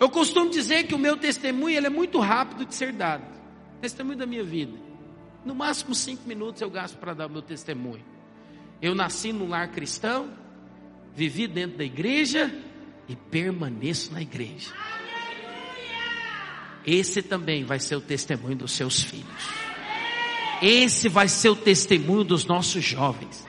Eu 0.00 0.08
costumo 0.08 0.48
dizer 0.48 0.84
que 0.84 0.94
o 0.94 0.98
meu 0.98 1.16
testemunho 1.16 1.76
ele 1.76 1.86
é 1.88 1.90
muito 1.90 2.20
rápido 2.20 2.64
de 2.64 2.74
ser 2.74 2.92
dado. 2.92 3.24
Testemunho 3.80 4.18
da 4.18 4.26
minha 4.26 4.44
vida. 4.44 4.72
No 5.44 5.54
máximo 5.54 5.94
cinco 5.94 6.26
minutos 6.26 6.62
eu 6.62 6.70
gasto 6.70 6.96
para 6.96 7.14
dar 7.14 7.26
o 7.26 7.30
meu 7.30 7.42
testemunho. 7.42 8.04
Eu 8.80 8.94
nasci 8.94 9.32
num 9.32 9.48
lar 9.48 9.68
cristão, 9.68 10.30
vivi 11.14 11.48
dentro 11.48 11.78
da 11.78 11.84
igreja 11.84 12.52
e 13.08 13.16
permaneço 13.16 14.12
na 14.12 14.22
igreja. 14.22 14.72
Esse 16.88 17.20
também 17.20 17.64
vai 17.64 17.78
ser 17.78 17.96
o 17.96 18.00
testemunho 18.00 18.56
dos 18.56 18.72
seus 18.72 19.02
filhos. 19.02 19.28
Esse 20.62 21.06
vai 21.06 21.28
ser 21.28 21.50
o 21.50 21.56
testemunho 21.56 22.24
dos 22.24 22.46
nossos 22.46 22.82
jovens. 22.82 23.46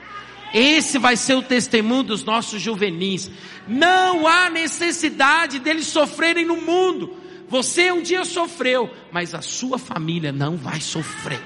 Esse 0.54 0.98
vai 0.98 1.16
ser 1.16 1.36
o 1.36 1.42
testemunho 1.42 2.04
dos 2.04 2.26
nossos 2.26 2.62
juvenis. 2.62 3.32
Não 3.66 4.28
há 4.28 4.50
necessidade 4.50 5.58
deles 5.58 5.88
sofrerem 5.88 6.46
no 6.46 6.58
mundo. 6.58 7.16
Você 7.48 7.90
um 7.94 8.02
dia 8.02 8.26
sofreu, 8.26 8.94
mas 9.10 9.34
a 9.34 9.42
sua 9.42 9.80
família 9.80 10.34
não 10.34 10.58
vai 10.58 10.82
sofrer. 10.82 11.42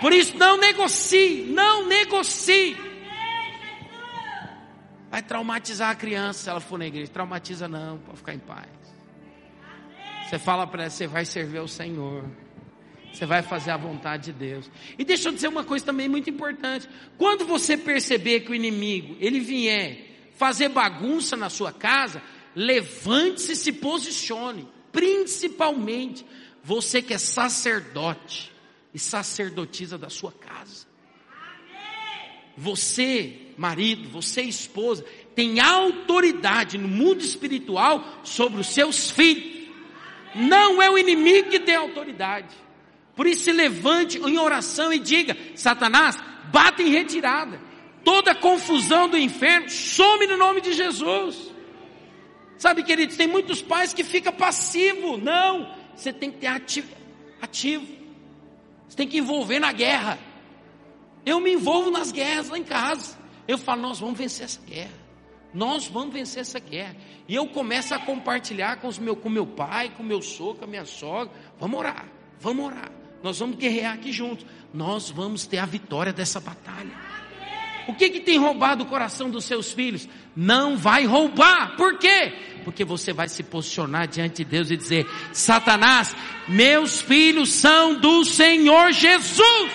Por 0.00 0.12
isso, 0.12 0.36
não 0.36 0.58
negocie, 0.58 1.44
não 1.44 1.86
negocie. 1.86 2.76
Vai 5.08 5.22
traumatizar 5.22 5.90
a 5.90 5.94
criança 5.94 6.42
se 6.42 6.50
ela 6.50 6.60
for 6.60 6.76
na 6.76 6.88
igreja. 6.88 7.10
Traumatiza 7.12 7.68
não, 7.68 7.98
pode 7.98 8.18
ficar 8.18 8.34
em 8.34 8.38
paz. 8.40 8.77
Você 10.28 10.38
fala 10.38 10.66
para 10.66 10.82
ela, 10.82 10.90
você 10.90 11.06
vai 11.06 11.24
servir 11.24 11.56
ao 11.56 11.66
Senhor. 11.66 12.22
Você 13.10 13.24
vai 13.24 13.40
fazer 13.40 13.70
a 13.70 13.78
vontade 13.78 14.26
de 14.26 14.32
Deus. 14.38 14.70
E 14.98 15.02
deixa 15.02 15.30
eu 15.30 15.32
dizer 15.32 15.48
uma 15.48 15.64
coisa 15.64 15.86
também 15.86 16.06
muito 16.06 16.28
importante. 16.28 16.86
Quando 17.16 17.46
você 17.46 17.78
perceber 17.78 18.40
que 18.40 18.50
o 18.50 18.54
inimigo, 18.54 19.16
ele 19.20 19.40
vier 19.40 20.30
fazer 20.34 20.68
bagunça 20.68 21.34
na 21.34 21.48
sua 21.48 21.72
casa, 21.72 22.22
levante-se 22.54 23.52
e 23.52 23.56
se 23.56 23.72
posicione. 23.72 24.68
Principalmente 24.92 26.26
você 26.62 27.00
que 27.00 27.14
é 27.14 27.18
sacerdote 27.18 28.52
e 28.92 28.98
sacerdotisa 28.98 29.96
da 29.96 30.10
sua 30.10 30.30
casa. 30.30 30.86
Você, 32.54 33.32
marido, 33.56 34.10
você, 34.10 34.42
esposa, 34.42 35.06
tem 35.34 35.58
autoridade 35.58 36.76
no 36.76 36.88
mundo 36.88 37.22
espiritual 37.22 38.20
sobre 38.22 38.60
os 38.60 38.66
seus 38.66 39.10
filhos. 39.10 39.57
Não 40.34 40.82
é 40.82 40.90
o 40.90 40.98
inimigo 40.98 41.50
que 41.50 41.60
tem 41.60 41.76
autoridade. 41.76 42.54
Por 43.16 43.26
isso 43.26 43.44
se 43.44 43.52
levante 43.52 44.18
em 44.18 44.38
oração 44.38 44.92
e 44.92 44.98
diga: 44.98 45.36
Satanás, 45.54 46.16
bata 46.52 46.82
em 46.82 46.90
retirada. 46.90 47.60
Toda 48.04 48.34
confusão 48.34 49.08
do 49.08 49.18
inferno 49.18 49.68
some 49.68 50.26
no 50.26 50.36
nome 50.36 50.60
de 50.60 50.72
Jesus. 50.72 51.52
Sabe, 52.56 52.82
queridos, 52.82 53.16
tem 53.16 53.26
muitos 53.26 53.60
pais 53.62 53.92
que 53.92 54.02
ficam 54.02 54.32
passivos. 54.32 55.22
Não, 55.22 55.72
você 55.94 56.12
tem 56.12 56.30
que 56.30 56.38
ter 56.38 56.46
ativo, 56.46 56.94
ativo. 57.40 57.86
Você 58.88 58.96
tem 58.96 59.06
que 59.06 59.18
envolver 59.18 59.58
na 59.58 59.72
guerra. 59.72 60.18
Eu 61.24 61.40
me 61.40 61.52
envolvo 61.52 61.90
nas 61.90 62.10
guerras 62.10 62.48
lá 62.48 62.58
em 62.58 62.64
casa. 62.64 63.18
Eu 63.46 63.58
falo, 63.58 63.82
nós 63.82 63.98
vamos 63.98 64.18
vencer 64.18 64.44
essa 64.44 64.60
guerra. 64.64 65.07
Nós 65.52 65.86
vamos 65.86 66.12
vencer 66.12 66.42
essa 66.42 66.60
guerra. 66.60 66.96
E 67.26 67.34
eu 67.34 67.46
começo 67.46 67.94
a 67.94 67.98
compartilhar 67.98 68.76
com, 68.76 68.88
os 68.88 68.98
meu, 68.98 69.16
com 69.16 69.28
meu 69.28 69.46
pai, 69.46 69.90
com 69.96 70.02
meu 70.02 70.20
sogro, 70.20 70.56
com 70.56 70.64
a 70.64 70.68
minha 70.68 70.84
sogra. 70.84 71.32
Vamos 71.58 71.78
orar, 71.78 72.06
vamos 72.38 72.66
orar. 72.66 72.90
Nós 73.22 73.38
vamos 73.38 73.56
guerrear 73.56 73.94
aqui 73.94 74.12
juntos. 74.12 74.46
Nós 74.72 75.10
vamos 75.10 75.46
ter 75.46 75.58
a 75.58 75.66
vitória 75.66 76.12
dessa 76.12 76.38
batalha. 76.38 77.08
O 77.88 77.94
que, 77.94 78.10
que 78.10 78.20
tem 78.20 78.36
roubado 78.36 78.84
o 78.84 78.86
coração 78.86 79.30
dos 79.30 79.46
seus 79.46 79.72
filhos? 79.72 80.06
Não 80.36 80.76
vai 80.76 81.06
roubar. 81.06 81.74
Por 81.76 81.98
quê? 81.98 82.34
Porque 82.62 82.84
você 82.84 83.14
vai 83.14 83.28
se 83.30 83.42
posicionar 83.42 84.06
diante 84.06 84.44
de 84.44 84.50
Deus 84.50 84.70
e 84.70 84.76
dizer: 84.76 85.06
Satanás, 85.32 86.14
meus 86.46 87.00
filhos 87.00 87.50
são 87.50 87.94
do 87.94 88.26
Senhor 88.26 88.92
Jesus. 88.92 89.72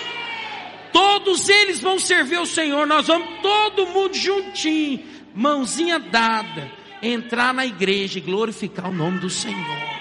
Todos 0.92 1.50
eles 1.50 1.80
vão 1.80 1.98
servir 1.98 2.36
ao 2.36 2.46
Senhor. 2.46 2.86
Nós 2.86 3.08
vamos 3.08 3.42
todo 3.42 3.88
mundo 3.88 4.14
juntinho 4.14 5.13
mãozinha 5.34 6.00
dada, 6.00 6.72
entrar 7.02 7.54
na 7.54 7.66
igreja 7.66 8.20
e 8.20 8.22
glorificar 8.22 8.90
o 8.90 8.94
nome 8.94 9.20
do 9.20 9.30
Senhor. 9.30 9.94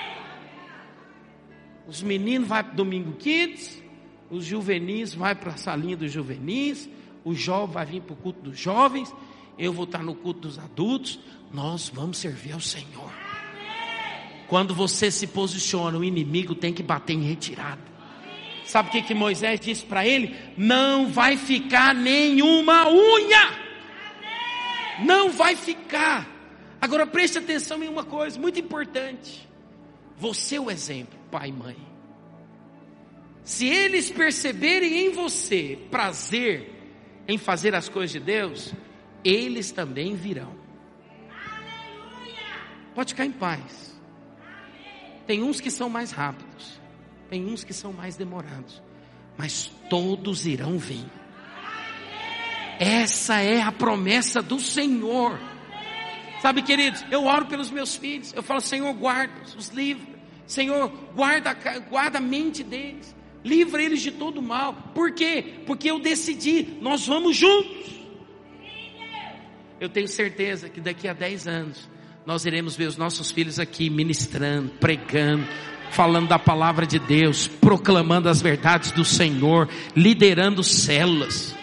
Os 1.86 2.02
meninos 2.02 2.48
vão 2.48 2.62
para 2.62 2.72
Domingo 2.74 3.12
Kids, 3.12 3.82
os 4.30 4.44
juvenis 4.44 5.14
vão 5.14 5.34
para 5.34 5.52
a 5.52 5.56
salinha 5.56 5.96
dos 5.96 6.12
juvenis, 6.12 6.88
o 7.24 7.34
jovem 7.34 7.74
vai 7.74 7.86
vir 7.86 8.02
para 8.02 8.14
o 8.14 8.16
culto 8.16 8.40
dos 8.42 8.58
jovens, 8.58 9.14
eu 9.58 9.72
vou 9.72 9.84
estar 9.84 10.02
no 10.02 10.14
culto 10.14 10.40
dos 10.40 10.58
adultos, 10.58 11.20
nós 11.52 11.90
vamos 11.92 12.18
servir 12.18 12.52
ao 12.52 12.60
Senhor. 12.60 13.12
Quando 14.48 14.74
você 14.74 15.10
se 15.10 15.26
posiciona, 15.26 15.98
o 15.98 16.04
inimigo 16.04 16.54
tem 16.54 16.72
que 16.72 16.82
bater 16.82 17.14
em 17.14 17.22
retirada. 17.22 17.80
Sabe 18.64 18.88
o 18.88 18.92
que, 18.92 19.02
que 19.02 19.14
Moisés 19.14 19.58
disse 19.60 19.84
para 19.84 20.06
ele? 20.06 20.34
Não 20.56 21.08
vai 21.08 21.36
ficar 21.36 21.94
nenhuma 21.94 22.88
unha 22.88 23.61
não 25.04 25.30
vai 25.30 25.56
ficar. 25.56 26.28
Agora 26.80 27.06
preste 27.06 27.38
atenção 27.38 27.82
em 27.82 27.88
uma 27.88 28.04
coisa 28.04 28.38
muito 28.38 28.58
importante. 28.58 29.48
Você 30.18 30.56
é 30.56 30.60
o 30.60 30.70
exemplo, 30.70 31.18
pai 31.30 31.48
e 31.48 31.52
mãe. 31.52 31.76
Se 33.44 33.66
eles 33.66 34.10
perceberem 34.10 35.06
em 35.06 35.10
você 35.10 35.78
prazer 35.90 36.72
em 37.26 37.38
fazer 37.38 37.74
as 37.74 37.88
coisas 37.88 38.10
de 38.10 38.20
Deus, 38.20 38.74
eles 39.24 39.70
também 39.70 40.14
virão. 40.14 40.54
Pode 42.94 43.10
ficar 43.10 43.24
em 43.24 43.32
paz. 43.32 44.00
Tem 45.26 45.42
uns 45.42 45.60
que 45.60 45.70
são 45.70 45.88
mais 45.88 46.10
rápidos, 46.10 46.80
tem 47.30 47.46
uns 47.46 47.64
que 47.64 47.72
são 47.72 47.92
mais 47.92 48.16
demorados, 48.16 48.82
mas 49.36 49.70
todos 49.88 50.46
irão 50.46 50.78
vir. 50.78 51.06
Essa 52.84 53.40
é 53.40 53.62
a 53.62 53.70
promessa 53.70 54.42
do 54.42 54.58
Senhor. 54.58 55.38
Sabe, 56.40 56.62
queridos, 56.62 57.04
eu 57.12 57.26
oro 57.26 57.46
pelos 57.46 57.70
meus 57.70 57.94
filhos. 57.94 58.32
Eu 58.34 58.42
falo, 58.42 58.60
Senhor, 58.60 58.92
guarda 58.94 59.32
os 59.56 59.68
livra. 59.68 60.04
Senhor, 60.48 60.90
guarda, 61.14 61.56
guarda 61.88 62.18
a 62.18 62.20
mente 62.20 62.64
deles. 62.64 63.14
Livra 63.44 63.80
eles 63.80 64.02
de 64.02 64.10
todo 64.10 64.42
mal. 64.42 64.74
Por 64.92 65.12
quê? 65.12 65.60
Porque 65.64 65.92
eu 65.92 66.00
decidi, 66.00 66.76
nós 66.80 67.06
vamos 67.06 67.36
juntos. 67.36 67.92
Eu 69.80 69.88
tenho 69.88 70.08
certeza 70.08 70.68
que 70.68 70.80
daqui 70.80 71.06
a 71.06 71.12
10 71.12 71.46
anos 71.46 71.88
nós 72.26 72.44
iremos 72.44 72.74
ver 72.74 72.88
os 72.88 72.96
nossos 72.96 73.30
filhos 73.30 73.60
aqui 73.60 73.88
ministrando, 73.90 74.70
pregando, 74.80 75.46
falando 75.92 76.26
da 76.26 76.38
palavra 76.38 76.84
de 76.84 76.98
Deus, 76.98 77.46
proclamando 77.46 78.28
as 78.28 78.42
verdades 78.42 78.90
do 78.90 79.04
Senhor, 79.04 79.68
liderando 79.94 80.64
células. 80.64 81.61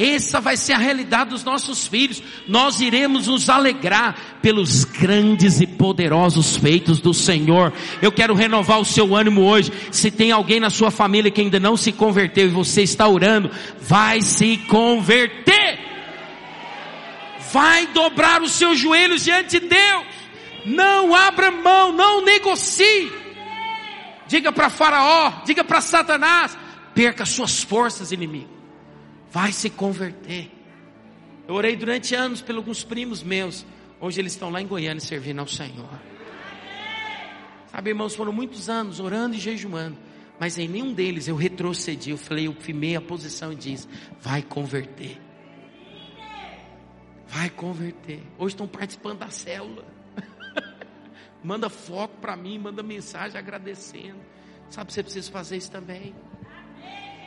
Essa 0.00 0.40
vai 0.40 0.56
ser 0.56 0.72
a 0.72 0.78
realidade 0.78 1.28
dos 1.28 1.44
nossos 1.44 1.86
filhos. 1.86 2.22
Nós 2.48 2.80
iremos 2.80 3.26
nos 3.26 3.50
alegrar 3.50 4.38
pelos 4.40 4.84
grandes 4.84 5.60
e 5.60 5.66
poderosos 5.66 6.56
feitos 6.56 7.00
do 7.00 7.12
Senhor. 7.12 7.70
Eu 8.00 8.10
quero 8.10 8.32
renovar 8.32 8.80
o 8.80 8.84
seu 8.84 9.14
ânimo 9.14 9.42
hoje. 9.42 9.70
Se 9.92 10.10
tem 10.10 10.32
alguém 10.32 10.58
na 10.58 10.70
sua 10.70 10.90
família 10.90 11.30
que 11.30 11.42
ainda 11.42 11.60
não 11.60 11.76
se 11.76 11.92
converteu 11.92 12.46
e 12.46 12.50
você 12.50 12.80
está 12.80 13.06
orando, 13.06 13.50
vai 13.78 14.22
se 14.22 14.56
converter. 14.68 15.78
Vai 17.52 17.86
dobrar 17.88 18.40
os 18.40 18.52
seus 18.52 18.78
joelhos 18.78 19.22
diante 19.22 19.60
de 19.60 19.66
Deus. 19.68 20.06
Não 20.64 21.14
abra 21.14 21.50
mão, 21.50 21.92
não 21.92 22.24
negocie. 22.24 23.12
Diga 24.26 24.50
para 24.50 24.70
Faraó, 24.70 25.42
diga 25.44 25.62
para 25.62 25.82
Satanás, 25.82 26.56
perca 26.94 27.26
suas 27.26 27.62
forças, 27.62 28.12
inimigo. 28.12 28.49
Vai 29.30 29.52
se 29.52 29.70
converter. 29.70 30.50
Eu 31.46 31.54
orei 31.54 31.76
durante 31.76 32.14
anos 32.14 32.40
por 32.40 32.54
alguns 32.54 32.82
primos 32.84 33.22
meus. 33.22 33.64
Hoje 34.00 34.20
eles 34.20 34.32
estão 34.32 34.50
lá 34.50 34.60
em 34.60 34.66
Goiânia 34.66 35.00
servindo 35.00 35.40
ao 35.40 35.46
Senhor. 35.46 35.88
Sabe, 37.70 37.90
irmãos, 37.90 38.14
foram 38.14 38.32
muitos 38.32 38.68
anos 38.68 38.98
orando 38.98 39.36
e 39.36 39.38
jejuando. 39.38 39.96
Mas 40.38 40.58
em 40.58 40.66
nenhum 40.66 40.92
deles 40.92 41.28
eu 41.28 41.36
retrocedi. 41.36 42.10
Eu 42.10 42.16
falei, 42.16 42.46
eu 42.46 42.54
firmei 42.54 42.96
a 42.96 43.00
posição 43.00 43.52
e 43.52 43.56
disse: 43.56 43.86
vai 44.20 44.42
converter. 44.42 45.20
Vai 47.28 47.48
converter. 47.50 48.22
Hoje 48.38 48.54
estão 48.54 48.66
participando 48.66 49.18
da 49.18 49.28
célula. 49.28 49.84
manda 51.44 51.68
foto 51.68 52.16
para 52.20 52.36
mim, 52.36 52.58
manda 52.58 52.82
mensagem 52.82 53.38
agradecendo. 53.38 54.18
Sabe, 54.68 54.92
você 54.92 55.02
precisa 55.02 55.30
fazer 55.30 55.56
isso 55.58 55.70
também. 55.70 56.14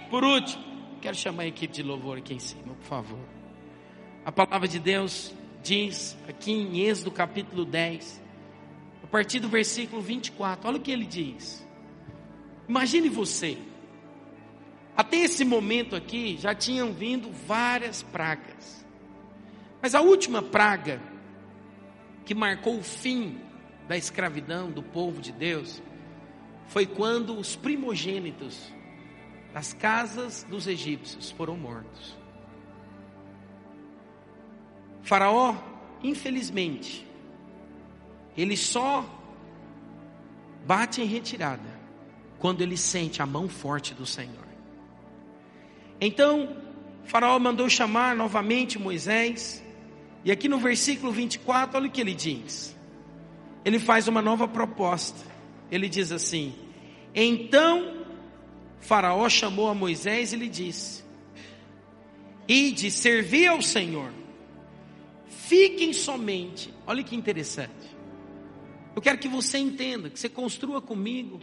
Por 0.10 0.24
último, 0.24 0.73
quero 1.04 1.18
chamar 1.18 1.44
a 1.44 1.48
equipe 1.48 1.74
de 1.74 1.84
louvor 1.84 2.18
aqui 2.18 2.34
em 2.34 2.40
cima, 2.40 2.76
por 2.76 2.86
favor. 2.86 3.20
A 4.24 4.32
palavra 4.32 4.70
de 4.70 4.80
Deus 4.80 5.36
diz 5.62 6.18
aqui 6.30 6.54
em 6.54 6.80
Êxodo 6.80 7.12
capítulo 7.12 7.66
10, 7.66 8.22
a 9.04 9.08
partir 9.08 9.42
do 9.42 9.50
versículo 9.50 10.02
24, 10.02 10.66
olha 10.66 10.78
o 10.78 10.80
que 10.80 10.90
ele 10.90 11.06
diz. 11.06 11.68
Imagine 12.70 13.10
você, 13.10 13.58
até 14.96 15.18
esse 15.18 15.44
momento 15.44 15.94
aqui 15.94 16.38
já 16.38 16.56
tinham 16.56 16.94
vindo 16.94 17.30
várias 17.46 18.02
pragas, 18.02 18.86
mas 19.82 19.94
a 19.94 20.00
última 20.00 20.42
praga 20.42 21.02
que 22.24 22.34
marcou 22.34 22.78
o 22.78 22.84
fim 22.84 23.42
da 23.90 23.98
escravidão 23.98 24.72
do 24.72 24.82
povo 24.82 25.22
de 25.22 25.34
Deus 25.34 25.84
foi 26.68 26.86
quando 26.86 27.38
os 27.38 27.58
primogênitos 27.58 28.72
das 29.54 29.72
casas 29.72 30.46
dos 30.50 30.68
egípcios 30.68 31.30
foram 31.30 31.56
mortos. 31.56 32.18
Faraó, 35.04 35.56
infelizmente, 36.02 37.06
ele 38.36 38.58
só 38.58 39.06
bate 40.66 41.02
em 41.02 41.06
retirada 41.06 41.70
quando 42.40 42.62
ele 42.62 42.76
sente 42.76 43.22
a 43.22 43.26
mão 43.26 43.48
forte 43.48 43.94
do 43.94 44.06
Senhor. 44.06 44.48
Então, 46.02 46.58
Faraó 47.04 47.38
mandou 47.38 47.70
chamar 47.70 48.16
novamente 48.16 48.80
Moisés, 48.80 49.64
e 50.26 50.32
aqui 50.32 50.50
no 50.50 50.58
versículo 50.58 51.12
24, 51.12 51.78
olha 51.78 51.88
o 51.88 51.92
que 51.92 52.02
ele 52.02 52.16
diz. 52.16 52.76
Ele 53.64 53.78
faz 53.78 54.08
uma 54.08 54.22
nova 54.22 54.48
proposta. 54.48 55.20
Ele 55.70 55.88
diz 55.88 56.12
assim: 56.12 56.54
Então 57.14 58.03
Faraó 58.84 59.28
chamou 59.30 59.68
a 59.68 59.74
Moisés 59.74 60.34
e 60.34 60.36
lhe 60.36 60.48
disse: 60.48 61.04
Ide 62.48 62.92
servir 62.92 63.48
ao 63.48 63.62
Senhor, 63.62 64.12
fiquem 65.28 65.94
somente. 65.94 66.74
Olha 66.86 67.04
que 67.04 67.16
interessante. 67.16 67.94
Eu 68.96 69.02
quero 69.02 69.18
que 69.18 69.28
você 69.28 69.58
entenda, 69.58 70.10
que 70.10 70.20
você 70.20 70.30
construa 70.30 70.82
comigo 70.82 71.40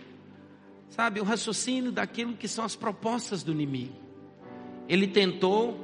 sabe, 0.91 1.20
o 1.20 1.24
raciocínio 1.24 1.93
daquilo 1.93 2.34
que 2.34 2.49
são 2.49 2.64
as 2.64 2.76
propostas 2.76 3.43
do 3.43 3.53
inimigo. 3.53 3.95
Ele 4.88 5.07
tentou, 5.07 5.78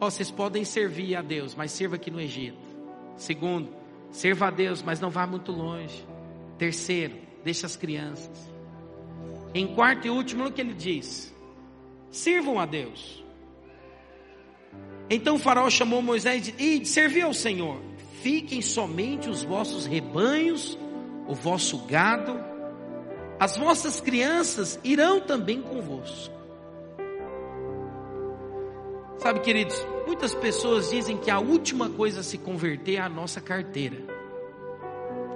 ó, 0.00 0.10
vocês 0.10 0.30
podem 0.30 0.64
servir 0.64 1.14
a 1.14 1.22
Deus, 1.22 1.54
mas 1.54 1.70
sirva 1.70 1.96
aqui 1.96 2.10
no 2.10 2.20
Egito. 2.20 2.58
Segundo, 3.16 3.70
sirva 4.10 4.48
a 4.48 4.50
Deus, 4.50 4.82
mas 4.82 5.00
não 5.00 5.10
vá 5.10 5.26
muito 5.26 5.52
longe. 5.52 6.04
Terceiro, 6.58 7.14
deixa 7.44 7.66
as 7.66 7.76
crianças. 7.76 8.50
Em 9.56 9.66
quarto 9.66 10.06
e 10.06 10.10
último, 10.10 10.44
o 10.44 10.52
que 10.52 10.60
ele 10.60 10.74
diz: 10.74 11.34
sirvam 12.10 12.60
a 12.60 12.66
Deus. 12.66 13.24
Então 15.08 15.36
o 15.36 15.38
faraó 15.38 15.70
chamou 15.70 16.02
Moisés 16.02 16.52
e 16.58 16.78
disse: 16.78 16.92
Servi 16.92 17.22
ao 17.22 17.32
Senhor, 17.32 17.80
fiquem 18.20 18.60
somente 18.60 19.30
os 19.30 19.42
vossos 19.42 19.86
rebanhos, 19.86 20.78
o 21.26 21.34
vosso 21.34 21.78
gado, 21.86 22.38
as 23.40 23.56
vossas 23.56 23.98
crianças 23.98 24.78
irão 24.84 25.22
também 25.22 25.62
convosco. 25.62 26.36
Sabe, 29.16 29.40
queridos, 29.40 29.86
muitas 30.06 30.34
pessoas 30.34 30.90
dizem 30.90 31.16
que 31.16 31.30
a 31.30 31.38
última 31.38 31.88
coisa 31.88 32.20
a 32.20 32.22
se 32.22 32.36
converter 32.36 32.96
é 32.96 33.00
a 33.00 33.08
nossa 33.08 33.40
carteira, 33.40 33.96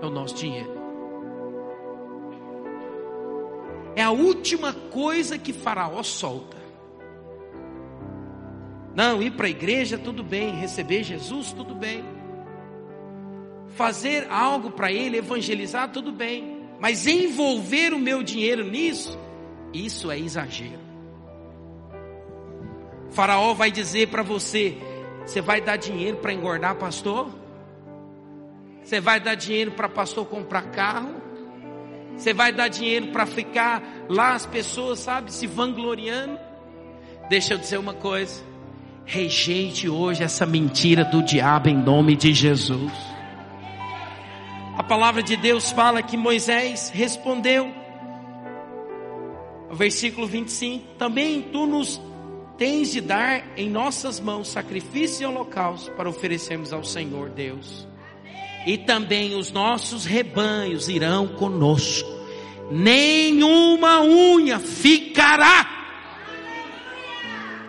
é 0.02 0.04
o 0.04 0.10
nosso 0.10 0.34
dinheiro. 0.34 0.79
É 4.00 4.02
a 4.02 4.10
última 4.10 4.72
coisa 4.72 5.36
que 5.36 5.52
Faraó 5.52 6.02
solta. 6.02 6.56
Não, 8.94 9.22
ir 9.22 9.32
para 9.32 9.46
a 9.46 9.50
igreja, 9.50 9.98
tudo 9.98 10.24
bem. 10.24 10.54
Receber 10.54 11.02
Jesus, 11.02 11.52
tudo 11.52 11.74
bem. 11.74 12.02
Fazer 13.68 14.26
algo 14.30 14.70
para 14.70 14.90
ele, 14.90 15.18
evangelizar, 15.18 15.92
tudo 15.92 16.10
bem. 16.10 16.62
Mas 16.80 17.06
envolver 17.06 17.92
o 17.92 17.98
meu 17.98 18.22
dinheiro 18.22 18.64
nisso, 18.64 19.18
isso 19.70 20.10
é 20.10 20.18
exagero. 20.18 20.80
faraó 23.10 23.52
vai 23.52 23.70
dizer 23.70 24.08
para 24.08 24.22
você: 24.22 24.78
você 25.26 25.42
vai 25.42 25.60
dar 25.60 25.76
dinheiro 25.76 26.16
para 26.16 26.32
engordar 26.32 26.74
pastor? 26.76 27.28
Você 28.82 28.98
vai 28.98 29.20
dar 29.20 29.34
dinheiro 29.34 29.72
para 29.72 29.90
pastor 29.90 30.24
comprar 30.24 30.70
carro? 30.70 31.19
Você 32.20 32.34
vai 32.34 32.52
dar 32.52 32.68
dinheiro 32.68 33.06
para 33.06 33.24
ficar 33.24 33.82
lá 34.06 34.34
as 34.34 34.44
pessoas, 34.44 34.98
sabe, 34.98 35.32
se 35.32 35.46
vangloriando? 35.46 36.38
Deixa 37.30 37.54
eu 37.54 37.58
dizer 37.58 37.78
uma 37.78 37.94
coisa. 37.94 38.42
Rejeite 39.06 39.88
hoje 39.88 40.22
essa 40.22 40.44
mentira 40.44 41.02
do 41.02 41.22
diabo 41.22 41.70
em 41.70 41.74
nome 41.74 42.14
de 42.14 42.34
Jesus. 42.34 42.92
A 44.76 44.82
palavra 44.82 45.22
de 45.22 45.34
Deus 45.34 45.70
fala 45.70 46.02
que 46.02 46.14
Moisés 46.18 46.90
respondeu, 46.94 47.72
versículo 49.72 50.26
25: 50.26 50.96
Também 50.98 51.40
tu 51.40 51.64
nos 51.64 51.98
tens 52.58 52.92
de 52.92 53.00
dar 53.00 53.42
em 53.56 53.70
nossas 53.70 54.20
mãos 54.20 54.48
sacrifício 54.48 55.22
e 55.22 55.26
holocausto 55.26 55.90
para 55.92 56.06
oferecermos 56.06 56.70
ao 56.70 56.84
Senhor 56.84 57.30
Deus. 57.30 57.88
E 58.66 58.76
também 58.76 59.34
os 59.34 59.50
nossos 59.50 60.04
rebanhos 60.04 60.88
irão 60.88 61.28
conosco, 61.28 62.08
nenhuma 62.70 64.02
unha 64.02 64.58
ficará, 64.58 65.66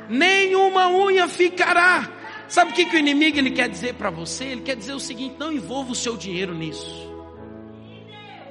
nenhuma 0.10 0.90
unha 0.90 1.28
ficará 1.28 2.22
Sabe 2.52 2.72
o 2.72 2.74
que, 2.74 2.84
que 2.84 2.98
o 2.98 3.00
inimigo 3.00 3.38
ele 3.38 3.52
quer 3.52 3.70
dizer 3.70 3.94
para 3.94 4.10
você? 4.10 4.44
Ele 4.44 4.60
quer 4.60 4.76
dizer 4.76 4.92
o 4.92 5.00
seguinte: 5.00 5.38
não 5.40 5.54
envolva 5.54 5.94
o 5.94 5.96
seu 5.96 6.18
dinheiro 6.18 6.54
nisso. 6.54 7.10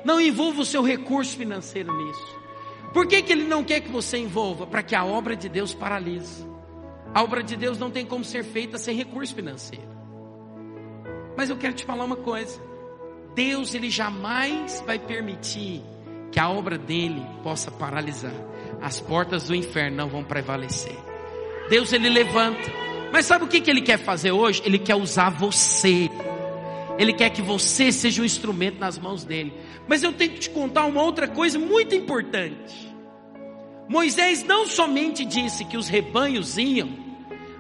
Não 0.02 0.18
envolva 0.18 0.62
o 0.62 0.64
seu 0.64 0.82
recurso 0.82 1.36
financeiro 1.36 1.94
nisso. 1.94 2.40
Por 2.94 3.06
que, 3.06 3.20
que 3.20 3.30
ele 3.30 3.44
não 3.44 3.62
quer 3.62 3.80
que 3.82 3.90
você 3.90 4.16
envolva? 4.16 4.66
Para 4.66 4.82
que 4.82 4.94
a 4.94 5.04
obra 5.04 5.36
de 5.36 5.50
Deus 5.50 5.74
paralise. 5.74 6.48
A 7.12 7.22
obra 7.22 7.42
de 7.42 7.54
Deus 7.56 7.76
não 7.78 7.90
tem 7.90 8.06
como 8.06 8.24
ser 8.24 8.42
feita 8.42 8.78
sem 8.78 8.96
recurso 8.96 9.34
financeiro. 9.34 9.99
Mas 11.36 11.50
eu 11.50 11.56
quero 11.56 11.74
te 11.74 11.84
falar 11.84 12.04
uma 12.04 12.16
coisa. 12.16 12.60
Deus 13.34 13.74
ele 13.74 13.90
jamais 13.90 14.82
vai 14.86 14.98
permitir 14.98 15.82
que 16.32 16.40
a 16.40 16.48
obra 16.48 16.76
dele 16.76 17.24
possa 17.42 17.70
paralisar. 17.70 18.34
As 18.80 19.00
portas 19.00 19.48
do 19.48 19.54
inferno 19.54 19.96
não 19.96 20.08
vão 20.08 20.24
prevalecer. 20.24 20.96
Deus 21.68 21.92
ele 21.92 22.08
levanta 22.08 22.80
mas 23.12 23.26
sabe 23.26 23.44
o 23.44 23.48
que, 23.48 23.60
que 23.60 23.70
ele 23.70 23.80
quer 23.80 23.98
fazer 23.98 24.30
hoje? 24.30 24.62
Ele 24.64 24.78
quer 24.78 24.94
usar 24.94 25.30
você. 25.30 26.08
Ele 26.98 27.12
quer 27.12 27.30
que 27.30 27.42
você 27.42 27.90
seja 27.90 28.22
um 28.22 28.24
instrumento 28.24 28.78
nas 28.78 28.98
mãos 28.98 29.24
dele. 29.24 29.52
Mas 29.88 30.02
eu 30.02 30.12
tenho 30.12 30.32
que 30.32 30.40
te 30.40 30.50
contar 30.50 30.84
uma 30.84 31.02
outra 31.02 31.26
coisa 31.26 31.58
muito 31.58 31.94
importante. 31.94 32.88
Moisés 33.88 34.44
não 34.44 34.66
somente 34.66 35.24
disse 35.24 35.64
que 35.64 35.76
os 35.76 35.88
rebanhos 35.88 36.56
iam, 36.56 36.90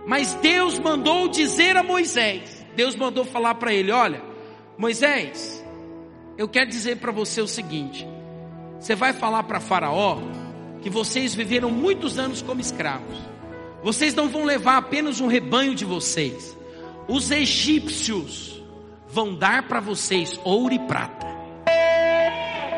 mas 0.06 0.34
Deus 0.34 0.78
mandou 0.78 1.26
dizer 1.26 1.76
a 1.76 1.82
Moisés. 1.82 2.59
Deus 2.74 2.94
mandou 2.94 3.24
falar 3.24 3.54
para 3.56 3.72
ele: 3.72 3.90
Olha, 3.92 4.22
Moisés, 4.76 5.64
eu 6.36 6.48
quero 6.48 6.70
dizer 6.70 6.96
para 6.96 7.12
você 7.12 7.40
o 7.40 7.46
seguinte: 7.46 8.06
você 8.78 8.94
vai 8.94 9.12
falar 9.12 9.42
para 9.42 9.60
Faraó 9.60 10.18
que 10.82 10.88
vocês 10.88 11.34
viveram 11.34 11.70
muitos 11.70 12.18
anos 12.18 12.40
como 12.40 12.60
escravos. 12.60 13.18
Vocês 13.82 14.14
não 14.14 14.28
vão 14.28 14.44
levar 14.44 14.76
apenas 14.76 15.20
um 15.20 15.26
rebanho 15.26 15.74
de 15.74 15.84
vocês. 15.84 16.56
Os 17.08 17.30
egípcios 17.30 18.62
vão 19.08 19.34
dar 19.34 19.68
para 19.68 19.80
vocês 19.80 20.38
ouro 20.44 20.74
e 20.74 20.78
prata. 20.78 21.26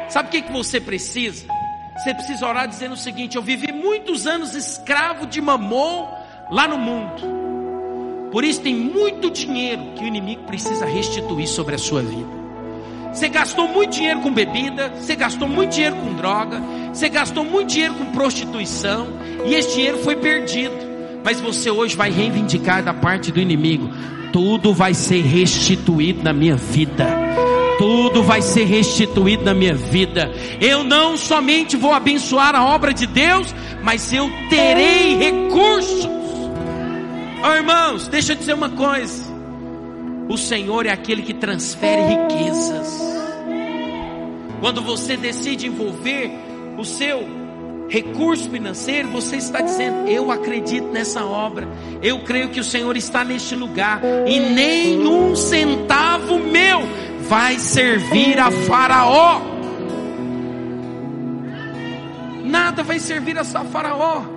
Sabe 0.09 0.28
o 0.28 0.30
que, 0.32 0.43
que 0.43 0.53
você 0.53 0.80
precisa? 0.80 1.47
Você 1.97 2.14
precisa 2.14 2.47
orar 2.47 2.66
dizendo 2.66 2.95
o 2.95 2.99
seguinte: 2.99 3.36
Eu 3.36 3.43
vivi 3.43 3.72
muitos 3.72 4.26
anos 4.26 4.55
escravo 4.55 5.26
de 5.26 5.40
mamon 5.40 6.09
lá 6.51 6.66
no 6.66 6.78
mundo. 6.78 7.41
Por 8.33 8.45
isso 8.45 8.62
tem 8.62 8.74
muito 8.74 9.30
dinheiro 9.30 9.93
que 9.95 10.03
o 10.03 10.07
inimigo 10.07 10.45
precisa 10.45 10.87
restituir 10.87 11.47
sobre 11.47 11.74
a 11.74 11.78
sua 11.78 12.01
vida. 12.01 12.43
Você 13.12 13.28
gastou 13.28 13.68
muito 13.68 13.91
dinheiro 13.91 14.20
com 14.20 14.33
bebida, 14.33 14.91
você 14.99 15.14
gastou 15.14 15.47
muito 15.47 15.72
dinheiro 15.72 15.97
com 15.97 16.14
droga, 16.14 16.62
você 16.95 17.11
gastou 17.11 17.45
muito 17.45 17.68
dinheiro 17.68 17.93
com 17.93 18.07
prostituição, 18.07 19.07
e 19.45 19.55
esse 19.55 19.74
dinheiro 19.74 19.99
foi 19.99 20.16
perdido. 20.16 20.74
Mas 21.22 21.39
você 21.39 21.70
hoje 21.70 21.95
vai 21.95 22.11
reivindicar 22.11 22.83
da 22.83 22.95
parte 22.95 23.30
do 23.30 23.39
inimigo: 23.39 23.91
tudo 24.33 24.72
vai 24.72 24.95
ser 24.95 25.20
restituído 25.20 26.22
na 26.22 26.33
minha 26.33 26.57
vida. 26.57 27.07
Tudo 27.78 28.22
vai 28.22 28.41
ser 28.41 28.64
restituído 28.64 29.45
na 29.45 29.53
minha 29.53 29.74
vida. 29.74 30.33
Eu 30.61 30.83
não 30.83 31.16
somente 31.16 31.76
vou 31.76 31.93
abençoar 31.93 32.55
a 32.55 32.64
obra 32.64 32.95
de 32.95 33.07
Deus, 33.07 33.55
mas 33.83 34.11
eu 34.12 34.30
terei 34.49 35.16
recursos. 35.16 36.22
Oh, 37.45 37.55
irmãos, 37.55 38.07
deixa 38.07 38.32
eu 38.32 38.36
dizer 38.36 38.55
uma 38.55 38.70
coisa. 38.70 39.32
O 40.28 40.38
Senhor 40.38 40.86
é 40.86 40.90
aquele 40.90 41.22
que 41.22 41.34
transfere 41.34 42.03
riquezas. 42.03 43.01
Quando 44.61 44.80
você 44.80 45.16
decide 45.16 45.66
envolver 45.66 46.30
o 46.78 46.84
seu 46.84 47.26
recurso 47.88 48.49
financeiro, 48.49 49.09
você 49.09 49.36
está 49.36 49.61
dizendo: 49.61 50.09
Eu 50.09 50.30
acredito 50.30 50.86
nessa 50.86 51.24
obra, 51.24 51.66
eu 52.01 52.20
creio 52.20 52.51
que 52.51 52.61
o 52.61 52.64
Senhor 52.64 52.97
está 52.97 53.24
neste 53.24 53.57
lugar, 53.57 54.01
e 54.26 54.38
nenhum 54.38 55.34
centavo 55.34 56.38
meu 56.38 56.80
vai 57.28 57.59
servir 57.59 58.38
a 58.38 58.51
Faraó. 58.51 59.40
Nada 62.45 62.84
vai 62.84 63.01
servir 63.01 63.36
a 63.36 63.45
Faraó. 63.45 64.32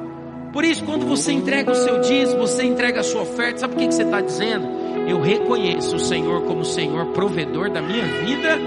Por 0.55 0.63
isso, 0.63 0.85
quando 0.85 1.05
você 1.05 1.33
entrega 1.33 1.69
o 1.69 1.75
seu 1.75 1.99
dízimo, 1.99 2.39
você 2.39 2.63
entrega 2.63 3.01
a 3.01 3.03
sua 3.03 3.23
oferta, 3.23 3.59
sabe 3.59 3.73
o 3.73 3.77
que, 3.77 3.87
você 3.87 4.03
está 4.03 4.21
dizendo? 4.21 4.65
Eu 5.05 5.19
reconheço 5.19 5.97
o 5.97 5.99
Senhor 5.99 6.43
como 6.43 6.61
o 6.61 6.65
Senhor 6.65 7.07
provedor 7.07 7.69
da 7.69 7.81
minha 7.81 8.05
vida, 8.05 8.57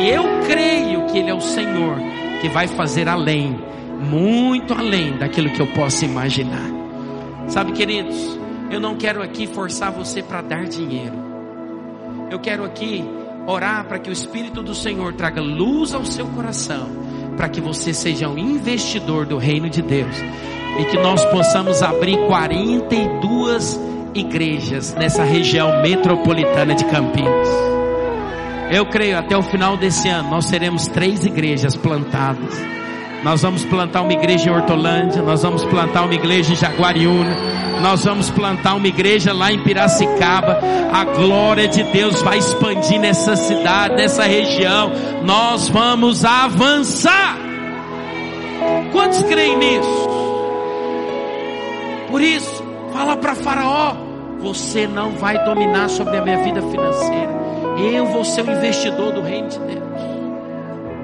e 0.00 0.08
eu 0.08 0.24
creio 0.46 1.04
que 1.04 1.18
Ele 1.18 1.28
é 1.28 1.34
o 1.34 1.40
Senhor 1.42 1.98
que 2.40 2.48
vai 2.48 2.66
fazer 2.66 3.06
além, 3.06 3.54
muito 4.00 4.72
além 4.72 5.18
daquilo 5.18 5.50
que 5.50 5.60
eu 5.60 5.66
possa 5.66 6.06
imaginar. 6.06 6.70
Sabe, 7.48 7.72
queridos, 7.72 8.38
eu 8.70 8.80
não 8.80 8.96
quero 8.96 9.22
aqui 9.22 9.46
forçar 9.46 9.92
você 9.92 10.22
para 10.22 10.40
dar 10.40 10.64
dinheiro. 10.64 11.16
Eu 12.30 12.38
quero 12.38 12.64
aqui 12.64 13.04
orar 13.46 13.84
para 13.84 13.98
que 13.98 14.08
o 14.08 14.12
Espírito 14.12 14.62
do 14.62 14.74
Senhor 14.74 15.12
traga 15.12 15.42
luz 15.42 15.92
ao 15.92 16.06
seu 16.06 16.28
coração, 16.28 16.88
para 17.36 17.50
que 17.50 17.60
você 17.60 17.92
seja 17.92 18.26
um 18.26 18.38
investidor 18.38 19.26
do 19.26 19.36
reino 19.36 19.68
de 19.68 19.82
Deus 19.82 20.16
e 20.78 20.84
que 20.84 20.98
nós 20.98 21.24
possamos 21.26 21.82
abrir 21.82 22.18
42 22.26 23.80
igrejas 24.14 24.94
nessa 24.94 25.24
região 25.24 25.82
metropolitana 25.82 26.74
de 26.74 26.84
Campinas. 26.84 27.48
Eu 28.70 28.84
creio 28.86 29.18
até 29.18 29.36
o 29.36 29.42
final 29.42 29.76
desse 29.76 30.08
ano 30.08 30.30
nós 30.30 30.50
teremos 30.50 30.86
três 30.88 31.24
igrejas 31.24 31.76
plantadas. 31.76 32.54
Nós 33.22 33.42
vamos 33.42 33.64
plantar 33.64 34.02
uma 34.02 34.12
igreja 34.12 34.48
em 34.48 34.52
Hortolândia, 34.52 35.22
nós 35.22 35.42
vamos 35.42 35.64
plantar 35.64 36.04
uma 36.04 36.14
igreja 36.14 36.52
em 36.52 36.56
Jaguariúna, 36.56 37.36
nós 37.80 38.04
vamos 38.04 38.30
plantar 38.30 38.74
uma 38.74 38.86
igreja 38.86 39.32
lá 39.32 39.52
em 39.52 39.62
Piracicaba. 39.62 40.60
A 40.92 41.04
glória 41.04 41.66
de 41.66 41.82
Deus 41.84 42.22
vai 42.22 42.38
expandir 42.38 43.00
nessa 43.00 43.34
cidade, 43.36 43.96
nessa 43.96 44.24
região. 44.24 44.92
Nós 45.24 45.68
vamos 45.68 46.24
avançar. 46.24 47.36
Quantos 48.92 49.22
creem 49.22 49.56
nisso? 49.58 50.15
Por 52.08 52.20
isso, 52.20 52.64
fala 52.92 53.16
para 53.16 53.34
Faraó: 53.34 53.96
você 54.38 54.86
não 54.86 55.12
vai 55.12 55.42
dominar 55.44 55.88
sobre 55.88 56.16
a 56.16 56.22
minha 56.22 56.42
vida 56.42 56.62
financeira. 56.62 57.34
Eu 57.78 58.06
vou 58.06 58.24
ser 58.24 58.44
o 58.46 58.50
investidor 58.50 59.12
do 59.12 59.20
reino 59.20 59.48
de 59.48 59.58
Deus. 59.58 59.86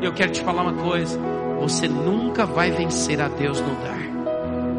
Eu 0.01 0.13
quero 0.13 0.33
te 0.33 0.41
falar 0.41 0.63
uma 0.63 0.83
coisa: 0.83 1.19
você 1.61 1.89
nunca 1.89 2.47
vai 2.47 2.71
vencer 2.71 3.21
a 3.21 3.29
Deus 3.29 3.61
no 3.61 3.75
dar. 3.77 4.03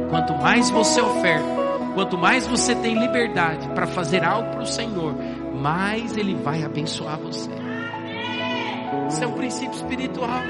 Quanto 0.09 0.34
mais 0.36 0.69
você 0.69 1.01
oferta, 1.01 1.47
quanto 1.93 2.17
mais 2.17 2.45
você 2.45 2.76
tem 2.76 2.97
liberdade 2.97 3.67
para 3.69 3.88
fazer 3.88 4.24
algo 4.24 4.49
para 4.51 4.61
o 4.61 4.67
Senhor, 4.67 5.15
mais 5.55 6.15
Ele 6.15 6.36
vai 6.36 6.63
abençoar 6.63 7.17
você. 7.19 7.49
Isso 9.09 9.24
é 9.24 9.28
um 9.28 9.34
princípio 9.34 9.76
espiritual. 9.76 10.41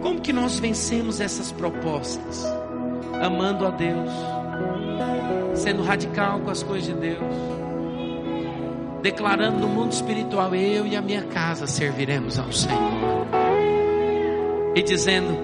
Como 0.00 0.20
que 0.20 0.32
nós 0.32 0.58
vencemos 0.58 1.20
essas 1.20 1.50
propostas? 1.50 2.44
Amando 3.22 3.66
a 3.66 3.70
Deus, 3.70 4.10
sendo 5.54 5.82
radical 5.82 6.40
com 6.40 6.50
as 6.50 6.62
coisas 6.62 6.86
de 6.86 6.94
Deus, 6.94 7.34
declarando 9.02 9.58
no 9.58 9.68
mundo 9.68 9.92
espiritual: 9.92 10.54
eu 10.54 10.86
e 10.86 10.96
a 10.96 11.02
minha 11.02 11.22
casa 11.22 11.66
serviremos 11.66 12.38
ao 12.38 12.52
Senhor, 12.52 13.26
e 14.74 14.82
dizendo: 14.82 15.36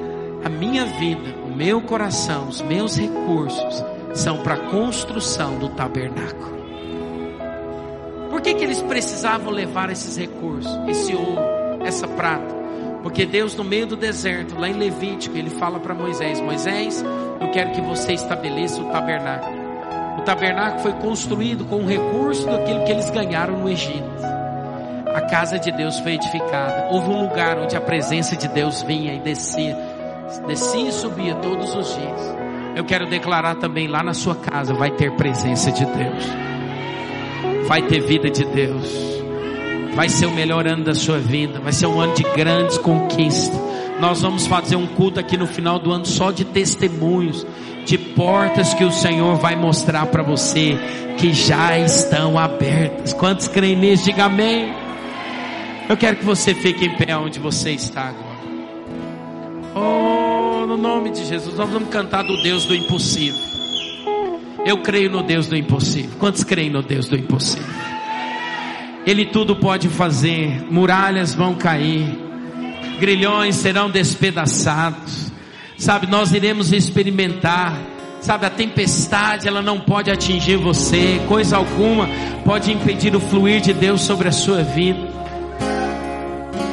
a 0.45 0.49
minha 0.49 0.85
vida, 0.85 1.35
o 1.47 1.55
meu 1.55 1.81
coração, 1.81 2.49
os 2.49 2.61
meus 2.63 2.97
recursos 2.97 3.85
são 4.15 4.39
para 4.43 4.55
a 4.55 4.71
construção 4.71 5.59
do 5.59 5.69
tabernáculo. 5.71 6.61
Por 8.31 8.41
que, 8.41 8.55
que 8.55 8.65
eles 8.65 8.81
precisavam 8.83 9.53
levar 9.53 9.91
esses 9.91 10.17
recursos, 10.17 10.73
esse 10.89 11.15
ouro, 11.15 11.85
essa 11.85 12.09
prata? 12.09 12.60
Porque 13.03 13.25
Deus, 13.25 13.55
no 13.55 13.65
meio 13.65 13.87
do 13.87 13.97
deserto, 13.97 14.59
lá 14.59 14.69
em 14.69 14.75
Levítico, 14.75 15.37
ele 15.37 15.51
fala 15.51 15.81
para 15.81 15.95
Moisés: 15.95 16.41
Moisés, 16.41 17.03
eu 17.41 17.51
quero 17.51 17.73
que 17.73 17.81
você 17.81 18.13
estabeleça 18.13 18.81
o 18.81 18.91
tabernáculo. 18.91 19.61
O 20.19 20.23
tabernáculo 20.23 20.83
foi 20.83 20.93
construído 20.95 21.65
com 21.65 21.77
o 21.77 21.87
recurso 21.87 22.47
daquilo 22.47 22.85
que 22.85 22.93
eles 22.93 23.11
ganharam 23.11 23.59
no 23.59 23.69
Egito. 23.69 24.05
A 25.15 25.23
casa 25.23 25.59
de 25.59 25.73
Deus 25.73 25.99
foi 26.01 26.15
edificada. 26.15 26.89
Houve 26.91 27.09
um 27.09 27.23
lugar 27.23 27.59
onde 27.59 27.75
a 27.75 27.81
presença 27.81 28.37
de 28.37 28.47
Deus 28.49 28.83
vinha 28.83 29.15
e 29.15 29.21
descia, 29.21 29.77
descia 30.47 30.89
e 30.89 30.93
subia 30.93 31.35
todos 31.37 31.75
os 31.75 31.97
dias. 31.97 32.37
Eu 32.77 32.85
quero 32.85 33.09
declarar 33.09 33.57
também 33.57 33.89
lá 33.89 34.03
na 34.03 34.15
sua 34.15 34.37
casa 34.37 34.75
vai 34.75 34.91
ter 34.93 35.11
presença 35.13 35.73
de 35.73 35.85
Deus. 35.85 36.25
Vai 37.67 37.83
ter 37.83 38.01
vida 38.01 38.31
de 38.31 38.45
Deus. 38.45 39.20
Vai 39.95 40.09
ser 40.09 40.27
o 40.27 40.31
melhor 40.31 40.67
ano 40.67 40.85
da 40.85 40.95
sua 40.95 41.19
vida, 41.19 41.61
vai 41.61 41.73
ser 41.73 41.87
um 41.87 42.01
ano 42.01 42.15
de 42.15 42.23
grandes 42.23 42.79
conquistas. 42.79 43.61
Nós 44.01 44.23
vamos 44.23 44.47
fazer 44.47 44.77
um 44.77 44.87
culto 44.87 45.21
aqui 45.21 45.37
no 45.37 45.47
final 45.47 45.79
do 45.79 45.93
ano 45.93 46.07
só 46.07 46.31
de 46.31 46.45
testemunhos, 46.45 47.47
de 47.85 47.99
portas 47.99 48.73
que 48.73 48.85
o 48.85 48.91
Senhor 48.91 49.37
vai 49.37 49.57
mostrar 49.57 50.07
para 50.07 50.23
você 50.23 50.79
que 51.19 51.35
já 51.35 51.79
estão 51.79 52.39
abertas. 52.39 53.13
Quantos 53.13 53.47
creem 53.49 53.77
nisso? 53.77 54.05
Diga 54.05 54.25
amém. 54.25 54.73
Eu 55.89 55.97
quero 55.97 56.17
que 56.17 56.25
você 56.25 56.55
fique 56.55 56.87
em 56.87 56.97
pé 56.97 57.17
onde 57.17 57.39
você 57.39 57.73
está 57.73 58.09
agora. 58.09 58.31
Oh, 59.75 60.67
no 60.67 60.77
nome 60.77 61.11
de 61.11 61.25
Jesus, 61.25 61.57
nós 61.57 61.69
vamos 61.69 61.89
cantar 61.91 62.23
do 62.23 62.41
Deus 62.43 62.65
do 62.65 62.75
impossível. 62.75 63.41
Eu 64.65 64.79
creio 64.79 65.11
no 65.11 65.23
Deus 65.23 65.47
do 65.47 65.57
impossível. 65.57 66.13
Quantos 66.19 66.45
creem 66.45 66.71
no 66.71 66.83
Deus 66.83 67.09
do 67.09 67.17
impossível? 67.17 67.67
Ele 69.07 69.27
tudo 69.27 69.57
pode 69.57 69.89
fazer, 69.89 70.67
muralhas 70.71 71.35
vão 71.35 71.55
cair, 71.55 72.07
grilhões 72.99 73.57
serão 73.57 73.91
despedaçados. 73.91 75.33
Sabe, 75.79 76.07
nós 76.07 76.33
iremos 76.33 76.73
experimentar. 76.73 77.75
Sabe, 78.21 78.45
a 78.45 78.51
tempestade 78.51 79.49
ela 79.49 79.63
não 79.63 79.81
pode 79.81 80.11
atingir 80.11 80.57
você, 80.57 81.19
coisa 81.27 81.57
alguma 81.57 82.07
pode 82.45 82.71
impedir 82.71 83.17
o 83.17 83.21
fluir 83.21 83.63
de 83.63 83.73
Deus 83.73 84.03
sobre 84.03 84.29
a 84.29 84.33
sua 84.33 84.63
vida. 84.63 85.09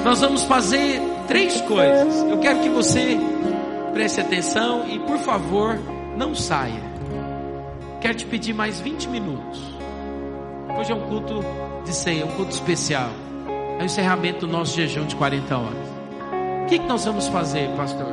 Nós 0.04 0.20
vamos 0.20 0.44
fazer 0.44 1.02
três 1.28 1.62
coisas. 1.62 2.24
Eu 2.30 2.40
quero 2.40 2.60
que 2.60 2.70
você 2.70 3.18
preste 3.94 4.20
atenção 4.20 4.86
e, 4.90 5.00
por 5.00 5.18
favor, 5.20 5.80
não 6.18 6.36
saia. 6.36 6.82
Quero 8.02 8.16
te 8.16 8.26
pedir 8.26 8.54
mais 8.54 8.80
20 8.80 9.08
minutos. 9.10 9.62
Hoje 10.78 10.92
é 10.92 10.96
um 10.96 11.02
culto 11.02 11.44
de 11.88 11.96
ceia, 11.96 12.26
um 12.26 12.32
culto 12.32 12.52
especial. 12.52 13.10
É 13.80 13.82
o 13.82 13.86
encerramento 13.86 14.46
do 14.46 14.52
nosso 14.52 14.76
jejum 14.76 15.06
de 15.06 15.16
40 15.16 15.58
horas. 15.58 15.88
O 16.64 16.66
que, 16.68 16.80
que 16.80 16.86
nós 16.86 17.06
vamos 17.06 17.28
fazer, 17.30 17.70
pastor? 17.78 18.08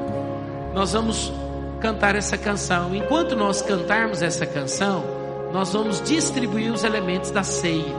Nós 0.73 0.93
vamos 0.93 1.33
cantar 1.81 2.15
essa 2.15 2.39
canção. 2.39 2.95
Enquanto 2.95 3.35
nós 3.35 3.61
cantarmos 3.61 4.23
essa 4.23 4.47
canção, 4.47 5.05
nós 5.53 5.73
vamos 5.73 6.01
distribuir 6.01 6.73
os 6.73 6.85
elementos 6.85 7.31
da 7.31 7.43
ceia. 7.43 7.93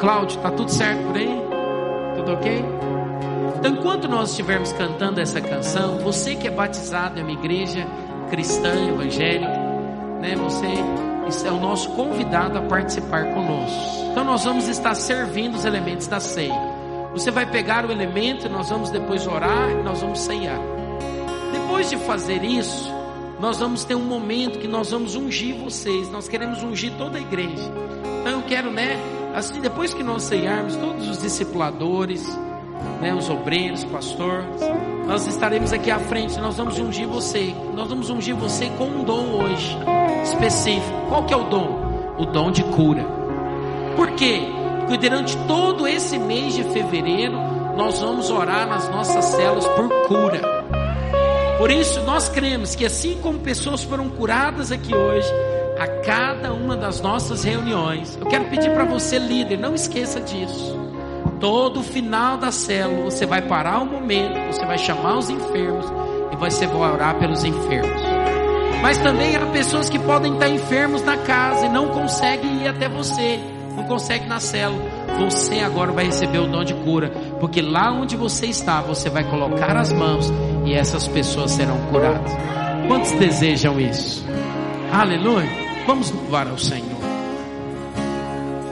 Cláudio, 0.00 0.40
tá 0.40 0.50
tudo 0.50 0.70
certo 0.70 1.00
por 1.06 1.16
aí? 1.16 1.40
Tudo 2.16 2.32
ok? 2.32 2.64
Então, 3.58 3.72
enquanto 3.72 4.08
nós 4.08 4.30
estivermos 4.30 4.72
cantando 4.72 5.20
essa 5.20 5.40
canção, 5.40 5.98
você 5.98 6.34
que 6.34 6.48
é 6.48 6.50
batizado 6.50 7.20
em 7.20 7.22
uma 7.22 7.32
igreja 7.32 7.86
cristã, 8.30 8.74
evangélica, 8.88 9.52
né? 10.20 10.34
Você 10.36 10.66
é 11.44 11.50
o 11.50 11.60
nosso 11.60 11.90
convidado 11.90 12.58
a 12.58 12.62
participar 12.62 13.24
conosco. 13.32 14.10
Então, 14.10 14.24
nós 14.24 14.44
vamos 14.44 14.68
estar 14.68 14.94
servindo 14.94 15.54
os 15.54 15.64
elementos 15.64 16.06
da 16.06 16.20
ceia. 16.20 16.54
Você 17.12 17.30
vai 17.30 17.44
pegar 17.44 17.84
o 17.84 17.92
elemento, 17.92 18.48
nós 18.48 18.70
vamos 18.70 18.90
depois 18.90 19.26
orar 19.26 19.70
e 19.70 19.82
nós 19.82 20.00
vamos 20.00 20.20
ceiar. 20.20 20.58
Depois 21.52 21.90
de 21.90 21.96
fazer 21.98 22.42
isso, 22.42 22.90
nós 23.38 23.58
vamos 23.58 23.84
ter 23.84 23.94
um 23.94 24.04
momento 24.04 24.58
que 24.58 24.68
nós 24.68 24.90
vamos 24.90 25.14
ungir 25.14 25.56
vocês. 25.56 26.10
Nós 26.10 26.28
queremos 26.28 26.62
ungir 26.62 26.92
toda 26.96 27.18
a 27.18 27.20
igreja. 27.20 27.70
Então 28.20 28.32
eu 28.40 28.42
quero, 28.42 28.70
né? 28.70 28.96
Assim, 29.34 29.60
depois 29.60 29.92
que 29.92 30.02
nós 30.02 30.22
ceiarmos, 30.22 30.76
todos 30.76 31.08
os 31.08 31.18
discipuladores, 31.18 32.24
né, 33.00 33.14
os 33.14 33.28
obreiros, 33.28 33.84
pastor, 33.84 34.44
nós 35.06 35.26
estaremos 35.26 35.72
aqui 35.72 35.90
à 35.90 35.98
frente, 35.98 36.38
nós 36.40 36.56
vamos 36.56 36.78
ungir 36.78 37.06
você. 37.06 37.54
Nós 37.74 37.88
vamos 37.88 38.08
ungir 38.08 38.34
você 38.36 38.66
com 38.78 38.84
um 38.84 39.04
dom 39.04 39.42
hoje 39.42 39.76
específico. 40.22 41.06
Qual 41.08 41.24
que 41.24 41.34
é 41.34 41.36
o 41.36 41.44
dom? 41.44 42.14
O 42.18 42.24
dom 42.24 42.50
de 42.50 42.62
cura. 42.64 43.04
Por 43.96 44.12
quê? 44.12 44.40
Porque 44.80 44.96
durante 44.96 45.36
todo 45.46 45.86
esse 45.86 46.18
mês 46.18 46.54
de 46.54 46.64
fevereiro, 46.64 47.36
nós 47.76 47.98
vamos 47.98 48.30
orar 48.30 48.68
nas 48.68 48.88
nossas 48.88 49.24
células 49.24 49.66
por 49.68 49.88
cura. 50.06 50.40
Por 51.58 51.70
isso, 51.70 52.00
nós 52.02 52.28
cremos 52.28 52.74
que 52.74 52.84
assim 52.84 53.18
como 53.20 53.38
pessoas 53.38 53.82
foram 53.82 54.08
curadas 54.08 54.72
aqui 54.72 54.94
hoje, 54.94 55.28
a 55.78 55.86
cada 56.02 56.52
uma 56.52 56.76
das 56.76 57.00
nossas 57.00 57.44
reuniões, 57.44 58.16
eu 58.20 58.26
quero 58.26 58.44
pedir 58.46 58.72
para 58.72 58.84
você, 58.84 59.18
líder, 59.18 59.58
não 59.58 59.74
esqueça 59.74 60.20
disso. 60.20 60.81
Todo 61.42 61.82
final 61.82 62.38
da 62.38 62.52
célula, 62.52 63.10
você 63.10 63.26
vai 63.26 63.42
parar 63.42 63.80
um 63.80 63.86
momento, 63.86 64.32
você 64.46 64.64
vai 64.64 64.78
chamar 64.78 65.18
os 65.18 65.28
enfermos 65.28 65.84
e 66.30 66.36
você 66.36 66.68
vai 66.68 66.92
orar 66.92 67.18
pelos 67.18 67.42
enfermos. 67.42 68.00
Mas 68.80 68.96
também 68.98 69.34
há 69.34 69.44
pessoas 69.46 69.90
que 69.90 69.98
podem 69.98 70.34
estar 70.34 70.48
enfermos 70.48 71.02
na 71.02 71.16
casa 71.16 71.66
e 71.66 71.68
não 71.68 71.88
conseguem 71.88 72.62
ir 72.62 72.68
até 72.68 72.88
você, 72.88 73.40
não 73.74 73.82
conseguem 73.82 74.28
na 74.28 74.38
célula. 74.38 74.88
Você 75.18 75.58
agora 75.58 75.90
vai 75.90 76.04
receber 76.04 76.38
o 76.38 76.46
dom 76.46 76.62
de 76.62 76.74
cura, 76.74 77.10
porque 77.40 77.60
lá 77.60 77.90
onde 77.90 78.16
você 78.16 78.46
está, 78.46 78.80
você 78.80 79.10
vai 79.10 79.24
colocar 79.24 79.76
as 79.76 79.92
mãos 79.92 80.32
e 80.64 80.72
essas 80.72 81.08
pessoas 81.08 81.50
serão 81.50 81.76
curadas. 81.90 82.30
Quantos 82.86 83.10
desejam 83.18 83.80
isso? 83.80 84.24
Aleluia! 84.92 85.50
Vamos 85.88 86.08
louvar 86.12 86.46
ao 86.46 86.56
Senhor. 86.56 87.00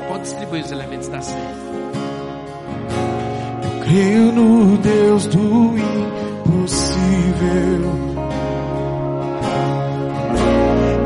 Pode 0.07 0.23
distribuir 0.23 0.63
os 0.63 0.71
elementos 0.71 1.09
da 1.09 1.21
ceia 1.21 1.70
creio 3.91 4.31
no 4.33 4.77
Deus 4.79 5.27
do 5.27 5.77
impossível. 6.47 7.01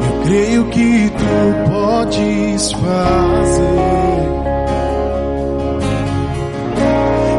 Eu 0.06 0.22
creio 0.24 0.64
que 0.66 1.10
tu 1.10 1.70
podes 1.70 2.72
fazer. 2.72 4.24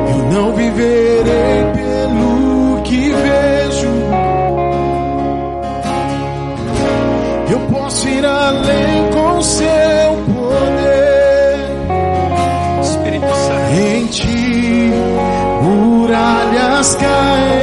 Eu 0.10 0.18
não 0.34 0.54
viverei 0.56 1.64
pelo 1.76 2.82
que 2.84 3.12
vejo. 3.12 3.94
Eu 7.52 7.60
posso 7.72 8.10
ir 8.10 8.26
além 8.26 9.12
com 9.14 9.42
seu 9.44 9.85
muralhas 16.94 17.55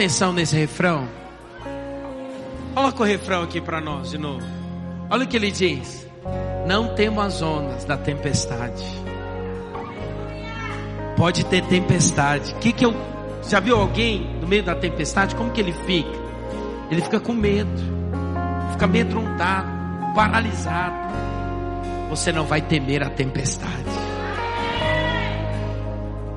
atenção 0.00 0.32
nesse 0.32 0.56
refrão? 0.56 1.06
Coloca 2.74 3.02
o 3.02 3.04
refrão 3.04 3.42
aqui 3.42 3.60
para 3.60 3.82
nós 3.82 4.08
de 4.08 4.16
novo. 4.16 4.46
Olha 5.10 5.24
o 5.24 5.28
que 5.28 5.36
ele 5.36 5.50
diz. 5.50 6.08
Não 6.66 6.94
temo 6.94 7.20
as 7.20 7.42
ondas 7.42 7.84
da 7.84 7.98
tempestade. 7.98 8.82
Pode 11.18 11.44
ter 11.44 11.62
tempestade. 11.66 12.54
Que 12.62 12.72
que 12.72 12.86
eu 12.86 12.94
já 13.46 13.60
viu 13.60 13.76
alguém 13.76 14.26
no 14.40 14.48
meio 14.48 14.62
da 14.62 14.74
tempestade? 14.74 15.34
Como 15.34 15.50
que 15.50 15.60
ele 15.60 15.74
fica? 15.84 16.18
Ele 16.90 17.02
fica 17.02 17.20
com 17.20 17.34
medo. 17.34 17.70
Fica 18.72 18.86
amedrontado, 18.86 19.68
paralisado. 20.14 20.96
Você 22.08 22.32
não 22.32 22.46
vai 22.46 22.62
temer 22.62 23.02
a 23.02 23.10
tempestade. 23.10 24.09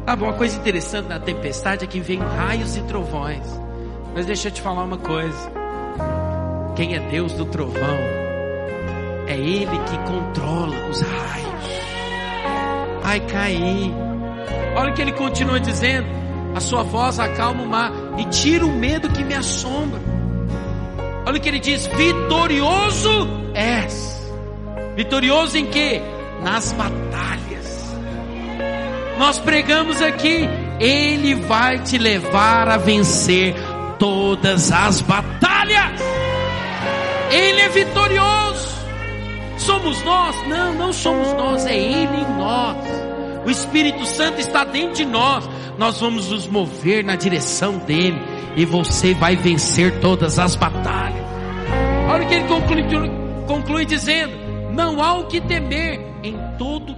Sabe, 0.06 0.24
uma 0.24 0.34
coisa 0.34 0.58
interessante 0.58 1.08
na 1.08 1.20
tempestade 1.20 1.86
é 1.86 1.88
que 1.88 2.00
vem 2.00 2.20
raios 2.20 2.76
e 2.76 2.82
trovões. 2.84 3.46
Mas 4.14 4.26
deixa 4.26 4.50
eu 4.50 4.52
te 4.52 4.62
falar 4.62 4.84
uma 4.84 4.98
coisa. 4.98 5.52
Quem 6.76 6.96
é 6.96 7.00
Deus 7.00 7.34
do 7.34 7.46
trovão 7.46 7.98
é 9.28 9.36
Ele 9.36 9.80
que 9.86 9.98
controla 10.06 10.88
os 10.90 11.02
raios. 11.02 11.44
Vai 13.02 13.20
cair, 13.22 13.94
Olha 14.76 14.92
o 14.92 14.94
que 14.94 15.02
ele 15.02 15.12
continua 15.12 15.60
dizendo: 15.60 16.08
a 16.56 16.60
sua 16.60 16.84
voz 16.84 17.20
acalma 17.20 17.64
o 17.64 17.68
mar 17.68 17.92
e 18.18 18.26
tira 18.26 18.66
o 18.66 18.72
medo 18.72 19.10
que 19.10 19.24
me 19.24 19.34
assombra. 19.34 20.00
Olha 21.26 21.38
o 21.38 21.42
que 21.42 21.50
ele 21.50 21.60
diz: 21.60 21.86
vitorioso 21.88 23.28
és. 23.54 24.32
Vitorioso 24.96 25.58
em 25.58 25.66
que? 25.68 26.02
Nas 26.44 26.72
batalhas. 26.74 27.43
Nós 29.18 29.40
pregamos 29.40 30.02
aqui, 30.02 30.48
ele 30.80 31.36
vai 31.36 31.80
te 31.80 31.98
levar 31.98 32.68
a 32.68 32.78
vencer 32.78 33.56
todas 34.00 34.72
as 34.72 35.02
batalhas. 35.02 36.02
Ele 37.32 37.62
é 37.62 37.70
vitorioso. 37.70 38.74
Somos 39.58 40.04
nós? 40.04 40.36
Não, 40.48 40.74
não 40.74 40.94
somos 40.94 41.32
nós, 41.34 41.66
é 41.66 41.78
Ele 41.78 42.18
em 42.18 42.38
nós. 42.38 42.78
O 43.46 43.50
Espírito 43.50 44.06
Santo 44.06 44.40
está 44.40 44.64
dentro 44.64 44.96
de 44.96 45.06
nós. 45.06 45.50
Nós 45.78 46.00
vamos 46.00 46.30
nos 46.30 46.48
mover 46.48 47.04
na 47.04 47.16
direção 47.16 47.78
dele 47.78 48.22
e 48.56 48.66
você 48.66 49.14
vai 49.14 49.36
vencer 49.36 50.00
todas 50.00 50.38
as 50.38 50.56
batalhas. 50.56 51.24
Olha 52.10 52.24
o 52.24 52.28
que 52.28 52.36
ele 52.36 52.48
conclui, 52.48 52.84
conclui 53.48 53.86
dizendo: 53.86 54.34
Não 54.74 55.02
há 55.02 55.14
o 55.20 55.26
que 55.26 55.42
temer, 55.42 56.00
em 56.22 56.38
todo 56.58 56.96